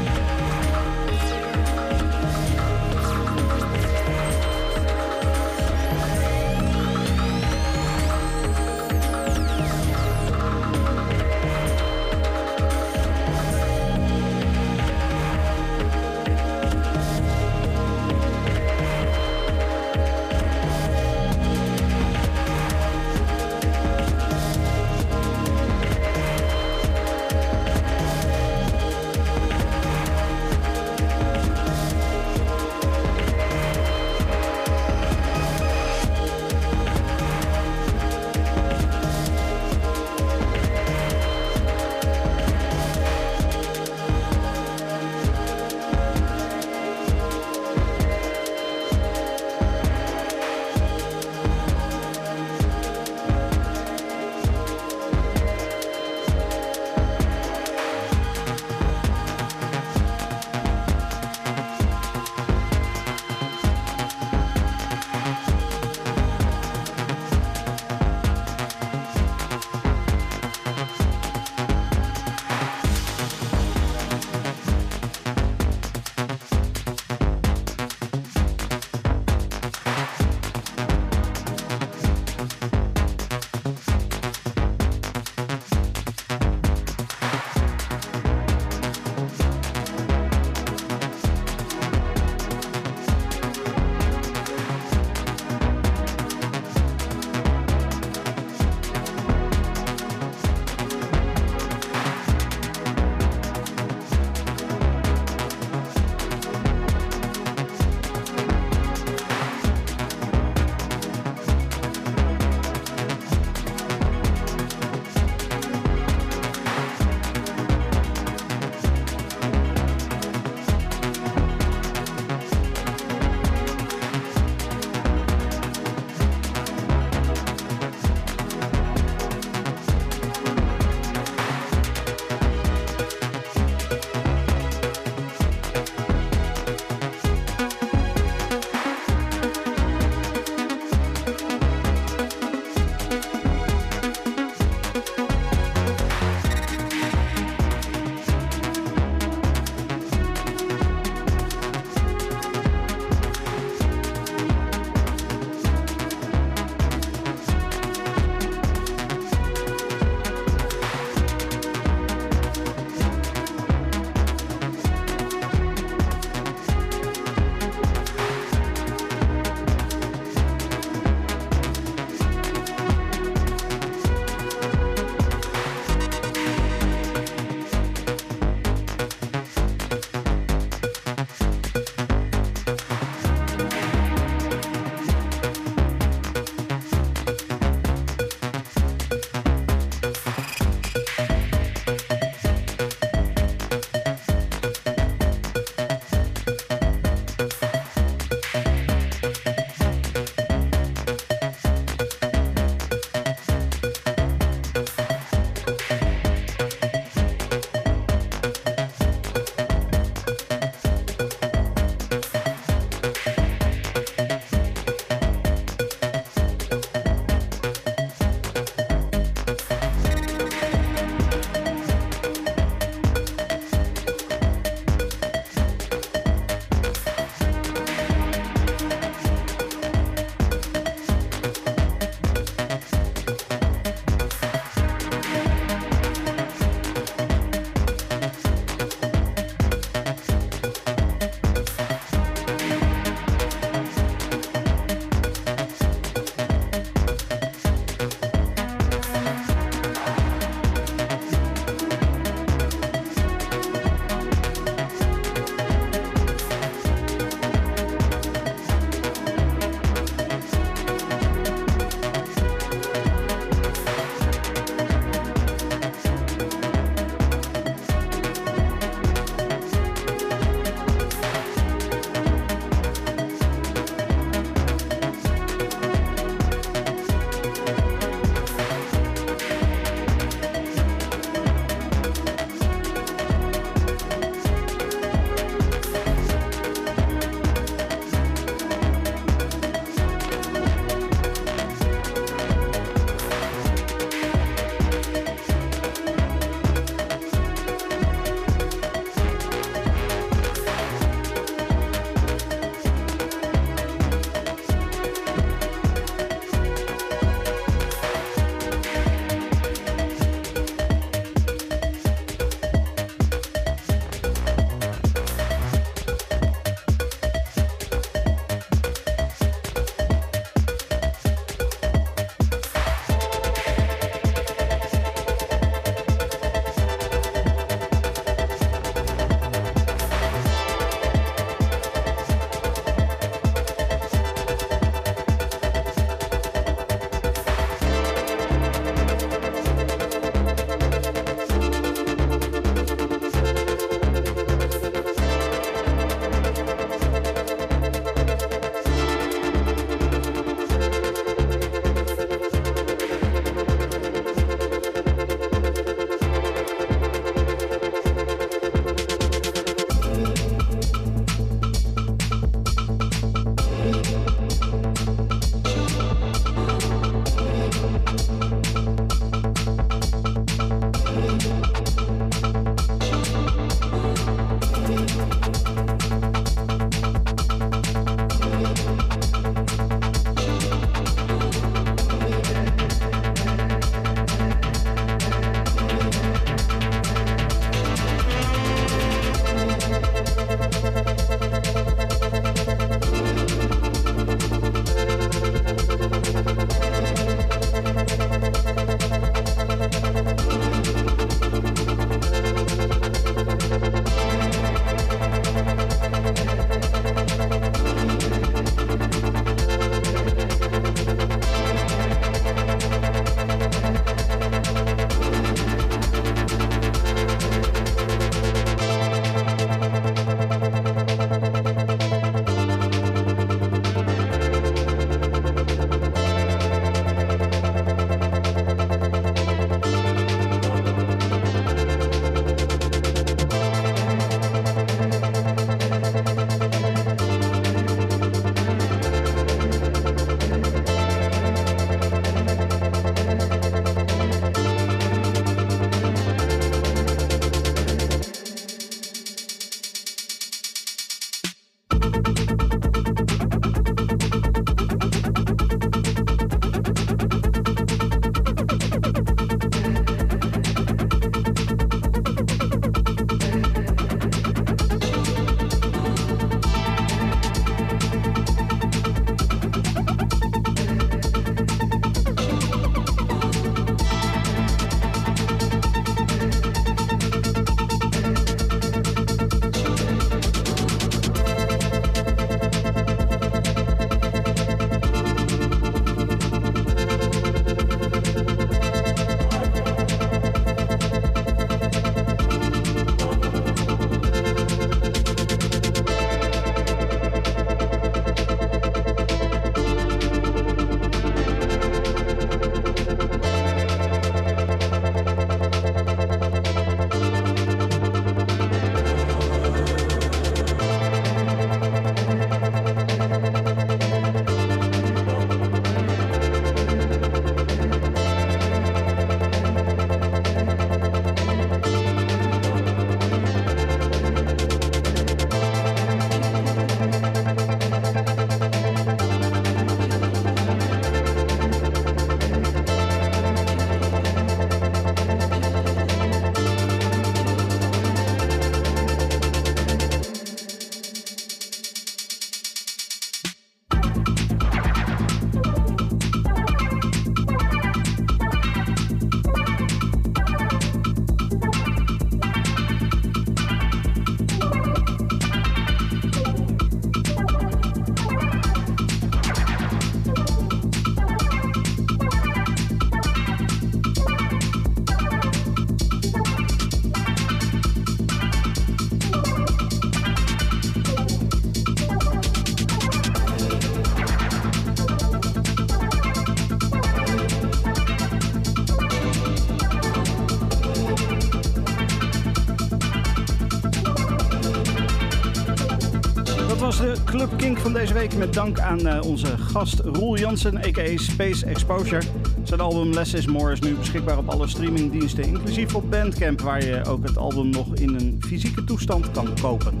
Van 587.92 588.00
deze 588.00 588.14
week 588.14 588.34
met 588.36 588.54
dank 588.54 588.78
aan 588.78 589.06
eh, 589.06 589.20
onze 589.20 589.58
gast 589.58 589.98
Roel 589.98 590.38
Jansen, 590.38 590.76
a.k.a. 590.76 591.16
Space 591.16 591.66
Exposure. 591.66 592.22
Zijn 592.62 592.80
album 592.80 593.12
Less 593.12 593.34
is 593.34 593.46
More 593.46 593.72
is 593.72 593.80
nu 593.80 593.94
beschikbaar 593.94 594.38
op 594.38 594.48
alle 594.48 594.68
streamingdiensten, 594.68 595.44
inclusief 595.44 595.94
op 595.94 596.10
Bandcamp, 596.10 596.60
waar 596.60 596.84
je 596.84 597.04
ook 597.04 597.22
het 597.22 597.36
album 597.36 597.70
nog 597.70 597.94
in 597.94 598.14
een 598.14 598.42
fysieke 598.46 598.84
toestand 598.84 599.30
kan 599.30 599.48
kopen. 599.60 600.00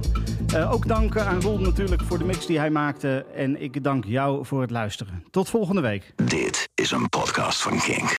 Eh, 0.54 0.72
ook 0.72 0.88
dank 0.88 1.16
aan 1.16 1.40
Roel 1.40 1.58
natuurlijk 1.58 2.02
voor 2.02 2.18
de 2.18 2.24
mix 2.24 2.46
die 2.46 2.58
hij 2.58 2.70
maakte 2.70 3.26
en 3.34 3.62
ik 3.62 3.84
dank 3.84 4.04
jou 4.04 4.46
voor 4.46 4.60
het 4.60 4.70
luisteren. 4.70 5.24
Tot 5.30 5.48
volgende 5.48 5.80
week. 5.80 6.12
Dit 6.24 6.68
is 6.74 6.90
een 6.90 7.08
podcast 7.08 7.62
van 7.62 7.78
Kink. 7.78 8.16